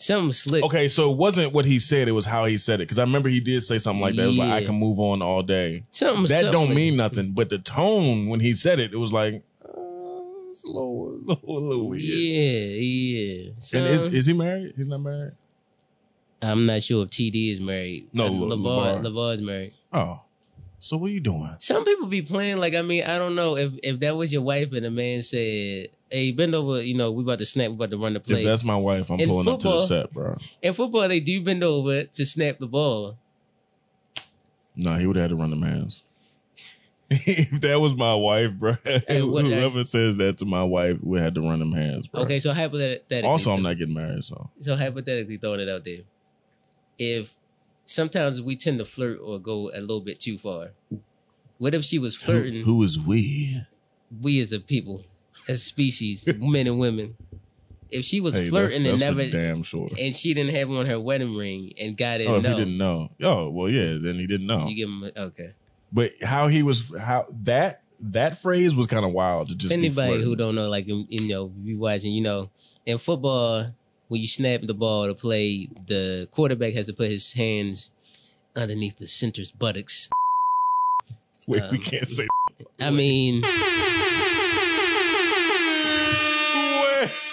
Something 0.00 0.32
slick. 0.32 0.62
Okay, 0.64 0.86
so 0.86 1.10
it 1.10 1.16
wasn't 1.16 1.52
what 1.52 1.64
he 1.64 1.78
said; 1.78 2.08
it 2.08 2.12
was 2.12 2.26
how 2.26 2.44
he 2.44 2.56
said 2.56 2.80
it. 2.80 2.84
Because 2.84 2.98
I 2.98 3.02
remember 3.02 3.28
he 3.28 3.40
did 3.40 3.62
say 3.62 3.78
something 3.78 4.00
like 4.00 4.14
that. 4.16 4.24
It 4.24 4.26
was 4.28 4.38
like, 4.38 4.62
"I 4.62 4.64
can 4.64 4.76
move 4.76 4.98
on 5.00 5.22
all 5.22 5.42
day." 5.42 5.82
Something 5.90 6.22
that 6.24 6.44
something 6.44 6.52
don't 6.52 6.74
mean 6.74 6.96
nothing. 6.96 7.32
But 7.32 7.48
the 7.50 7.58
tone 7.58 8.28
when 8.28 8.40
he 8.40 8.54
said 8.54 8.78
it, 8.78 8.92
it 8.92 8.98
was 8.98 9.12
like 9.12 9.42
it's 10.64 10.64
lower, 10.66 11.10
lower, 11.24 11.38
lower. 11.44 11.88
weird. 11.90 12.02
Yeah, 12.02 12.50
yeah. 12.78 13.50
So, 13.58 13.78
And 13.78 13.86
is 13.88 14.04
is 14.06 14.26
he 14.26 14.32
married? 14.32 14.74
He's 14.76 14.86
not 14.88 14.98
married. 14.98 15.32
I'm 16.42 16.66
not 16.66 16.82
sure 16.82 17.04
if 17.04 17.10
TD 17.10 17.50
is 17.50 17.60
married. 17.60 18.08
No, 18.12 18.26
Uh, 18.26 18.30
Le- 18.30 18.56
LaVar, 18.56 19.02
LaVar. 19.02 19.06
LaVar's 19.06 19.40
married. 19.42 19.72
Oh, 19.92 20.22
so 20.78 20.96
what 20.96 21.10
are 21.10 21.14
you 21.14 21.20
doing? 21.20 21.56
Some 21.58 21.84
people 21.84 22.06
be 22.06 22.22
playing 22.22 22.58
like 22.58 22.74
I 22.74 22.82
mean 22.82 23.02
I 23.04 23.18
don't 23.18 23.34
know 23.34 23.56
if 23.56 23.72
if 23.82 24.00
that 24.00 24.16
was 24.16 24.32
your 24.32 24.42
wife 24.42 24.72
and 24.72 24.84
the 24.84 24.90
man 24.90 25.20
said, 25.20 25.88
"Hey, 26.10 26.30
bend 26.32 26.54
over," 26.54 26.82
you 26.82 26.94
know, 26.94 27.10
we 27.10 27.22
about 27.24 27.38
to 27.40 27.44
snap, 27.46 27.70
we 27.70 27.74
about 27.74 27.90
to 27.90 27.98
run 27.98 28.14
the 28.14 28.20
play. 28.20 28.40
If 28.40 28.46
that's 28.46 28.62
my 28.64 28.76
wife, 28.76 29.10
I'm 29.10 29.18
In 29.18 29.28
pulling 29.28 29.48
up 29.48 29.58
to 29.60 29.68
the 29.68 29.78
set, 29.80 30.12
bro. 30.12 30.36
In 30.62 30.72
football, 30.74 31.08
they 31.08 31.18
do 31.20 31.42
bend 31.42 31.64
over 31.64 32.04
to 32.04 32.26
snap 32.26 32.58
the 32.58 32.68
ball. 32.68 33.16
No, 34.76 34.94
he 34.94 35.06
would 35.08 35.16
have 35.16 35.24
had 35.24 35.30
to 35.30 35.36
run 35.36 35.50
the 35.58 35.66
hands. 35.66 36.04
if 37.50 37.60
that 37.62 37.80
was 37.80 37.94
my 37.96 38.14
wife, 38.14 38.52
bro, 38.54 38.72
what- 38.84 39.44
whoever 39.46 39.82
says 39.84 40.16
that 40.18 40.36
to 40.38 40.44
my 40.44 40.62
wife 40.62 40.98
would 41.02 41.20
have 41.22 41.34
to 41.34 41.40
run 41.40 41.58
them 41.58 41.72
hands, 41.72 42.06
bro. 42.08 42.22
Okay, 42.22 42.38
so 42.38 42.52
hypothetically, 42.52 43.22
Also, 43.22 43.50
I'm 43.52 43.62
not 43.62 43.78
getting 43.78 43.94
married, 43.94 44.24
so 44.24 44.50
so 44.60 44.76
hypothetically 44.76 45.36
throwing 45.38 45.60
it 45.60 45.68
out 45.68 45.84
there. 45.84 46.00
If 46.98 47.36
sometimes 47.84 48.42
we 48.42 48.56
tend 48.56 48.78
to 48.80 48.84
flirt 48.84 49.18
or 49.22 49.38
go 49.38 49.70
a 49.74 49.80
little 49.80 50.00
bit 50.02 50.20
too 50.20 50.36
far, 50.38 50.72
What 51.58 51.74
if 51.74 51.84
she 51.84 51.98
was 51.98 52.14
Who, 52.16 52.24
flirting? 52.32 52.64
who 52.64 52.82
is 52.82 52.98
we? 52.98 53.62
We 54.22 54.40
as 54.40 54.52
a 54.52 54.60
people, 54.60 55.04
as 55.48 55.62
species, 55.62 56.28
men 56.38 56.66
and 56.66 56.78
women. 56.78 57.16
If 57.90 58.04
she 58.04 58.20
was 58.20 58.34
Hey, 58.36 58.50
flirting 58.50 58.82
that's, 58.82 59.00
and 59.02 59.12
that's 59.14 59.30
for 59.30 59.38
never, 59.38 59.46
damn 59.46 59.62
sure. 59.62 59.88
and 59.98 60.14
she 60.14 60.34
didn't 60.34 60.54
have 60.54 60.70
on 60.70 60.84
her 60.84 61.00
wedding 61.00 61.34
ring, 61.36 61.72
and 61.80 61.96
got 61.96 62.20
it. 62.20 62.26
Oh, 62.28 62.38
know, 62.40 62.50
he 62.50 62.54
didn't 62.56 62.76
know. 62.76 63.08
Oh, 63.22 63.48
well, 63.48 63.70
yeah, 63.70 63.96
then 63.98 64.16
he 64.16 64.26
didn't 64.26 64.46
know. 64.46 64.66
you 64.68 64.76
give 64.76 64.88
him 64.90 65.04
a, 65.16 65.20
okay. 65.28 65.52
But 65.92 66.12
how 66.22 66.48
he 66.48 66.62
was, 66.62 66.92
how 66.98 67.26
that 67.44 67.82
that 68.00 68.38
phrase 68.38 68.74
was 68.74 68.86
kind 68.86 69.04
of 69.04 69.12
wild 69.12 69.48
to 69.48 69.56
just. 69.56 69.72
Anybody 69.72 70.22
who 70.22 70.36
don't 70.36 70.54
know, 70.54 70.68
like 70.68 70.86
you 70.86 71.04
you 71.08 71.28
know, 71.28 71.48
be 71.48 71.76
watching, 71.76 72.12
you 72.12 72.22
know, 72.22 72.50
in 72.86 72.98
football, 72.98 73.66
when 74.08 74.20
you 74.20 74.26
snap 74.26 74.60
the 74.62 74.74
ball 74.74 75.06
to 75.06 75.14
play, 75.14 75.68
the 75.86 76.28
quarterback 76.30 76.74
has 76.74 76.86
to 76.86 76.92
put 76.92 77.08
his 77.08 77.32
hands 77.32 77.90
underneath 78.54 78.98
the 78.98 79.08
center's 79.08 79.50
buttocks. 79.50 80.08
Wait, 81.48 81.62
we 81.70 81.78
um, 81.78 81.82
can't 81.82 82.06
say. 82.06 82.26
I 82.80 82.90
mean, 82.90 83.42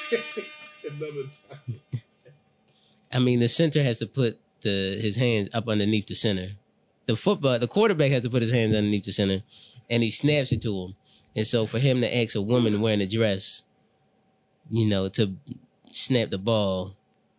Another 0.90 1.24
time. 1.24 1.82
I 3.12 3.20
mean, 3.20 3.40
the 3.40 3.50
center 3.50 3.82
has 3.82 4.00
to 4.00 4.08
put 4.08 4.40
the 4.62 5.00
his 5.02 5.16
hands 5.16 5.50
up 5.54 5.68
underneath 5.68 6.08
the 6.08 6.16
center. 6.16 6.50
The 7.06 7.16
football, 7.16 7.60
the 7.60 7.68
quarterback 7.68 8.12
has 8.12 8.24
to 8.24 8.30
put 8.30 8.42
his 8.42 8.52
hands 8.52 8.76
underneath 8.76 9.04
the 9.04 9.12
center, 9.12 9.44
and 9.90 10.02
he 10.02 10.10
snaps 10.10 10.52
it 10.52 10.62
to 10.64 10.74
him. 10.86 10.96
And 11.36 11.46
so, 11.46 11.66
for 11.66 11.80
him 11.80 12.02
to 12.02 12.18
ask 12.18 12.36
a 12.36 12.42
woman 12.42 12.82
wearing 12.82 13.02
a 13.02 13.08
dress, 13.08 13.64
you 14.70 14.88
know, 14.88 15.08
to 15.10 15.36
snap 15.92 16.30
the 16.30 16.38
ball, 16.38 16.96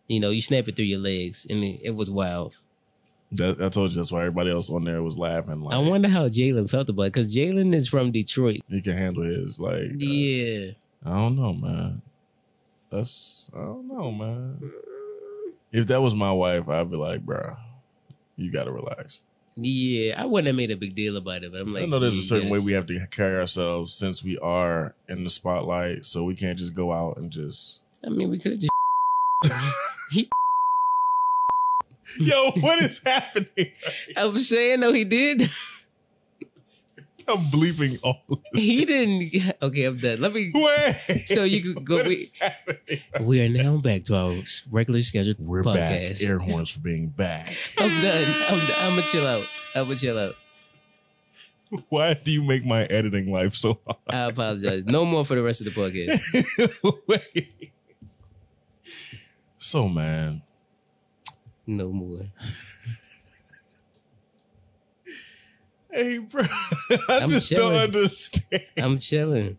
you 0.07 0.19
know, 0.19 0.29
you 0.29 0.41
snap 0.41 0.67
it 0.67 0.75
through 0.75 0.85
your 0.85 0.99
legs, 0.99 1.45
and 1.49 1.63
it, 1.63 1.81
it 1.83 1.95
was 1.95 2.09
wild. 2.09 2.55
That, 3.33 3.61
I 3.61 3.67
told 3.67 3.91
you 3.91 3.97
that's 3.97 4.11
why 4.11 4.21
everybody 4.21 4.51
else 4.51 4.69
on 4.69 4.85
there 4.85 5.03
was 5.03 5.19
laughing. 5.19 5.61
Like 5.61 5.75
I 5.75 5.79
wonder 5.79 6.07
how 6.07 6.29
Jalen 6.29 6.69
felt 6.69 6.87
about 6.87 7.03
it 7.03 7.13
because 7.13 7.35
Jalen 7.35 7.75
is 7.75 7.89
from 7.89 8.11
Detroit. 8.11 8.61
he 8.69 8.81
can 8.81 8.93
handle 8.93 9.23
his. 9.23 9.59
Like 9.59 9.91
uh, 9.91 9.97
Yeah, 9.97 10.71
I 11.05 11.09
don't 11.09 11.35
know, 11.35 11.53
man. 11.53 12.01
That's 12.89 13.49
I 13.53 13.59
don't 13.59 13.87
know, 13.87 14.11
man. 14.11 14.71
If 15.73 15.87
that 15.87 16.01
was 16.01 16.15
my 16.15 16.31
wife, 16.31 16.69
I'd 16.69 16.89
be 16.89 16.95
like, 16.95 17.25
bruh, 17.25 17.57
you 18.37 18.49
gotta 18.49 18.71
relax. 18.71 19.23
Yeah. 19.57 20.21
I 20.21 20.25
wouldn't 20.25 20.47
have 20.47 20.55
made 20.55 20.71
a 20.71 20.77
big 20.77 20.95
deal 20.95 21.17
about 21.17 21.43
it, 21.43 21.51
but 21.51 21.61
I'm 21.61 21.73
like, 21.73 21.83
I 21.83 21.85
know 21.85 21.99
there's 21.99 22.15
yeah, 22.15 22.21
a 22.21 22.39
certain 22.39 22.49
way 22.49 22.59
we 22.59 22.73
have 22.73 22.87
to 22.87 23.07
carry 23.07 23.37
ourselves 23.39 23.93
since 23.93 24.23
we 24.23 24.37
are 24.37 24.95
in 25.09 25.23
the 25.23 25.29
spotlight, 25.29 26.05
so 26.05 26.23
we 26.23 26.35
can't 26.35 26.57
just 26.57 26.73
go 26.73 26.93
out 26.93 27.17
and 27.17 27.31
just. 27.31 27.79
I 28.05 28.09
mean, 28.09 28.29
we 28.29 28.39
could 28.39 28.53
have 28.53 28.61
just. 28.61 28.71
he, 30.11 30.29
Yo, 32.19 32.51
what 32.59 32.81
is 32.81 33.01
happening? 33.05 33.71
I 34.17 34.25
was 34.25 34.47
saying, 34.47 34.79
no, 34.79 34.91
he 34.93 35.03
did. 35.03 35.49
I'm 37.27 37.43
bleeping 37.45 37.99
all. 38.03 38.23
He 38.53 38.85
didn't. 38.85 39.53
Okay, 39.61 39.83
I'm 39.85 39.97
done. 39.97 40.21
Let 40.21 40.33
me. 40.33 40.51
Wait. 40.55 40.93
So 41.25 41.43
you 41.43 41.61
could 41.73 41.85
go. 41.85 42.03
We, 42.03 42.31
we 43.19 43.41
are 43.45 43.49
now 43.49 43.77
back 43.77 44.05
to 44.05 44.15
our 44.15 44.33
regularly 44.71 45.01
scheduled 45.01 45.37
We're 45.45 45.63
podcast. 45.63 46.19
back. 46.21 46.29
Air 46.29 46.39
horns 46.39 46.69
for 46.69 46.79
being 46.79 47.09
back. 47.09 47.55
I'm 47.77 48.01
done. 48.01 48.25
I'm. 48.49 48.59
I'm 48.81 48.89
gonna 48.91 49.01
chill 49.03 49.27
out. 49.27 49.45
I'm 49.75 49.83
gonna 49.85 49.95
chill 49.95 50.17
out. 50.17 50.35
Why 51.89 52.13
do 52.13 52.31
you 52.31 52.41
make 52.43 52.65
my 52.65 52.83
editing 52.83 53.29
life 53.31 53.53
so 53.53 53.79
hard? 53.85 53.97
I 54.09 54.29
apologize. 54.29 54.85
No 54.85 55.03
more 55.03 55.25
for 55.25 55.35
the 55.35 55.43
rest 55.43 55.59
of 55.59 55.65
the 55.65 55.71
podcast. 55.71 57.03
Wait. 57.07 57.73
So 59.57 59.89
man, 59.89 60.43
No 61.65 61.91
more. 61.91 62.27
Hey 65.97 66.17
bro, 66.19 66.43
I 67.09 67.19
I'm 67.21 67.29
just 67.29 67.49
chilling. 67.49 67.73
don't 67.73 67.83
understand. 67.83 68.63
I'm 68.77 68.97
chilling. 68.99 69.57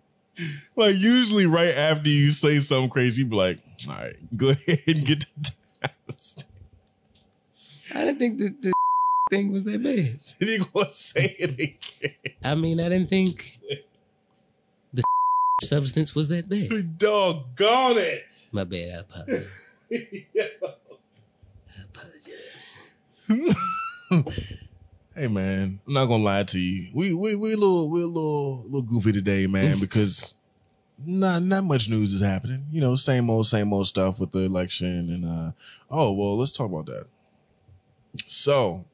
Like 0.76 0.94
usually, 0.96 1.46
right 1.46 1.74
after 1.74 2.08
you 2.08 2.30
say 2.30 2.58
something 2.60 2.88
crazy, 2.90 3.22
you 3.22 3.28
be 3.28 3.34
like, 3.36 3.58
"All 3.88 3.96
right, 3.96 4.14
go 4.36 4.48
ahead 4.68 4.78
and 4.86 5.04
get 5.04 5.24
the." 5.36 5.52
I 7.94 8.04
didn't 8.04 8.18
think 8.18 8.38
that 8.38 8.62
the 8.62 8.72
thing 9.30 9.50
was 9.50 9.64
that 9.64 9.82
bad. 9.82 10.06
then 10.38 10.48
you 10.60 10.64
gonna 10.72 10.90
say 10.90 11.34
it 11.38 11.50
again? 11.58 12.14
I 12.44 12.54
mean, 12.54 12.80
I 12.80 12.88
didn't 12.88 13.08
think 13.08 13.58
the 14.92 15.02
substance 15.62 16.14
was 16.14 16.28
that 16.28 16.48
bad. 16.48 16.98
Doggone 16.98 17.98
it! 17.98 18.46
My 18.52 18.64
bad. 18.64 18.90
I 18.94 19.00
apologize. 19.00 19.48
I 19.90 21.82
apologize. 24.10 24.58
Hey 25.18 25.26
man, 25.26 25.80
I'm 25.84 25.92
not 25.92 26.06
gonna 26.06 26.22
lie 26.22 26.44
to 26.44 26.60
you. 26.60 26.90
We 26.94 27.12
we 27.12 27.34
we 27.34 27.52
a 27.52 27.56
little 27.56 27.90
we 27.90 28.02
a 28.02 28.06
little 28.06 28.62
little 28.64 28.82
goofy 28.82 29.10
today, 29.10 29.46
man, 29.48 29.78
because 29.80 30.34
not 31.04 31.42
not 31.42 31.64
much 31.64 31.88
news 31.88 32.12
is 32.12 32.20
happening. 32.20 32.66
You 32.70 32.80
know, 32.80 32.94
same 32.94 33.28
old 33.28 33.46
same 33.46 33.72
old 33.72 33.88
stuff 33.88 34.20
with 34.20 34.30
the 34.30 34.40
election 34.40 35.10
and 35.10 35.24
uh 35.24 35.52
oh 35.90 36.12
well, 36.12 36.38
let's 36.38 36.56
talk 36.56 36.70
about 36.70 36.86
that. 36.86 37.06
So 38.26 38.84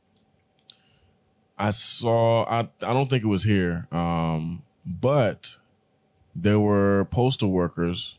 I 1.59 1.71
saw 1.71 2.45
I 2.45 2.61
I 2.83 2.93
don't 2.95 3.11
think 3.11 3.23
it 3.23 3.29
was 3.29 3.45
here, 3.45 3.87
um, 3.93 4.63
but 4.87 5.57
there 6.35 6.59
were 6.59 7.05
postal 7.11 7.51
workers 7.51 8.19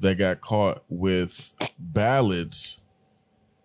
that 0.00 0.18
got 0.18 0.40
caught 0.40 0.82
with 0.88 1.52
ballots 1.78 2.80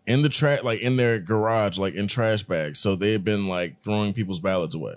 in 0.06 0.22
the 0.22 0.30
trash, 0.30 0.64
like 0.64 0.80
in 0.82 0.98
their 0.98 1.20
garage, 1.20 1.78
like 1.78 1.94
in 1.94 2.08
trash 2.08 2.44
bags. 2.44 2.80
So 2.80 2.96
they 2.96 3.12
had 3.12 3.24
been 3.24 3.48
like 3.48 3.80
throwing 3.80 4.14
people's 4.14 4.40
ballots 4.40 4.76
away. 4.76 4.96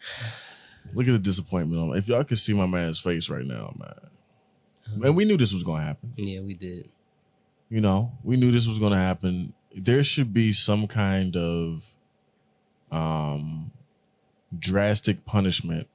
Look 0.92 1.06
at 1.06 1.12
the 1.12 1.18
disappointment. 1.18 1.96
If 1.96 2.08
y'all 2.08 2.24
could 2.24 2.38
see 2.38 2.52
my 2.52 2.66
man's 2.66 2.98
face 2.98 3.28
right 3.28 3.46
now, 3.46 3.74
man. 3.78 4.10
And 5.04 5.16
we 5.16 5.24
knew 5.24 5.36
this 5.36 5.54
was 5.54 5.62
going 5.62 5.80
to 5.80 5.86
happen. 5.86 6.10
Yeah, 6.16 6.40
we 6.40 6.54
did. 6.54 6.88
You 7.68 7.80
know, 7.80 8.12
we 8.24 8.36
knew 8.36 8.50
this 8.50 8.66
was 8.66 8.78
going 8.78 8.90
to 8.92 8.98
happen. 8.98 9.54
There 9.72 10.02
should 10.02 10.34
be 10.34 10.52
some 10.52 10.88
kind 10.88 11.36
of 11.36 11.94
um 12.90 13.70
drastic 14.58 15.24
punishment 15.24 15.86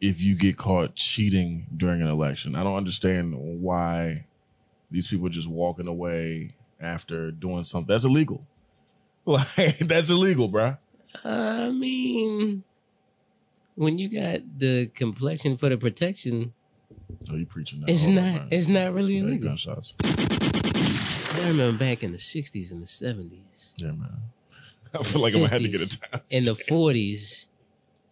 if 0.00 0.20
you 0.20 0.34
get 0.34 0.56
caught 0.56 0.96
cheating 0.96 1.66
during 1.76 2.02
an 2.02 2.08
election. 2.08 2.56
I 2.56 2.64
don't 2.64 2.74
understand 2.74 3.34
why 3.62 4.26
these 4.90 5.06
people 5.06 5.28
just 5.28 5.48
walking 5.48 5.86
away 5.86 6.54
after 6.80 7.30
doing 7.30 7.64
something 7.64 7.88
that's 7.92 8.04
illegal. 8.04 8.46
Like 9.26 9.78
that's 9.78 10.08
illegal, 10.10 10.48
bruh. 10.48 10.78
I 11.24 11.68
mean, 11.70 12.64
when 13.74 13.98
you 13.98 14.08
got 14.08 14.40
the 14.58 14.86
complexion 14.94 15.56
for 15.58 15.68
the 15.68 15.76
protection, 15.76 16.54
Oh, 17.30 17.36
you 17.36 17.44
preaching 17.46 17.80
that? 17.80 17.90
it's 17.90 18.06
not. 18.06 18.14
man. 18.24 18.48
It's 18.50 18.66
not 18.68 18.94
really 18.94 19.14
Hey, 19.14 19.20
illegal. 19.20 19.48
gunshots. 19.50 19.94
I 20.02 21.48
remember 21.48 21.78
back 21.78 22.02
in 22.02 22.12
the 22.12 22.18
'60s 22.18 22.72
and 22.72 22.80
the 22.80 22.86
'70s, 22.86 23.74
Yeah, 23.78 23.92
man. 23.92 24.10
I 24.98 25.02
feel 25.02 25.20
like 25.22 25.34
I'm 25.34 25.40
gonna 25.40 25.50
have 25.52 25.62
to 25.62 25.68
get 25.68 25.82
a 25.82 25.84
50s, 25.84 26.10
time. 26.10 26.20
in 26.30 26.44
the 26.44 26.52
'40s, 26.54 27.46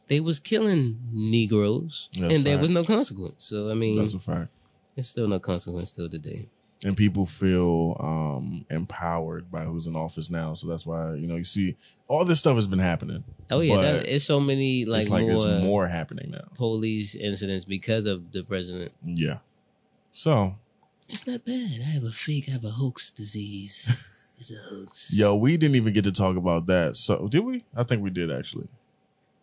they 0.09 0.21
was 0.21 0.39
killing 0.41 0.99
Negroes, 1.13 2.09
That's 2.19 2.35
and 2.35 2.45
there 2.45 2.59
was 2.59 2.71
no 2.71 2.85
consequence. 2.85 3.45
So 3.45 3.71
I 3.71 3.75
mean, 3.75 3.97
That's 3.97 4.15
a 4.15 4.19
fact. 4.19 4.51
it's 4.97 5.09
still 5.09 5.27
no 5.27 5.39
consequence 5.41 5.91
still 5.91 6.09
today. 6.11 6.49
And 6.85 6.97
people 6.97 7.27
feel 7.27 7.97
um 8.01 8.65
empowered 8.71 9.51
by 9.51 9.65
who's 9.65 9.87
in 9.87 9.97
office 9.97 10.31
now. 10.31 10.55
So 10.55 10.67
that's 10.67 10.87
why 10.87 11.15
you 11.15 11.27
know 11.27 11.37
you 11.37 11.45
see 11.45 11.77
all 12.07 12.25
this 12.25 12.39
stuff 12.39 12.57
has 12.57 12.67
been 12.67 12.79
happening. 12.79 13.25
Oh 13.51 13.61
yeah, 13.61 13.81
that, 13.81 14.07
it's 14.07 14.25
so 14.25 14.41
many 14.41 14.85
like, 14.85 15.03
it's 15.03 15.11
like 15.11 15.27
more, 15.27 15.45
there's 15.45 15.63
more 15.63 15.87
happening 15.89 16.31
now. 16.31 16.45
police 16.55 17.15
incidents 17.15 17.65
because 17.65 18.07
of 18.07 18.33
the 18.33 18.45
president. 18.45 18.93
Yeah. 19.05 19.39
So 20.13 20.57
It's 21.09 21.27
not 21.27 21.45
bad. 21.45 21.81
I 21.81 21.85
have 21.91 22.05
a 22.05 22.13
fake. 22.13 22.47
I 22.49 22.53
have 22.53 22.65
a 22.65 22.71
hoax 22.71 23.11
disease. 23.11 24.15
It's 24.41 24.53
a 24.53 24.55
hoax. 24.71 25.13
yo, 25.13 25.35
we 25.35 25.57
didn't 25.57 25.75
even 25.75 25.93
get 25.93 26.05
to 26.05 26.13
talk 26.13 26.37
about 26.37 26.67
that. 26.67 26.95
So 26.95 27.27
did 27.27 27.41
we? 27.41 27.65
I 27.75 27.83
think 27.83 28.05
we 28.05 28.11
did 28.11 28.31
actually. 28.31 28.69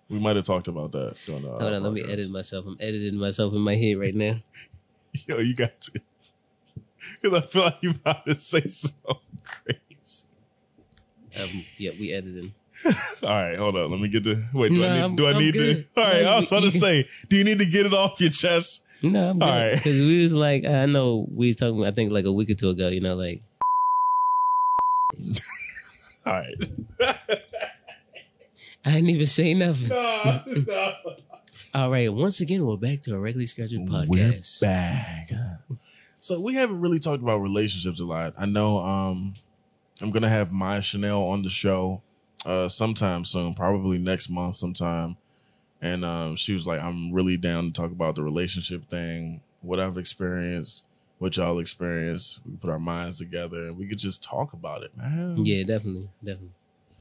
We 0.10 0.20
might 0.20 0.38
have 0.38 0.46
talked 0.46 0.70
about 0.70 0.94
that. 0.94 1.18
During 1.26 1.42
the, 1.42 1.50
Hold 1.50 1.64
on, 1.64 1.84
let 1.84 1.92
me 1.92 2.02
edit 2.02 2.30
myself. 2.30 2.66
I'm 2.66 2.78
editing 2.80 3.20
myself 3.20 3.54
in 3.54 3.60
my 3.60 3.76
head 3.76 3.98
right 3.98 4.16
now. 4.16 4.36
Yo, 5.28 5.40
you 5.40 5.54
got 5.54 5.82
to. 5.82 6.00
Because 7.22 7.44
I 7.44 7.46
feel 7.46 7.62
like 7.64 7.78
you're 7.82 7.92
about 7.94 8.26
to 8.26 8.36
say 8.36 8.68
something 8.68 9.16
crazy. 9.44 10.26
Um, 11.42 11.66
yeah, 11.78 11.92
we 12.00 12.14
editing. 12.14 12.54
All 13.24 13.30
right, 13.30 13.58
hold 13.58 13.76
on. 13.78 13.92
Let 13.92 14.00
me 14.00 14.08
get 14.08 14.24
the. 14.24 14.44
Wait, 14.54 14.70
do 14.70 14.80
Nah, 14.80 14.86
I 14.88 14.94
need, 14.94 15.02
I'm- 15.02 15.16
do 15.16 15.26
I 15.28 15.32
I'm 15.32 15.38
need 15.40 15.54
good. 15.54 15.88
to? 15.96 16.02
All 16.02 16.08
right, 16.08 16.26
I 16.26 16.40
was 16.40 16.48
about 16.52 16.64
to 16.64 16.72
say, 16.72 17.08
do 17.30 17.36
you 17.38 17.44
need 17.44 17.60
to 17.60 17.66
get 17.66 17.86
it 17.86 17.94
off 17.94 18.20
your 18.22 18.30
chest? 18.32 18.82
No, 19.02 19.30
I'm 19.30 19.42
All 19.42 19.48
good. 19.50 19.54
right. 19.54 19.76
Because 19.76 20.00
we 20.00 20.22
was 20.22 20.34
like, 20.34 20.66
I 20.66 20.86
know 20.86 21.28
we 21.32 21.48
was 21.48 21.56
talking. 21.58 21.84
I 21.86 21.92
think 21.92 22.12
like 22.12 22.26
a 22.26 22.32
week 22.32 22.50
or 22.50 22.54
two 22.56 22.70
ago. 22.70 22.88
You 22.90 23.02
know, 23.02 23.16
like 23.16 23.42
All 26.26 26.34
right. 26.34 26.56
I 28.88 28.92
didn't 28.92 29.10
even 29.10 29.28
say 29.28 29.54
nothing. 29.54 29.90
no, 29.90 30.42
no. 30.68 30.94
All 31.74 31.92
right, 31.92 32.12
once 32.14 32.40
again, 32.40 32.66
we're 32.66 32.78
back 32.78 33.02
to 33.02 33.14
a 33.16 33.20
regularly 33.20 33.48
scheduled 33.48 33.90
podcast. 33.90 34.08
We're 34.08 34.32
podcast. 34.32 34.62
back. 34.62 35.30
So 36.26 36.40
we 36.40 36.56
haven't 36.56 36.82
really 36.82 36.98
talked 36.98 37.22
about 37.22 37.38
relationships 37.42 38.00
a 38.00 38.04
lot. 38.04 38.34
I 38.36 38.48
know 38.48 38.80
um 38.80 39.34
I'm 40.02 40.10
gonna 40.10 40.28
have 40.28 40.52
my 40.52 40.80
Chanel 40.80 41.22
on 41.22 41.44
the 41.44 41.52
show 41.52 42.02
uh, 42.48 42.68
sometime 42.68 43.24
soon, 43.26 43.54
probably 43.54 44.00
next 44.00 44.32
month 44.32 44.56
sometime. 44.56 45.18
And 45.84 46.04
um, 46.04 46.36
she 46.36 46.54
was 46.54 46.66
like, 46.66 46.82
I'm 46.82 47.14
really 47.14 47.38
down 47.38 47.66
to 47.66 47.72
talk 47.72 47.92
about 47.92 48.16
the 48.16 48.24
relationship 48.24 48.90
thing, 48.90 49.42
what 49.62 49.80
I've 49.80 50.00
experienced, 50.00 50.86
what 51.20 51.38
y'all 51.38 51.60
experienced. 51.60 52.40
We 52.44 52.56
put 52.56 52.72
our 52.72 52.80
minds 52.80 53.20
together 53.20 53.68
and 53.68 53.78
we 53.78 53.86
could 53.88 54.00
just 54.00 54.24
talk 54.24 54.54
about 54.54 54.82
it, 54.82 54.98
man. 54.98 55.36
Yeah, 55.38 55.62
definitely, 55.62 56.10
definitely. 56.24 56.56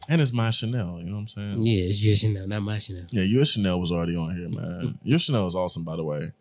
And 0.06 0.20
it's 0.20 0.34
my 0.34 0.50
Chanel, 0.50 0.98
you 0.98 1.04
know 1.04 1.14
what 1.14 1.20
I'm 1.20 1.28
saying? 1.28 1.62
Yeah, 1.62 1.84
it's 1.84 2.04
your 2.04 2.14
Chanel, 2.14 2.46
not 2.46 2.60
my 2.60 2.76
Chanel. 2.76 3.06
Yeah, 3.08 3.22
your 3.22 3.46
Chanel 3.46 3.80
was 3.80 3.90
already 3.90 4.16
on 4.16 4.36
here, 4.36 4.50
man. 4.50 4.98
your 5.02 5.18
Chanel 5.18 5.46
is 5.46 5.54
awesome, 5.54 5.82
by 5.82 5.96
the 5.96 6.04
way. 6.04 6.32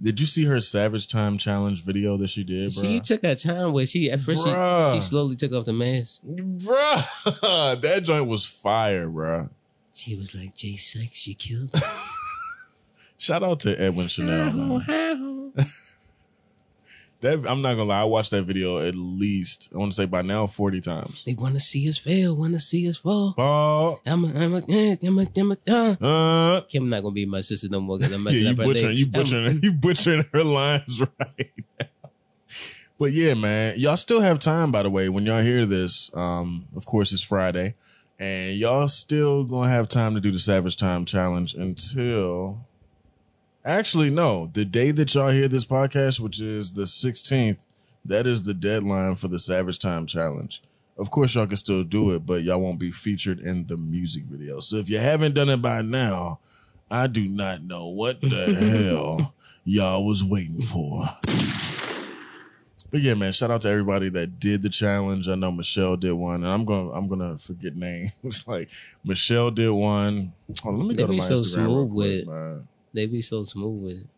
Did 0.00 0.20
you 0.20 0.26
see 0.26 0.44
her 0.44 0.60
Savage 0.60 1.08
Time 1.08 1.38
Challenge 1.38 1.82
video 1.82 2.16
that 2.18 2.28
she 2.28 2.44
did, 2.44 2.74
bro? 2.74 2.82
She 2.82 3.00
took 3.00 3.22
her 3.22 3.34
time 3.34 3.72
where 3.72 3.86
she 3.86 4.10
at 4.10 4.20
first 4.20 4.44
she, 4.44 4.50
Bruh. 4.52 4.92
she 4.92 5.00
slowly 5.00 5.36
took 5.36 5.52
off 5.52 5.64
the 5.64 5.72
mask. 5.72 6.22
Bruh, 6.22 7.80
that 7.80 8.02
joint 8.04 8.26
was 8.26 8.44
fire, 8.46 9.08
bruh. 9.08 9.48
She 9.94 10.14
was 10.14 10.34
like, 10.34 10.54
Jay 10.54 10.76
Sykes, 10.76 11.16
she 11.16 11.32
killed 11.32 11.72
me. 11.74 11.80
Shout 13.16 13.42
out 13.42 13.60
to 13.60 13.80
Edwin 13.80 14.08
Chanel, 14.08 14.52
man. 14.52 15.52
That 17.20 17.46
I'm 17.48 17.62
not 17.62 17.76
gonna 17.76 17.84
lie, 17.84 18.02
I 18.02 18.04
watched 18.04 18.30
that 18.32 18.42
video 18.42 18.78
at 18.78 18.94
least 18.94 19.70
I 19.74 19.78
want 19.78 19.92
to 19.92 19.96
say 19.96 20.04
by 20.04 20.20
now 20.20 20.46
40 20.46 20.82
times. 20.82 21.24
They 21.24 21.34
want 21.34 21.54
to 21.54 21.60
see 21.60 21.88
us 21.88 21.96
fail, 21.96 22.36
want 22.36 22.52
to 22.52 22.58
see 22.58 22.86
us 22.88 22.98
fall. 22.98 23.34
Oh, 23.38 24.00
I'm 24.04 24.24
a, 24.24 24.28
I'm 24.38 24.54
a, 24.54 24.62
eh, 24.68 24.96
I'm 25.02 25.18
a, 25.18 25.26
I'm 25.36 25.52
a, 25.52 25.56
uh. 25.66 26.04
uh, 26.04 26.60
Kim 26.62 26.90
not 26.90 27.02
gonna 27.02 27.14
be 27.14 27.24
my 27.24 27.40
sister 27.40 27.68
no 27.70 27.80
more 27.80 27.98
because 27.98 28.12
I'm 28.14 28.20
yeah, 28.20 28.24
messing 28.24 28.44
you 28.44 28.50
up 28.50 28.58
her 28.58 28.64
butchering, 28.64 28.86
legs. 28.88 29.00
you 29.00 29.06
butchering, 29.06 29.60
you 29.62 29.72
butchering 29.72 30.24
her 30.34 30.44
lines 30.44 31.00
right 31.18 31.52
now. 31.80 31.86
But 32.98 33.12
yeah, 33.12 33.32
man, 33.34 33.78
y'all 33.78 33.96
still 33.96 34.20
have 34.20 34.38
time. 34.38 34.70
By 34.70 34.82
the 34.82 34.90
way, 34.90 35.08
when 35.08 35.24
y'all 35.24 35.42
hear 35.42 35.64
this, 35.64 36.14
um, 36.14 36.66
of 36.76 36.84
course 36.84 37.12
it's 37.12 37.22
Friday, 37.22 37.76
and 38.18 38.56
y'all 38.56 38.88
still 38.88 39.44
gonna 39.44 39.70
have 39.70 39.88
time 39.88 40.14
to 40.14 40.20
do 40.20 40.30
the 40.30 40.38
Savage 40.38 40.76
Time 40.76 41.06
Challenge 41.06 41.54
until. 41.54 42.66
Actually, 43.66 44.10
no. 44.10 44.46
The 44.52 44.64
day 44.64 44.92
that 44.92 45.12
y'all 45.14 45.30
hear 45.30 45.48
this 45.48 45.64
podcast, 45.64 46.20
which 46.20 46.40
is 46.40 46.74
the 46.74 46.82
16th, 46.82 47.64
that 48.04 48.24
is 48.26 48.44
the 48.44 48.54
deadline 48.54 49.16
for 49.16 49.26
the 49.26 49.40
Savage 49.40 49.80
Time 49.80 50.06
Challenge. 50.06 50.62
Of 50.96 51.10
course, 51.10 51.34
y'all 51.34 51.48
can 51.48 51.56
still 51.56 51.82
do 51.82 52.10
it, 52.14 52.24
but 52.24 52.42
y'all 52.44 52.60
won't 52.60 52.78
be 52.78 52.92
featured 52.92 53.40
in 53.40 53.66
the 53.66 53.76
music 53.76 54.22
video. 54.24 54.60
So 54.60 54.76
if 54.76 54.88
you 54.88 54.98
haven't 54.98 55.34
done 55.34 55.48
it 55.48 55.60
by 55.60 55.82
now, 55.82 56.38
I 56.88 57.08
do 57.08 57.26
not 57.26 57.62
know 57.64 57.88
what 57.88 58.20
the 58.20 58.54
hell 58.88 59.34
y'all 59.64 60.06
was 60.06 60.22
waiting 60.22 60.62
for. 60.62 61.04
But 62.92 63.00
yeah, 63.00 63.14
man, 63.14 63.32
shout 63.32 63.50
out 63.50 63.62
to 63.62 63.68
everybody 63.68 64.08
that 64.10 64.38
did 64.38 64.62
the 64.62 64.68
challenge. 64.70 65.28
I 65.28 65.34
know 65.34 65.50
Michelle 65.50 65.96
did 65.96 66.12
one, 66.12 66.36
and 66.44 66.46
I'm 66.46 66.64
gonna 66.64 66.90
I'm 66.92 67.08
gonna 67.08 67.36
forget 67.36 67.74
names. 67.76 68.44
like 68.46 68.70
Michelle 69.04 69.50
did 69.50 69.70
one. 69.70 70.32
Hold 70.62 70.74
on, 70.76 70.80
let 70.82 70.88
me 70.88 70.94
They 70.94 71.02
go 71.02 71.08
to 71.08 71.12
my 71.14 71.18
so 71.18 71.34
Instagram 71.34 71.56
real 71.56 71.88
smooth 71.88 71.92
with 71.92 71.94
quick, 72.06 72.22
it. 72.22 72.26
man. 72.28 72.68
They 72.96 73.06
be 73.06 73.20
so 73.20 73.42
smooth 73.42 73.84
with 73.84 74.02
it. 74.02 74.08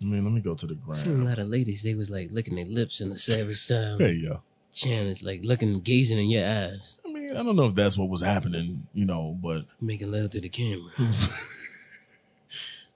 I 0.00 0.04
mean, 0.04 0.24
let 0.24 0.32
me 0.32 0.40
go 0.40 0.54
to 0.54 0.66
the 0.66 0.76
Seen 0.94 1.20
a 1.20 1.24
lot 1.24 1.38
of 1.38 1.48
ladies, 1.48 1.82
they 1.82 1.94
was 1.94 2.10
like 2.10 2.30
licking 2.30 2.54
their 2.54 2.64
lips 2.64 3.00
in 3.00 3.10
the 3.10 3.18
savage 3.18 3.68
time. 3.68 3.98
There 3.98 4.12
you 4.12 4.28
go. 4.28 4.42
Challenge, 4.72 5.22
like 5.24 5.44
looking, 5.44 5.80
gazing 5.80 6.16
in 6.16 6.30
your 6.30 6.46
eyes, 6.46 7.00
I 7.04 7.12
mean, 7.12 7.36
I 7.36 7.42
don't 7.42 7.56
know 7.56 7.66
if 7.66 7.74
that's 7.74 7.98
what 7.98 8.08
was 8.08 8.22
happening, 8.22 8.86
you 8.94 9.04
know, 9.04 9.36
but 9.42 9.64
making 9.80 10.12
love 10.12 10.30
to 10.30 10.40
the 10.40 10.48
camera. 10.48 10.92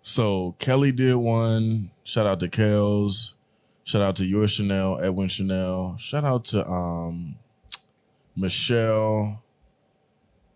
So 0.06 0.54
Kelly 0.58 0.92
did 0.92 1.14
one. 1.14 1.90
Shout 2.04 2.26
out 2.26 2.38
to 2.40 2.48
Kels. 2.48 3.32
Shout 3.84 4.02
out 4.02 4.16
to 4.16 4.26
your 4.26 4.46
Chanel, 4.46 5.00
Edwin 5.00 5.28
Chanel. 5.28 5.96
Shout 5.98 6.24
out 6.24 6.44
to 6.46 6.68
um 6.68 7.36
Michelle. 8.36 9.42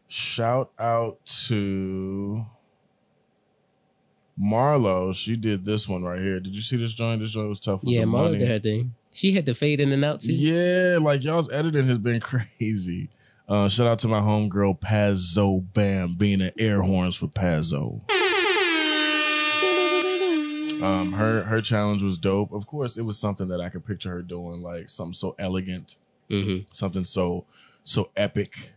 Shout 0.07 0.71
out 0.79 1.25
to 1.47 2.45
Marlo. 4.41 5.15
She 5.15 5.37
did 5.37 5.65
this 5.65 5.89
one 5.89 6.03
right 6.03 6.21
here. 6.21 6.41
Did 6.41 6.55
you 6.55 6.63
see 6.63 6.77
this 6.77 6.95
joint? 6.95 7.21
This 7.21 7.33
joint 7.33 7.49
was 7.49 7.61
tough. 7.61 7.81
Yeah, 7.83 8.01
the 8.01 8.07
Marlo 8.07 8.39
did 8.39 8.49
her 8.49 8.59
thing. 8.59 8.95
She 9.13 9.33
had 9.33 9.47
to 9.47 9.55
fade 9.55 9.81
in 9.81 9.91
and 9.93 10.05
out 10.05 10.21
too. 10.21 10.35
Yeah, 10.35 10.99
like 11.01 11.25
y'all's 11.25 11.51
editing 11.51 11.87
has 11.87 11.99
been 11.99 12.21
crazy. 12.59 13.09
Uh, 13.49 13.69
shout 13.69 13.87
out 13.87 13.99
to 14.01 14.09
my 14.09 14.21
homegirl 14.21 14.79
Pazzo 14.79 15.65
Bam 15.73 16.15
being 16.15 16.41
an 16.43 16.51
air 16.59 16.83
horns 16.83 17.17
for 17.17 17.27
Pazzo. 17.27 18.03
Um, 20.83 21.13
her 21.15 21.43
her 21.43 21.61
challenge 21.61 22.03
was 22.03 22.19
dope. 22.19 22.53
Of 22.53 22.67
course, 22.67 22.97
it 22.97 23.03
was 23.03 23.19
something 23.19 23.49
that 23.49 23.61
I 23.61 23.69
could 23.69 23.85
picture 23.85 24.11
her 24.11 24.23
doing, 24.23 24.63
like 24.63 24.89
something 24.89 25.13
so 25.15 25.35
elegant, 25.39 25.97
hmm 26.31 26.59
something 26.73 27.05
so 27.05 27.47
so 27.83 28.11
epic 28.17 28.73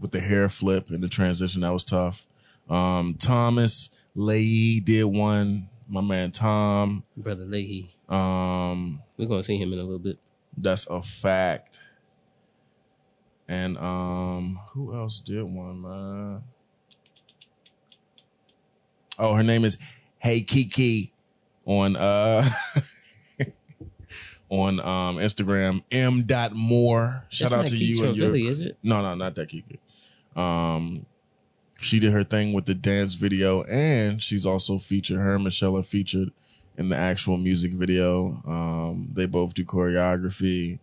with 0.00 0.12
the 0.12 0.20
hair 0.20 0.48
flip 0.48 0.88
and 0.88 1.02
the 1.02 1.08
transition. 1.08 1.60
That 1.60 1.72
was 1.74 1.84
tough. 1.84 2.26
Um, 2.70 3.16
Thomas 3.18 3.90
Leahy 4.14 4.80
did 4.80 5.04
one. 5.04 5.68
My 5.88 6.00
man 6.00 6.30
Tom. 6.32 7.04
Brother 7.16 7.44
Leahy. 7.44 7.94
Um, 8.08 9.02
We're 9.18 9.26
gonna 9.26 9.42
see 9.42 9.56
him 9.58 9.72
in 9.72 9.78
a 9.78 9.82
little 9.82 9.98
bit. 9.98 10.18
that's 10.56 10.86
a 10.88 11.00
fact. 11.02 11.80
And 13.48 13.76
um, 13.78 14.58
who 14.72 14.94
else 14.94 15.20
did 15.20 15.42
one, 15.42 15.82
man? 15.82 16.42
Oh, 19.18 19.34
her 19.34 19.42
name 19.42 19.64
is 19.64 19.76
Hey 20.18 20.40
Kiki 20.42 21.12
on 21.66 21.96
uh 21.96 22.48
on 24.48 24.80
um 24.80 25.16
Instagram. 25.16 25.82
M. 25.90 26.22
Dot 26.22 26.54
Moore. 26.54 27.26
Shout 27.28 27.50
That's 27.50 27.60
out 27.62 27.66
to 27.68 27.76
Keeks 27.76 27.96
you 27.96 28.04
and 28.04 28.16
your 28.16 28.26
Philly, 28.28 28.46
is 28.46 28.60
it? 28.60 28.78
no, 28.82 29.02
no, 29.02 29.14
not 29.14 29.34
that 29.34 29.48
Kiki. 29.48 29.78
Um, 30.34 31.04
she 31.82 31.98
did 31.98 32.12
her 32.12 32.24
thing 32.24 32.52
with 32.52 32.66
the 32.66 32.74
dance 32.74 33.14
video, 33.14 33.62
and 33.64 34.22
she's 34.22 34.46
also 34.46 34.78
featured. 34.78 35.18
Her 35.18 35.34
and 35.34 35.44
Michelle 35.44 35.76
are 35.76 35.82
featured 35.82 36.30
in 36.76 36.88
the 36.88 36.96
actual 36.96 37.36
music 37.36 37.72
video. 37.72 38.40
Um, 38.46 39.10
they 39.12 39.26
both 39.26 39.54
do 39.54 39.64
choreography. 39.64 40.78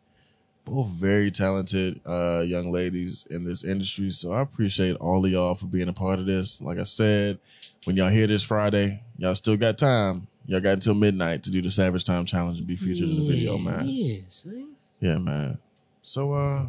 Both 0.65 0.89
very 0.89 1.31
talented 1.31 1.99
uh, 2.05 2.43
young 2.45 2.71
ladies 2.71 3.25
in 3.31 3.43
this 3.43 3.63
industry. 3.63 4.11
So 4.11 4.31
I 4.31 4.41
appreciate 4.41 4.95
all 4.97 5.25
of 5.25 5.31
y'all 5.31 5.55
for 5.55 5.65
being 5.65 5.87
a 5.87 5.93
part 5.93 6.19
of 6.19 6.27
this. 6.27 6.61
Like 6.61 6.77
I 6.77 6.83
said, 6.83 7.39
when 7.85 7.95
y'all 7.95 8.09
hear 8.09 8.27
this 8.27 8.43
Friday, 8.43 9.01
y'all 9.17 9.33
still 9.33 9.57
got 9.57 9.79
time. 9.79 10.27
Y'all 10.45 10.59
got 10.59 10.73
until 10.73 10.93
midnight 10.93 11.43
to 11.43 11.51
do 11.51 11.61
the 11.61 11.71
Savage 11.71 12.05
Time 12.05 12.25
Challenge 12.25 12.59
and 12.59 12.67
be 12.67 12.75
featured 12.75 13.09
in 13.09 13.15
the 13.15 13.27
video, 13.27 13.57
man. 13.57 13.85
Yeah, 13.87 14.17
see? 14.27 14.67
Yeah, 14.99 15.17
man. 15.17 15.59
So 16.01 16.33
uh 16.33 16.67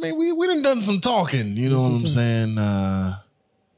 mean 0.00 0.16
we 0.18 0.32
we 0.32 0.46
done 0.46 0.62
done 0.62 0.82
some 0.82 1.00
talking, 1.00 1.56
you 1.56 1.70
know 1.70 1.82
what 1.82 1.92
I'm 1.92 2.06
saying? 2.06 2.58
Uh 2.58 3.18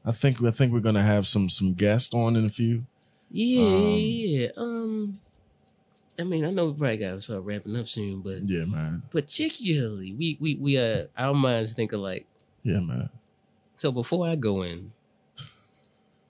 I 0.05 0.11
think 0.11 0.41
I 0.43 0.51
think 0.51 0.71
we're 0.73 0.79
gonna 0.79 1.01
have 1.01 1.27
some 1.27 1.49
some 1.49 1.73
guests 1.73 2.13
on 2.13 2.35
in 2.35 2.45
a 2.45 2.49
few. 2.49 2.83
Yeah, 3.29 3.61
Um, 3.63 3.83
yeah, 3.99 4.39
yeah. 4.41 4.47
Um, 4.57 5.19
I 6.19 6.23
mean, 6.23 6.43
I 6.43 6.49
know 6.51 6.65
we 6.67 6.73
probably 6.73 6.97
got 6.97 7.11
to 7.13 7.21
start 7.21 7.43
wrapping 7.43 7.75
up 7.77 7.87
soon, 7.87 8.19
but 8.21 8.43
Yeah, 8.43 8.65
man. 8.65 9.03
particularly, 9.09 10.13
we 10.13 10.37
we 10.41 10.55
we 10.55 10.77
uh 10.77 11.05
our 11.17 11.33
minds 11.33 11.71
think 11.71 11.93
alike. 11.93 12.25
Yeah, 12.63 12.79
man. 12.81 13.09
So 13.77 13.91
before 13.91 14.27
I 14.27 14.35
go 14.35 14.63
in, 14.63 14.91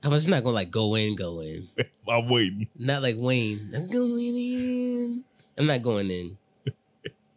I'm 0.03 0.11
just 0.11 0.29
not 0.29 0.43
gonna 0.43 0.55
like 0.55 0.69
go 0.71 0.95
in, 0.95 1.15
go 1.15 1.39
in. 1.41 1.67
I'm 2.07 2.27
waiting. 2.29 2.67
Not 2.77 3.01
like 3.01 3.15
Wayne. 3.17 3.71
I'm 3.75 3.89
going 3.89 4.35
in. 4.35 5.23
I'm 5.57 5.65
not 5.65 5.81
going 5.81 6.09
in. 6.11 6.37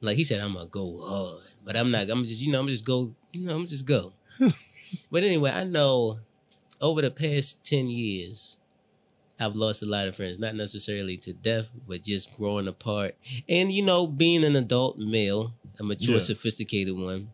Like 0.00 0.16
he 0.16 0.24
said, 0.24 0.40
I'm 0.40 0.52
gonna 0.54 0.66
go 0.66 1.00
hard, 1.06 1.42
but 1.64 1.76
I'm 1.76 1.90
not. 1.90 2.08
I'm 2.10 2.24
just, 2.24 2.40
you 2.40 2.52
know, 2.52 2.60
I'm 2.60 2.68
just 2.68 2.84
go. 2.84 3.14
You 3.32 3.46
know, 3.46 3.54
I'm 3.56 3.66
just 3.66 3.86
go. 3.86 4.12
but 5.10 5.22
anyway, 5.22 5.50
I 5.50 5.64
know 5.64 6.18
over 6.80 7.02
the 7.02 7.10
past 7.10 7.64
ten 7.64 7.88
years, 7.88 8.56
I've 9.40 9.56
lost 9.56 9.82
a 9.82 9.86
lot 9.86 10.06
of 10.08 10.16
friends. 10.16 10.38
Not 10.38 10.54
necessarily 10.54 11.16
to 11.18 11.32
death, 11.32 11.66
but 11.88 12.02
just 12.02 12.36
growing 12.36 12.68
apart. 12.68 13.16
And 13.48 13.72
you 13.72 13.82
know, 13.82 14.06
being 14.06 14.44
an 14.44 14.56
adult 14.56 14.98
male, 14.98 15.54
a 15.78 15.82
mature, 15.82 16.14
Yeah. 16.14 16.20
sophisticated 16.20 16.96
one, 16.96 17.30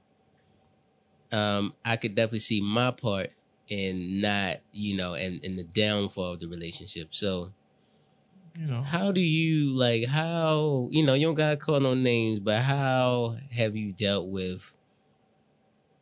um, 1.32 1.74
I 1.84 1.96
could 1.96 2.14
definitely 2.14 2.40
see 2.40 2.60
my 2.60 2.90
part 2.90 3.30
in 3.68 4.20
not, 4.20 4.56
you 4.72 4.96
know, 4.96 5.14
and 5.14 5.44
in 5.44 5.56
the 5.56 5.62
downfall 5.62 6.32
of 6.32 6.40
the 6.40 6.48
relationship. 6.48 7.08
So 7.14 7.52
You 8.58 8.66
know. 8.66 8.82
how 8.82 9.12
do 9.12 9.20
you 9.20 9.70
like 9.72 10.06
how 10.06 10.88
you 10.90 11.04
know 11.04 11.14
you 11.14 11.26
don't 11.26 11.34
gotta 11.34 11.56
call 11.56 11.80
no 11.80 11.94
names 11.94 12.40
but 12.40 12.60
how 12.60 13.36
have 13.52 13.74
you 13.76 13.92
dealt 13.92 14.28
with 14.28 14.74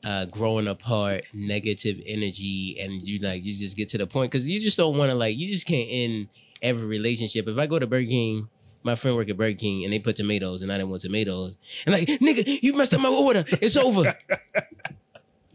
uh 0.05 0.25
growing 0.27 0.67
apart 0.67 1.23
negative 1.33 2.01
energy 2.07 2.79
and 2.81 3.03
you 3.03 3.19
like 3.21 3.45
you 3.45 3.53
just 3.53 3.77
get 3.77 3.89
to 3.91 3.99
the 3.99 4.07
point 4.07 4.31
because 4.31 4.49
you 4.49 4.61
just 4.61 4.77
don't 4.77 4.97
want 4.97 5.11
to 5.11 5.15
like 5.15 5.37
you 5.37 5.47
just 5.47 5.67
can't 5.67 5.89
end 5.91 6.29
every 6.63 6.87
relationship. 6.87 7.47
If 7.47 7.59
i 7.59 7.67
go 7.67 7.79
to 7.79 7.87
burger 7.87 8.07
king 8.07 8.49
my 8.83 8.95
friend 8.95 9.17
work 9.17 9.29
at 9.29 9.37
burger 9.37 9.57
king 9.57 9.85
and 9.85 9.93
they 9.93 9.99
put 9.99 10.17
tomatoes 10.17 10.63
and 10.63 10.73
i 10.73 10.79
didn't 10.79 10.91
want 10.91 11.03
tomatoes 11.03 11.57
and 11.87 11.95
like 11.95 12.09
nigga 12.09 12.63
you 12.63 12.73
messed 12.75 12.95
up 12.95 13.01
my 13.01 13.09
order. 13.09 13.45
It's 13.61 13.77
over 13.77 14.15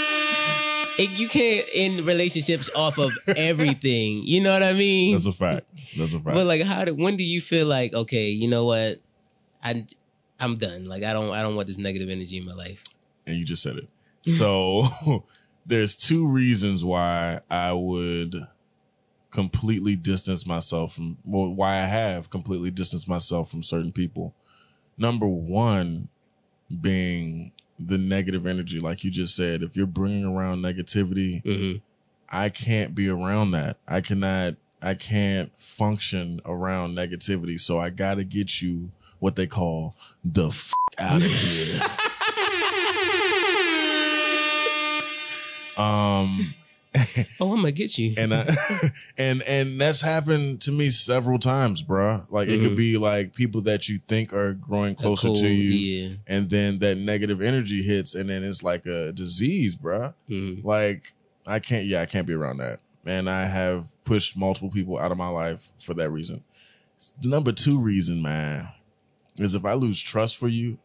It- 0.99 1.11
you 1.18 1.28
can't 1.28 1.66
end 1.72 2.01
relationships 2.03 2.74
off 2.74 2.99
of 2.99 3.12
everything 3.36 4.22
you 4.24 4.40
know 4.40 4.53
what 4.53 4.62
i 4.62 4.72
mean 4.72 5.12
That's 5.12 5.26
a 5.26 5.32
fact. 5.32 5.66
That's 5.96 6.12
a 6.12 6.20
fact. 6.20 6.34
but 6.34 6.44
like, 6.46 6.62
how 6.62 6.84
do 6.84 6.94
when 6.94 7.16
do 7.16 7.24
you 7.24 7.40
feel 7.40 7.66
like 7.66 7.94
okay, 7.94 8.28
you 8.30 8.46
know 8.49 8.64
what, 8.66 9.01
I 9.64 9.86
I'm 10.38 10.57
done. 10.57 10.84
Like 10.86 11.03
I 11.03 11.12
don't 11.12 11.30
I 11.32 11.42
don't 11.42 11.57
want 11.57 11.66
this 11.66 11.78
negative 11.78 12.09
energy 12.11 12.36
in 12.36 12.44
my 12.44 12.53
life. 12.53 12.82
and 13.26 13.36
you 13.36 13.44
just 13.44 13.62
said 13.62 13.76
it. 13.76 13.88
So 14.30 14.82
there's 15.66 15.94
two 15.96 16.26
reasons 16.28 16.84
why 16.84 17.40
I 17.51 17.72
would 17.72 18.46
completely 19.30 19.96
distance 19.96 20.46
myself 20.46 20.94
from 20.94 21.18
well, 21.24 21.53
why 21.55 21.76
I 21.76 21.86
have 21.86 22.28
completely 22.30 22.70
distanced 22.70 23.09
myself 23.09 23.51
from 23.51 23.62
certain 23.62 23.90
people. 23.92 24.34
Number 24.99 25.26
one 25.26 26.09
being 26.80 27.53
the 27.78 27.98
negative 27.98 28.46
energy, 28.46 28.80
like 28.80 29.04
you 29.04 29.10
just 29.10 29.36
said. 29.36 29.62
If 29.62 29.76
you're 29.76 29.86
bringing 29.86 30.24
around 30.24 30.62
negativity, 30.62 31.42
hmm 31.42 31.76
I 32.30 32.50
can't 32.50 32.94
be 32.94 33.08
around 33.08 33.52
that. 33.52 33.78
I 33.88 34.00
cannot. 34.02 34.56
I 34.82 34.94
can't 34.94 35.50
function 35.58 36.40
around 36.44 36.94
negativity. 36.96 37.58
So 37.58 37.78
I 37.78 37.88
got 37.90 38.14
to 38.16 38.24
get 38.24 38.60
you 38.62 38.90
what 39.18 39.34
they 39.34 39.46
call 39.46 39.94
the 40.24 40.48
f- 40.48 40.72
out 40.98 41.16
of 41.16 41.22
here. 41.24 41.80
um, 45.84 46.54
Oh, 47.40 47.53
I'm 47.53 47.57
gonna 47.61 47.72
get 47.72 47.96
you. 47.99 48.14
and 48.16 48.34
I, 48.34 48.49
and 49.18 49.42
and 49.42 49.80
that's 49.80 50.01
happened 50.01 50.61
to 50.62 50.72
me 50.72 50.90
several 50.90 51.38
times, 51.38 51.82
bruh. 51.82 52.30
Like 52.30 52.49
it 52.49 52.61
could 52.61 52.72
Mhm. 52.72 52.76
be 52.76 52.99
like 52.99 53.34
people 53.34 53.61
that 53.62 53.88
you 53.88 53.99
think 53.99 54.32
are 54.32 54.55
growing 54.55 54.94
closer 54.94 55.28
cold- 55.28 55.38
to 55.40 55.49
you, 55.49 55.70
Yeah. 55.70 56.14
and 56.26 56.51
then 56.51 56.78
that 56.80 56.99
negative 56.99 57.40
energy 57.40 57.82
hits, 57.82 58.14
and 58.14 58.28
then 58.28 58.42
it's 58.44 58.62
like 58.62 58.86
a 58.86 59.12
disease, 59.12 59.76
bruh. 59.76 60.14
Mhm. 60.28 60.64
Like 60.64 61.12
I 61.46 61.59
can't, 61.61 61.86
yeah, 61.86 62.03
I 62.03 62.07
can't 62.07 62.26
be 62.26 62.34
around 62.34 62.59
that. 62.59 62.80
And 63.07 63.30
I 63.30 63.46
have 63.46 63.86
pushed 64.05 64.36
multiple 64.36 64.70
people 64.70 64.99
out 64.99 65.11
of 65.12 65.16
my 65.18 65.28
life 65.28 65.70
for 65.78 65.94
that 65.94 66.11
reason. 66.11 66.44
The 67.22 67.28
number 67.28 67.53
two 67.53 67.78
reason, 67.78 68.20
man, 68.20 68.68
is 69.38 69.55
if 69.55 69.64
I 69.64 69.74
lose 69.74 70.01
trust 70.01 70.36
for 70.36 70.49
you 70.49 70.78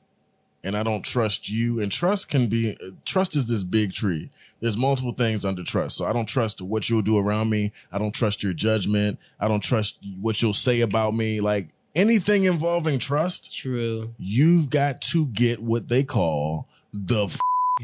and 0.63 0.77
I 0.77 0.83
don't 0.83 1.03
trust 1.03 1.49
you, 1.49 1.79
and 1.81 1.91
trust 1.91 2.29
can 2.29 2.47
be, 2.47 2.77
trust 3.05 3.35
is 3.35 3.47
this 3.49 3.63
big 3.63 3.91
tree. 3.93 4.29
There's 4.61 4.77
multiple 4.77 5.11
things 5.11 5.43
under 5.43 5.63
trust. 5.63 5.97
So 5.97 6.05
I 6.05 6.13
don't 6.13 6.25
trust 6.27 6.61
what 6.61 6.89
you'll 6.89 7.01
do 7.01 7.17
around 7.17 7.49
me. 7.49 7.71
I 7.91 7.97
don't 7.97 8.13
trust 8.13 8.43
your 8.43 8.53
judgment. 8.53 9.19
I 9.39 9.47
don't 9.47 9.63
trust 9.63 9.99
what 10.21 10.41
you'll 10.41 10.53
say 10.53 10.81
about 10.81 11.13
me. 11.13 11.41
Like 11.41 11.69
anything 11.95 12.45
involving 12.45 12.97
trust, 12.99 13.55
True. 13.55 14.13
you've 14.17 14.69
got 14.69 15.01
to 15.01 15.27
get 15.27 15.61
what 15.61 15.89
they 15.89 16.03
call 16.03 16.69
the 16.93 17.25
f- 17.25 17.39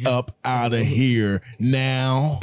up 0.06 0.38
out 0.46 0.72
of 0.74 0.86
here 0.86 1.42
now. 1.60 2.40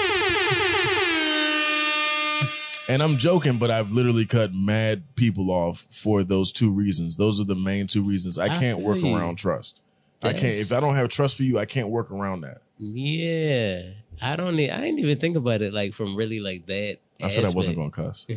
And 2.88 3.02
I'm 3.02 3.16
joking, 3.16 3.58
but 3.58 3.68
I've 3.68 3.90
literally 3.90 4.26
cut 4.26 4.54
mad 4.54 5.16
people 5.16 5.50
off 5.50 5.86
for 5.90 6.22
those 6.22 6.52
two 6.52 6.70
reasons. 6.70 7.16
Those 7.16 7.40
are 7.40 7.44
the 7.44 7.56
main 7.56 7.88
two 7.88 8.02
reasons. 8.02 8.38
I 8.38 8.44
I 8.44 8.48
can't 8.50 8.78
feel 8.78 8.86
work 8.86 8.98
you. 8.98 9.16
around 9.16 9.36
trust. 9.36 9.82
I 10.28 10.32
can't 10.32 10.56
if 10.56 10.72
I 10.72 10.80
don't 10.80 10.94
have 10.94 11.08
trust 11.08 11.36
for 11.36 11.42
you, 11.42 11.58
I 11.58 11.64
can't 11.64 11.88
work 11.88 12.10
around 12.10 12.42
that. 12.42 12.58
Yeah. 12.78 13.82
I 14.22 14.36
don't. 14.36 14.54
I 14.54 14.80
didn't 14.80 14.98
even 14.98 15.18
think 15.18 15.36
about 15.36 15.62
it 15.62 15.72
like 15.72 15.92
from 15.92 16.16
really 16.16 16.40
like 16.40 16.66
that. 16.66 16.98
I 17.22 17.28
said 17.28 17.44
I 17.44 17.50
wasn't 17.50 17.76
gonna 17.76 17.90
cuss. 17.90 18.26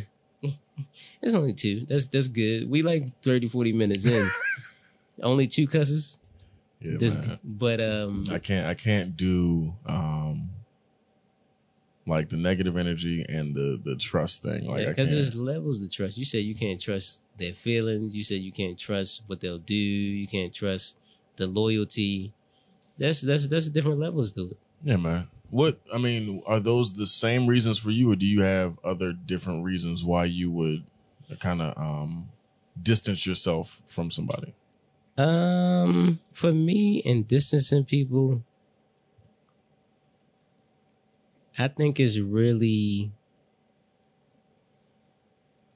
It's 1.22 1.34
only 1.34 1.52
two. 1.52 1.84
That's 1.86 2.06
that's 2.06 2.28
good. 2.28 2.70
We 2.70 2.80
like 2.82 3.04
30, 3.20 3.48
40 3.48 3.72
minutes 3.74 4.06
in. 4.06 4.26
only 5.22 5.46
two 5.46 5.66
cusses. 5.66 6.18
Yeah, 6.80 6.96
This, 6.98 7.18
but 7.44 7.80
um, 7.80 8.24
I 8.30 8.38
can't 8.38 8.66
I 8.66 8.72
can't 8.72 9.14
do 9.16 9.74
um 9.84 10.50
like 12.06 12.30
the 12.30 12.38
negative 12.38 12.76
energy 12.78 13.24
and 13.28 13.54
the 13.54 13.78
the 13.82 13.96
trust 13.96 14.42
thing. 14.42 14.64
Like 14.66 14.86
because 14.86 14.96
can't. 14.96 15.10
there's 15.10 15.34
levels 15.34 15.82
to 15.82 15.90
trust. 15.90 16.16
You 16.16 16.24
said 16.24 16.44
you 16.44 16.54
can't 16.54 16.80
trust 16.80 17.24
their 17.36 17.52
feelings. 17.52 18.16
You 18.16 18.24
said 18.24 18.40
you 18.40 18.52
can't 18.52 18.78
trust 18.78 19.22
what 19.26 19.40
they'll 19.40 19.58
do. 19.58 19.74
You 19.74 20.26
can't 20.26 20.54
trust 20.54 20.96
the 21.40 21.46
loyalty. 21.48 22.32
That's 22.98 23.22
that's 23.22 23.46
that's 23.46 23.68
different 23.68 23.98
levels 23.98 24.30
to 24.32 24.42
it. 24.52 24.58
Yeah, 24.84 24.96
man. 24.96 25.28
What 25.50 25.80
I 25.92 25.98
mean, 25.98 26.42
are 26.46 26.60
those 26.60 26.94
the 26.94 27.06
same 27.06 27.48
reasons 27.48 27.78
for 27.78 27.90
you, 27.90 28.12
or 28.12 28.16
do 28.16 28.26
you 28.26 28.42
have 28.42 28.78
other 28.84 29.12
different 29.12 29.64
reasons 29.64 30.04
why 30.04 30.26
you 30.26 30.50
would 30.52 30.84
kind 31.40 31.62
of 31.62 31.76
um 31.76 32.28
distance 32.80 33.26
yourself 33.26 33.82
from 33.86 34.10
somebody? 34.10 34.54
Um, 35.18 36.20
for 36.30 36.52
me, 36.52 36.98
in 36.98 37.24
distancing 37.24 37.84
people, 37.84 38.44
I 41.58 41.68
think 41.68 41.98
is 41.98 42.20
really. 42.20 43.10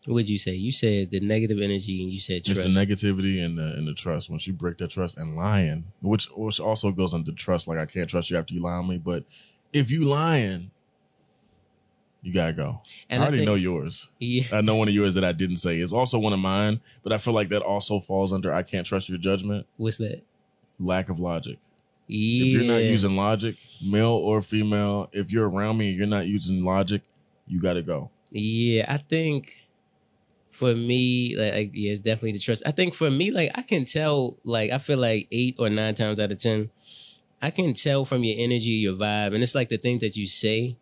What'd 0.07 0.29
you 0.29 0.37
say? 0.39 0.53
You 0.53 0.71
said 0.71 1.11
the 1.11 1.21
negative 1.21 1.59
energy, 1.61 2.03
and 2.03 2.13
you 2.13 2.21
said 2.21 2.45
trust. 2.45 2.67
It's 2.67 2.75
the 2.77 2.87
negativity 2.87 3.43
and 3.43 3.57
the 3.57 3.75
and 3.75 3.89
the 3.89 3.95
trust. 3.95 4.29
Once 4.29 4.47
you 4.47 4.53
break 4.53 4.77
that 4.79 4.91
trust 4.91 5.17
and 5.17 5.35
lying, 5.35 5.85
which 6.03 6.29
which 6.37 6.61
also 6.61 6.91
goes 6.93 7.15
under 7.15 7.33
trust. 7.33 7.67
Like 7.69 7.79
I 7.79 7.87
can't 7.87 8.09
trust 8.09 8.31
you 8.31 8.37
after 8.37 8.53
you 8.53 8.61
lie 8.61 8.75
on 8.75 8.87
me, 8.89 8.99
but 8.99 9.25
if 9.73 9.91
you 9.91 10.05
lying, 10.05 10.71
you 12.23 12.33
gotta 12.35 12.53
go. 12.53 12.81
And 13.09 13.23
I 13.23 13.25
I 13.25 13.29
already 13.29 13.39
think- 13.39 13.47
know 13.49 13.55
yours. 13.55 14.09
yeah, 14.21 14.45
I 14.53 14.61
know 14.61 14.77
one 14.77 14.89
of 14.89 14.95
yours 14.95 15.15
that 15.15 15.25
I 15.25 15.33
didn't 15.33 15.57
say. 15.57 15.79
It's 15.81 15.93
also 15.93 16.19
one 16.19 16.33
of 16.35 16.39
mine, 16.39 16.81
but 17.03 17.13
I 17.13 17.19
feel 17.19 17.33
like 17.35 17.49
that 17.49 17.63
also 17.63 17.99
falls 17.99 18.33
under 18.33 18.53
I 18.53 18.63
can't 18.63 18.87
trust 18.87 19.09
your 19.09 19.19
judgment. 19.19 19.67
what's 19.79 19.97
that? 19.99 20.23
Lack 20.79 21.09
of 21.09 21.19
logic. 21.21 21.59
Yeah, 22.09 22.45
If 22.45 22.53
you're 22.53 22.65
not 22.65 22.83
using 22.83 23.17
logic, 23.17 23.57
male 23.83 24.11
or 24.11 24.43
female, 24.43 25.09
if 25.13 25.33
you're 25.33 25.49
around 25.49 25.79
me 25.79 25.89
and 25.91 25.97
you're 25.97 26.07
not 26.07 26.27
using 26.27 26.63
logic, 26.63 27.01
you 27.47 27.59
got 27.59 27.75
to 27.75 27.83
go. 27.83 28.11
Yeah, 28.31 28.85
I 28.89 28.99
think 28.99 29.61
for 30.55 30.73
me, 30.73 31.37
like, 31.37 31.53
like, 31.53 31.71
yeah, 31.75 31.91
it's 31.91 32.01
definitely 32.01 32.33
the 32.33 32.39
trust. 32.39 32.63
I 32.65 32.71
think 32.71 32.95
for 32.95 33.11
me, 33.11 33.33
like 33.33 33.51
I 33.57 33.63
can 33.63 33.85
tell, 33.85 34.39
like 34.45 34.71
I 34.71 34.79
feel 34.79 34.99
like 34.99 35.27
eight 35.33 35.57
or 35.59 35.69
nine 35.69 35.97
times 35.97 36.21
out 36.21 36.31
of 36.31 36.39
ten, 36.39 36.71
I 37.43 37.51
can 37.51 37.75
tell 37.75 38.05
from 38.05 38.23
your 38.23 38.37
energy, 38.39 38.71
your 38.71 38.95
vibe, 38.95 39.35
and 39.35 39.43
it's 39.43 39.57
like 39.57 39.69
the 39.69 39.79
things 39.79 40.01
that 40.03 40.17
you 40.17 40.29
say. 40.29 40.77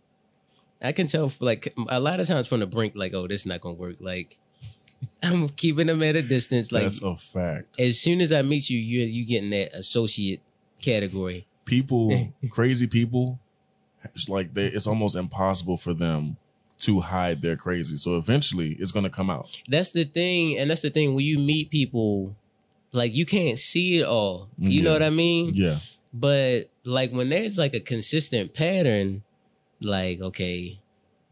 I 0.82 0.92
can 0.92 1.06
tell, 1.06 1.32
like 1.40 1.72
a 1.88 2.00
lot 2.00 2.20
of 2.20 2.26
times 2.26 2.48
from 2.48 2.60
the 2.60 2.66
brink, 2.66 2.92
like, 2.96 3.14
oh, 3.14 3.26
this 3.26 3.42
is 3.42 3.46
not 3.46 3.62
gonna 3.62 3.74
work. 3.74 3.96
Like 3.98 4.36
I'm 5.22 5.48
keeping 5.48 5.86
them 5.86 6.02
at 6.02 6.16
a 6.16 6.22
distance. 6.22 6.70
Like 6.70 6.82
That's 6.82 7.02
a 7.02 7.16
fact. 7.16 7.80
as 7.80 7.98
soon 7.98 8.20
as 8.20 8.30
I 8.30 8.42
meet 8.42 8.68
you, 8.68 8.78
you 8.78 9.06
you 9.06 9.24
getting 9.24 9.50
that 9.50 9.72
associate 9.72 10.42
category. 10.82 11.46
People, 11.64 12.30
crazy 12.50 12.86
people, 12.86 13.38
it's 14.04 14.28
like 14.28 14.52
they, 14.52 14.66
it's 14.66 14.86
almost 14.86 15.16
impossible 15.16 15.78
for 15.78 15.94
them 15.94 16.36
to 16.82 17.00
hide 17.00 17.42
their 17.42 17.56
crazy. 17.56 17.96
So 17.96 18.16
eventually, 18.16 18.72
it's 18.78 18.92
to 19.04 19.10
come 19.10 19.30
out. 19.30 19.60
That's 19.68 19.92
the 19.92 20.04
thing, 20.04 20.58
and 20.58 20.70
that's 20.70 20.82
the 20.82 20.90
thing 20.90 21.14
when 21.14 21.24
you 21.24 21.38
meet 21.38 21.70
people, 21.70 22.36
like 22.92 23.14
you 23.14 23.24
can't 23.24 23.58
see 23.58 23.98
it 24.00 24.04
all. 24.04 24.48
You 24.58 24.82
know 24.82 24.92
what 24.92 25.02
I 25.02 25.10
mean? 25.10 25.52
Yeah, 25.54 25.78
But 26.12 26.70
like 26.84 27.12
when 27.12 27.28
there's 27.28 27.56
like 27.56 27.74
a 27.74 27.80
consistent 27.80 28.54
pattern, 28.54 29.22
like 29.80 30.20
okay, 30.20 30.80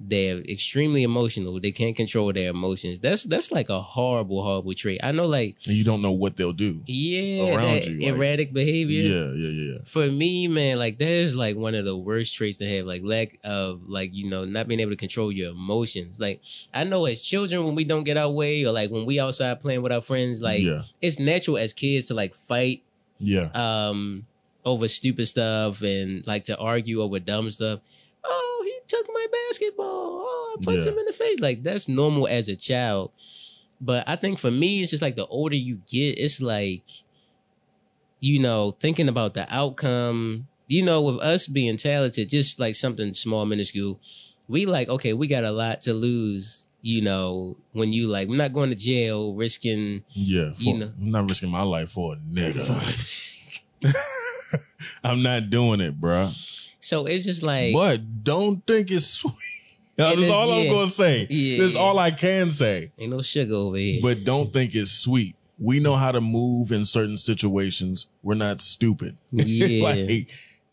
they're 0.03 0.39
extremely 0.39 1.03
emotional. 1.03 1.61
They 1.61 1.73
can't 1.73 1.95
control 1.95 2.33
their 2.33 2.51
emotions. 2.51 2.99
That's 2.99 3.23
that's 3.25 3.53
like 3.53 3.69
a 3.69 3.81
horrible, 3.83 4.43
horrible 4.43 4.73
trait. 4.73 5.01
I 5.03 5.13
know, 5.13 5.27
like 5.27 5.57
and 5.67 5.77
you 5.77 5.85
don't 5.85 6.01
know 6.01 6.13
what 6.13 6.37
they'll 6.37 6.55
do. 6.55 6.83
yeah, 6.87 7.55
Around 7.55 7.85
you, 7.85 8.01
like- 8.01 8.03
erratic 8.09 8.53
behavior. 8.55 9.03
Yeah, 9.03 9.33
yeah, 9.33 9.49
yeah. 9.49 9.73
yeah. 9.75 9.79
For 9.85 10.11
me, 10.11 10.49
man, 10.49 10.79
like 10.79 10.99
that 10.99 11.09
is 11.09 11.37
like 11.37 11.57
one 11.57 11.75
of 11.75 11.85
the 11.85 11.97
worst 11.97 12.35
traits 12.35 12.57
to 12.59 12.69
have. 12.77 12.87
Like 12.87 13.03
lack 13.05 13.39
of 13.45 13.83
like 13.89 14.15
you 14.15 14.31
know 14.31 14.47
not 14.47 14.69
being 14.69 14.81
able 14.81 14.93
to 14.93 14.97
control 14.97 15.31
your 15.31 15.51
emotions. 15.51 16.19
Like 16.19 16.41
I 16.73 16.85
know 16.85 17.05
as 17.05 17.23
children 17.23 17.65
when 17.65 17.75
we 17.75 17.85
don't 17.85 18.05
get 18.05 18.17
our 18.17 18.31
way, 18.31 18.65
or 18.65 18.73
like 18.73 18.91
when 18.91 19.05
we 19.05 19.21
outside 19.21 19.61
playing 19.61 19.83
with 19.83 19.93
our 19.93 20.01
friends, 20.01 20.41
like 20.41 20.63
yeah, 20.63 20.83
it's 21.03 21.19
natural 21.19 21.59
as 21.59 21.75
kids 21.75 22.07
to 22.07 22.15
like 22.15 22.35
fight 22.35 22.83
yeah. 23.19 23.51
um 23.55 24.27
over 24.65 24.89
stupid 24.89 25.27
stuff 25.27 25.83
and 25.83 26.27
like 26.27 26.45
to 26.45 26.59
argue 26.59 27.03
over 27.03 27.19
dumb 27.19 27.51
stuff. 27.51 27.81
Took 28.91 29.07
my 29.15 29.27
basketball. 29.49 29.87
Oh, 30.27 30.57
I 30.59 30.65
punched 30.65 30.85
Yeah. 30.87 30.93
him 30.93 30.99
in 30.99 31.05
the 31.07 31.13
face. 31.13 31.39
Like 31.39 31.63
that's 31.63 31.87
normal 31.89 32.27
as 32.27 32.49
a 32.49 32.57
child. 32.57 33.13
But 33.81 34.03
I 34.09 34.17
think 34.17 34.39
for 34.41 34.51
me, 34.51 34.81
it's 34.81 34.91
just 34.91 35.03
like 35.03 35.15
the 35.15 35.27
older 35.27 35.55
you 35.55 35.81
get, 35.89 36.19
it's 36.19 36.41
like, 36.43 36.83
you 38.19 38.39
know, 38.41 38.73
thinking 38.81 39.09
about 39.09 39.35
the 39.35 39.47
outcome. 39.55 40.49
You 40.67 40.83
know, 40.85 41.03
with 41.03 41.21
us 41.21 41.47
being 41.47 41.77
talented, 41.77 42.29
just 42.29 42.59
like 42.61 42.75
something 42.75 43.15
small, 43.15 43.45
minuscule, 43.47 43.99
we 44.49 44.67
like, 44.67 44.89
okay, 44.89 45.13
we 45.13 45.27
got 45.29 45.45
a 45.45 45.51
lot 45.53 45.81
to 45.83 45.95
lose. 45.95 46.67
You 46.83 47.03
know, 47.03 47.57
when 47.73 47.93
you 47.93 48.07
like, 48.09 48.27
we're 48.29 48.37
not 48.39 48.53
going 48.53 48.71
to 48.71 48.77
jail, 48.77 49.35
risking 49.35 50.03
Yeah, 50.13 50.53
for, 50.53 50.63
You 50.63 50.79
know. 50.79 50.93
I'm 51.01 51.11
not 51.11 51.29
risking 51.29 51.51
my 51.51 51.63
life 51.63 51.91
for 51.93 52.15
a 52.15 52.17
nigga. 52.17 52.67
I'm 55.05 55.23
not 55.23 55.51
doing 55.51 55.81
it, 55.81 56.01
bruh. 56.01 56.33
So 56.81 57.07
it's 57.07 57.25
just 57.25 57.43
like, 57.43 57.73
But 57.75 58.25
don't 58.25 58.67
think 58.67 58.91
it's 58.91 59.07
sweet. 59.21 59.35
That's 59.97 60.31
all 60.31 60.51
I'm 60.53 60.69
gonna 60.71 60.89
say. 60.89 61.27
Yeah, 61.29 61.61
That's 61.63 61.75
yeah. 61.75 61.81
all 61.81 61.99
I 61.99 62.11
can 62.11 62.51
say. 62.51 62.91
ain't 62.99 63.11
no 63.13 63.21
sugar 63.21 63.55
over 63.55 63.77
here. 63.77 64.01
But 64.03 64.25
don't 64.25 64.51
think 64.53 64.75
it's 64.75 64.91
sweet. 64.91 65.37
We 65.59 65.79
know 65.79 65.95
how 65.95 66.11
to 66.11 66.23
move 66.23 66.73
in 66.73 66.87
certain 66.87 67.19
situations. 67.19 68.07
We're 68.23 68.35
not 68.35 68.61
stupid. 68.63 69.17
Yeah. 69.33 69.83
like, 69.85 70.31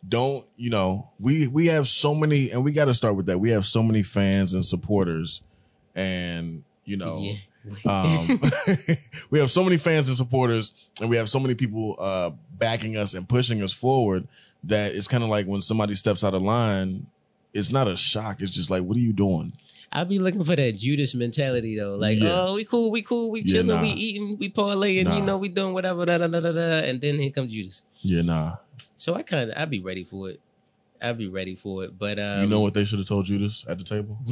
don't 0.07 0.45
you 0.55 0.69
know? 0.69 1.09
We 1.19 1.47
we 1.47 1.67
have 1.67 1.89
so 1.89 2.15
many, 2.15 2.51
and 2.51 2.63
we 2.63 2.71
got 2.71 2.85
to 2.85 2.93
start 2.93 3.15
with 3.17 3.25
that. 3.25 3.39
We 3.39 3.51
have 3.51 3.65
so 3.65 3.83
many 3.83 4.01
fans 4.01 4.53
and 4.53 4.65
supporters, 4.65 5.41
and 5.93 6.63
you 6.85 6.95
know, 6.95 7.19
Yeah. 7.19 7.33
Um, 7.85 8.39
we 9.29 9.39
have 9.39 9.51
so 9.51 9.61
many 9.63 9.75
fans 9.75 10.07
and 10.07 10.15
supporters, 10.15 10.71
and 11.01 11.09
we 11.09 11.17
have 11.17 11.27
so 11.29 11.39
many 11.39 11.53
people 11.53 11.97
uh, 11.99 12.29
backing 12.57 12.95
us 12.95 13.13
and 13.13 13.27
pushing 13.27 13.61
us 13.61 13.73
forward 13.73 14.27
that 14.63 14.95
it's 14.95 15.07
kind 15.07 15.23
of 15.23 15.29
like 15.29 15.45
when 15.45 15.61
somebody 15.61 15.95
steps 15.95 16.23
out 16.23 16.33
of 16.33 16.41
line, 16.41 17.07
it's 17.53 17.71
not 17.71 17.87
a 17.87 17.97
shock. 17.97 18.41
It's 18.41 18.51
just 18.51 18.69
like, 18.69 18.83
what 18.83 18.97
are 18.97 19.01
you 19.01 19.13
doing? 19.13 19.53
I'll 19.91 20.05
be 20.05 20.19
looking 20.19 20.43
for 20.43 20.55
that 20.55 20.75
Judas 20.75 21.15
mentality 21.15 21.77
though. 21.77 21.95
Like, 21.95 22.19
Yeah. 22.19 22.47
oh, 22.47 22.53
we 22.55 22.65
cool, 22.65 22.91
we 22.91 23.01
cool, 23.01 23.31
we 23.31 23.39
Yeah, 23.41 23.53
chilling, 23.53 23.67
nah. 23.67 23.81
we 23.81 23.89
eating, 23.89 24.37
we 24.37 24.49
parlaying, 24.49 25.05
Nah. 25.05 25.17
you 25.17 25.23
know, 25.23 25.37
we 25.37 25.47
doing 25.47 25.73
whatever, 25.73 26.05
da 26.05 26.17
da 26.17 26.27
da 26.27 26.39
da 26.41 26.51
da. 26.51 26.79
And 26.87 26.99
then 26.99 27.19
here 27.19 27.31
comes 27.31 27.51
Judas. 27.53 27.83
Yeah, 28.01 28.21
nah. 28.21 28.57
So 28.95 29.15
I 29.15 29.23
kind 29.23 29.49
of, 29.49 29.57
I'd 29.57 29.69
be 29.69 29.79
ready 29.79 30.03
for 30.03 30.29
it. 30.29 30.41
I'd 31.01 31.17
be 31.17 31.29
ready 31.29 31.55
for 31.55 31.83
it. 31.85 31.97
But 31.97 32.19
um, 32.19 32.41
you 32.41 32.47
know 32.47 32.59
what 32.59 32.73
they 32.73 32.83
should 32.83 32.99
have 32.99 33.07
told 33.07 33.25
Judas 33.25 33.63
at 33.67 33.77
the 33.77 33.83
table? 33.83 34.17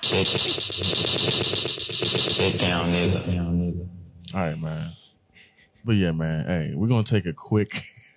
Sit, 0.00 0.26
sit 0.26 2.58
down, 2.58 2.86
nigga. 2.92 3.32
Down, 3.32 3.58
nigga. 3.58 3.86
All 4.34 4.40
right, 4.40 4.58
man. 4.58 4.92
But 5.84 5.96
yeah, 5.96 6.12
man. 6.12 6.46
Hey, 6.46 6.72
we're 6.74 6.88
gonna 6.88 7.02
take 7.02 7.26
a 7.26 7.32
quick, 7.34 7.82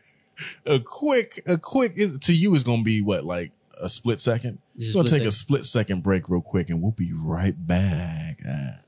a 0.66 0.80
quick, 0.80 1.42
a 1.48 1.58
quick. 1.58 1.96
To 2.22 2.34
you, 2.34 2.54
is 2.56 2.64
gonna 2.64 2.84
be 2.84 3.02
what, 3.02 3.24
like 3.26 3.52
a 3.80 3.90
split 3.90 4.20
second? 4.20 4.60
Just 4.78 4.96
We're 4.96 5.04
gonna 5.04 5.18
take 5.18 5.28
a 5.28 5.32
split 5.32 5.66
second 5.66 6.04
break 6.04 6.30
real 6.30 6.42
quick, 6.42 6.70
and 6.70 6.82
we'll 6.82 6.92
be 6.92 7.12
right 7.14 7.56
back. 7.68 8.40
Ah. 8.48 8.80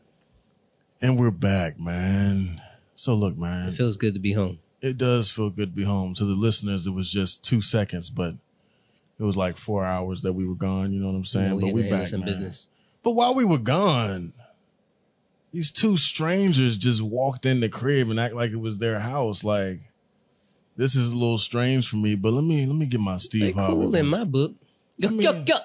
And 1.02 1.20
we're 1.20 1.32
back, 1.32 1.80
man. 1.80 2.62
So 2.96 3.14
look, 3.14 3.38
man, 3.38 3.70
It 3.70 3.74
feels 3.76 3.98
good 3.98 4.14
to 4.14 4.20
be 4.20 4.34
home. 4.34 4.60
it 4.82 4.98
does 4.98 5.30
feel 5.32 5.50
good 5.50 5.72
to 5.72 5.76
be 5.76 5.84
home. 5.84 6.14
To 6.16 6.26
the 6.26 6.34
listeners, 6.36 6.88
it 6.88 6.92
was 6.92 7.10
just 7.10 7.44
two 7.44 7.60
seconds, 7.62 8.10
but 8.10 8.36
it 9.20 9.24
was 9.24 9.36
like 9.36 9.58
four 9.58 9.84
hours 9.86 10.22
that 10.22 10.34
we 10.34 10.46
were 10.48 10.56
gone. 10.56 10.94
You 10.94 11.00
know 11.02 11.08
what 11.08 11.16
I'm 11.16 11.26
saying? 11.26 11.50
Know, 11.50 11.56
we 11.58 11.62
but 11.64 11.74
we 11.74 11.90
back, 11.90 12.12
man. 12.14 12.22
business. 12.24 12.70
But 13.04 13.12
while 13.12 13.34
we 13.36 13.44
were 13.44 13.58
gone, 13.58 14.34
these 15.52 15.72
two 15.72 15.98
strangers 15.98 16.78
just 16.78 17.02
walked 17.02 17.46
in 17.46 17.60
the 17.60 17.70
crib 17.70 18.10
and 18.10 18.20
act 18.20 18.34
like 18.34 18.52
it 18.52 18.60
was 18.60 18.78
their 18.78 19.00
house. 19.00 19.44
Like 19.44 19.82
this 20.76 20.96
is 20.96 21.12
a 21.12 21.18
little 21.18 21.38
strange 21.38 21.90
for 21.90 21.98
me. 21.98 22.16
But 22.16 22.34
let 22.34 22.44
me 22.44 22.66
let 22.66 22.76
me 22.76 22.86
get 22.86 23.00
my 23.00 23.14
They 23.14 23.18
Steve 23.20 23.56
Harvey. 23.56 23.74
cool 23.74 23.96
in 23.96 24.08
my 24.08 24.24
book. 24.24 24.54
Yo, 24.98 25.10
mean- 25.10 25.22
yo, 25.22 25.34
yo. 25.46 25.56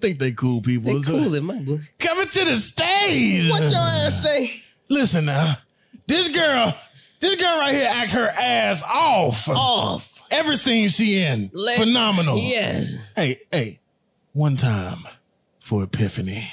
think 0.00 0.18
they 0.18 0.32
cool 0.32 0.60
people. 0.62 0.98
They 1.00 1.02
cool 1.10 1.34
in 1.34 1.44
my 1.44 1.58
book. 1.60 1.80
Coming 1.98 2.28
to 2.28 2.44
the 2.44 2.56
stage. 2.56 3.48
What 3.50 3.62
your 3.62 3.80
ass 3.80 4.22
say? 4.22 4.60
Listen 4.90 5.24
now, 5.26 5.54
this 6.06 6.28
girl, 6.28 6.74
this 7.20 7.36
girl 7.36 7.58
right 7.58 7.74
here 7.74 7.88
act 7.90 8.12
her 8.12 8.28
ass 8.38 8.82
off. 8.82 9.48
Off. 9.48 10.10
Every 10.30 10.56
scene 10.56 10.88
she 10.88 11.18
in, 11.20 11.50
Let's- 11.54 11.82
phenomenal. 11.84 12.36
Yes. 12.38 12.96
Hey, 13.16 13.36
hey, 13.52 13.80
one 14.32 14.56
time 14.56 15.04
for 15.60 15.84
Epiphany. 15.84 16.48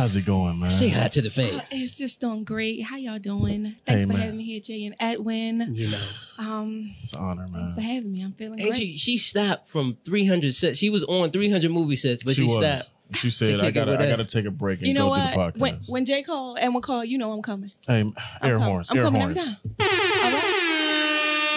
How's 0.00 0.16
it 0.16 0.24
going, 0.24 0.58
man? 0.58 0.70
Say 0.70 0.88
hi 0.88 1.08
to 1.08 1.20
the 1.20 1.28
fans. 1.28 1.60
It's 1.70 1.98
just 1.98 2.22
doing 2.22 2.42
great. 2.42 2.82
How 2.84 2.96
y'all 2.96 3.18
doing? 3.18 3.76
Thanks 3.84 4.04
Hey, 4.04 4.06
for 4.06 4.14
man. 4.14 4.16
having 4.16 4.38
me 4.38 4.44
here, 4.44 4.58
Jay 4.58 4.86
and 4.86 4.94
Edwin. 4.98 5.74
You 5.74 5.90
know. 5.90 5.98
Um, 6.38 6.94
It's 7.02 7.12
an 7.12 7.20
honor, 7.20 7.42
man. 7.46 7.52
thanks 7.52 7.74
for 7.74 7.82
having 7.82 8.10
me. 8.12 8.22
I'm 8.22 8.32
feeling 8.32 8.60
And 8.62 8.70
great. 8.70 8.80
she 8.80 8.96
she 8.96 9.18
stopped 9.18 9.68
from 9.68 9.92
300 9.92 10.54
sets. 10.54 10.78
She 10.78 10.88
was 10.88 11.04
on 11.04 11.30
300 11.30 11.70
movie 11.70 11.96
sets, 11.96 12.22
but 12.22 12.34
she, 12.34 12.44
was. 12.44 12.54
stopped. 12.56 12.90
She 13.12 13.28
said, 13.30 13.60
"I 13.60 13.70
gotta, 13.72 13.98
I 14.00 14.06
gotta 14.08 14.24
take 14.24 14.46
a 14.46 14.50
break 14.50 14.78
and 14.78 14.88
you 14.88 14.94
know 14.94 15.10
go 15.10 15.16
do 15.16 15.20
the 15.20 15.36
what? 15.36 15.54
podcast." 15.54 15.58
When 15.58 15.74
when 15.86 16.04
Jay 16.06 16.22
called 16.22 16.58
and 16.60 16.72
will 16.72 16.80
call, 16.80 17.04
you 17.04 17.18
know 17.18 17.32
I'm 17.32 17.42
coming. 17.42 17.70
hey, 17.86 18.08
air 18.42 18.54
I'm 18.56 18.60
horns, 18.62 18.90
I'm 18.90 18.96
air 18.96 19.04
coming 19.04 19.20
horns. 19.20 19.56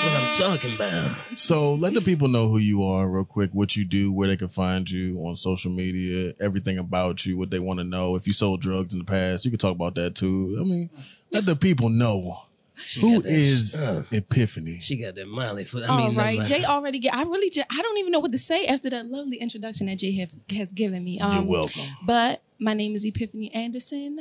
What 0.03 0.21
I'm 0.21 0.57
talking 0.57 0.75
about. 0.75 1.37
So 1.39 1.75
let 1.75 1.93
the 1.93 2.01
people 2.01 2.27
know 2.27 2.49
who 2.49 2.57
you 2.57 2.83
are, 2.83 3.07
real 3.09 3.23
quick. 3.23 3.51
What 3.53 3.75
you 3.75 3.85
do, 3.85 4.11
where 4.11 4.27
they 4.27 4.35
can 4.35 4.49
find 4.49 4.89
you 4.89 5.17
on 5.19 5.35
social 5.35 5.71
media, 5.71 6.33
everything 6.41 6.77
about 6.77 7.25
you, 7.25 7.37
what 7.37 7.51
they 7.51 7.59
want 7.59 7.79
to 7.79 7.83
know. 7.83 8.15
If 8.15 8.27
you 8.27 8.33
sold 8.33 8.59
drugs 8.61 8.93
in 8.93 8.99
the 8.99 9.05
past, 9.05 9.45
you 9.45 9.51
can 9.51 9.59
talk 9.59 9.71
about 9.71 9.95
that 9.95 10.15
too. 10.15 10.57
I 10.59 10.63
mean, 10.63 10.89
let 11.31 11.45
the 11.45 11.55
people 11.55 11.89
know 11.89 12.41
She 12.85 13.01
who 13.01 13.21
that- 13.21 13.31
is 13.31 13.75
uh, 13.77 14.03
Epiphany. 14.11 14.79
she 14.79 14.97
got 14.97 15.15
that 15.15 15.27
Molly 15.27 15.63
foot. 15.65 15.83
I 15.83 15.87
All 15.87 15.97
mean, 15.97 16.15
right. 16.15 16.37
never 16.39 16.47
Jay 16.49 16.63
already 16.65 16.99
get. 16.99 17.13
I 17.13 17.23
really. 17.23 17.49
Just, 17.49 17.67
I 17.71 17.81
don't 17.81 17.97
even 17.97 18.11
know 18.11 18.19
what 18.19 18.31
to 18.31 18.37
say 18.37 18.65
after 18.65 18.89
that 18.89 19.05
lovely 19.07 19.37
introduction 19.37 19.87
that 19.87 19.97
Jay 19.99 20.13
has 20.17 20.37
has 20.55 20.71
given 20.71 21.03
me. 21.03 21.19
Um, 21.19 21.33
You're 21.35 21.43
welcome. 21.45 21.83
But 22.05 22.41
my 22.59 22.73
name 22.73 22.95
is 22.95 23.03
Epiphany 23.05 23.53
Anderson. 23.53 24.19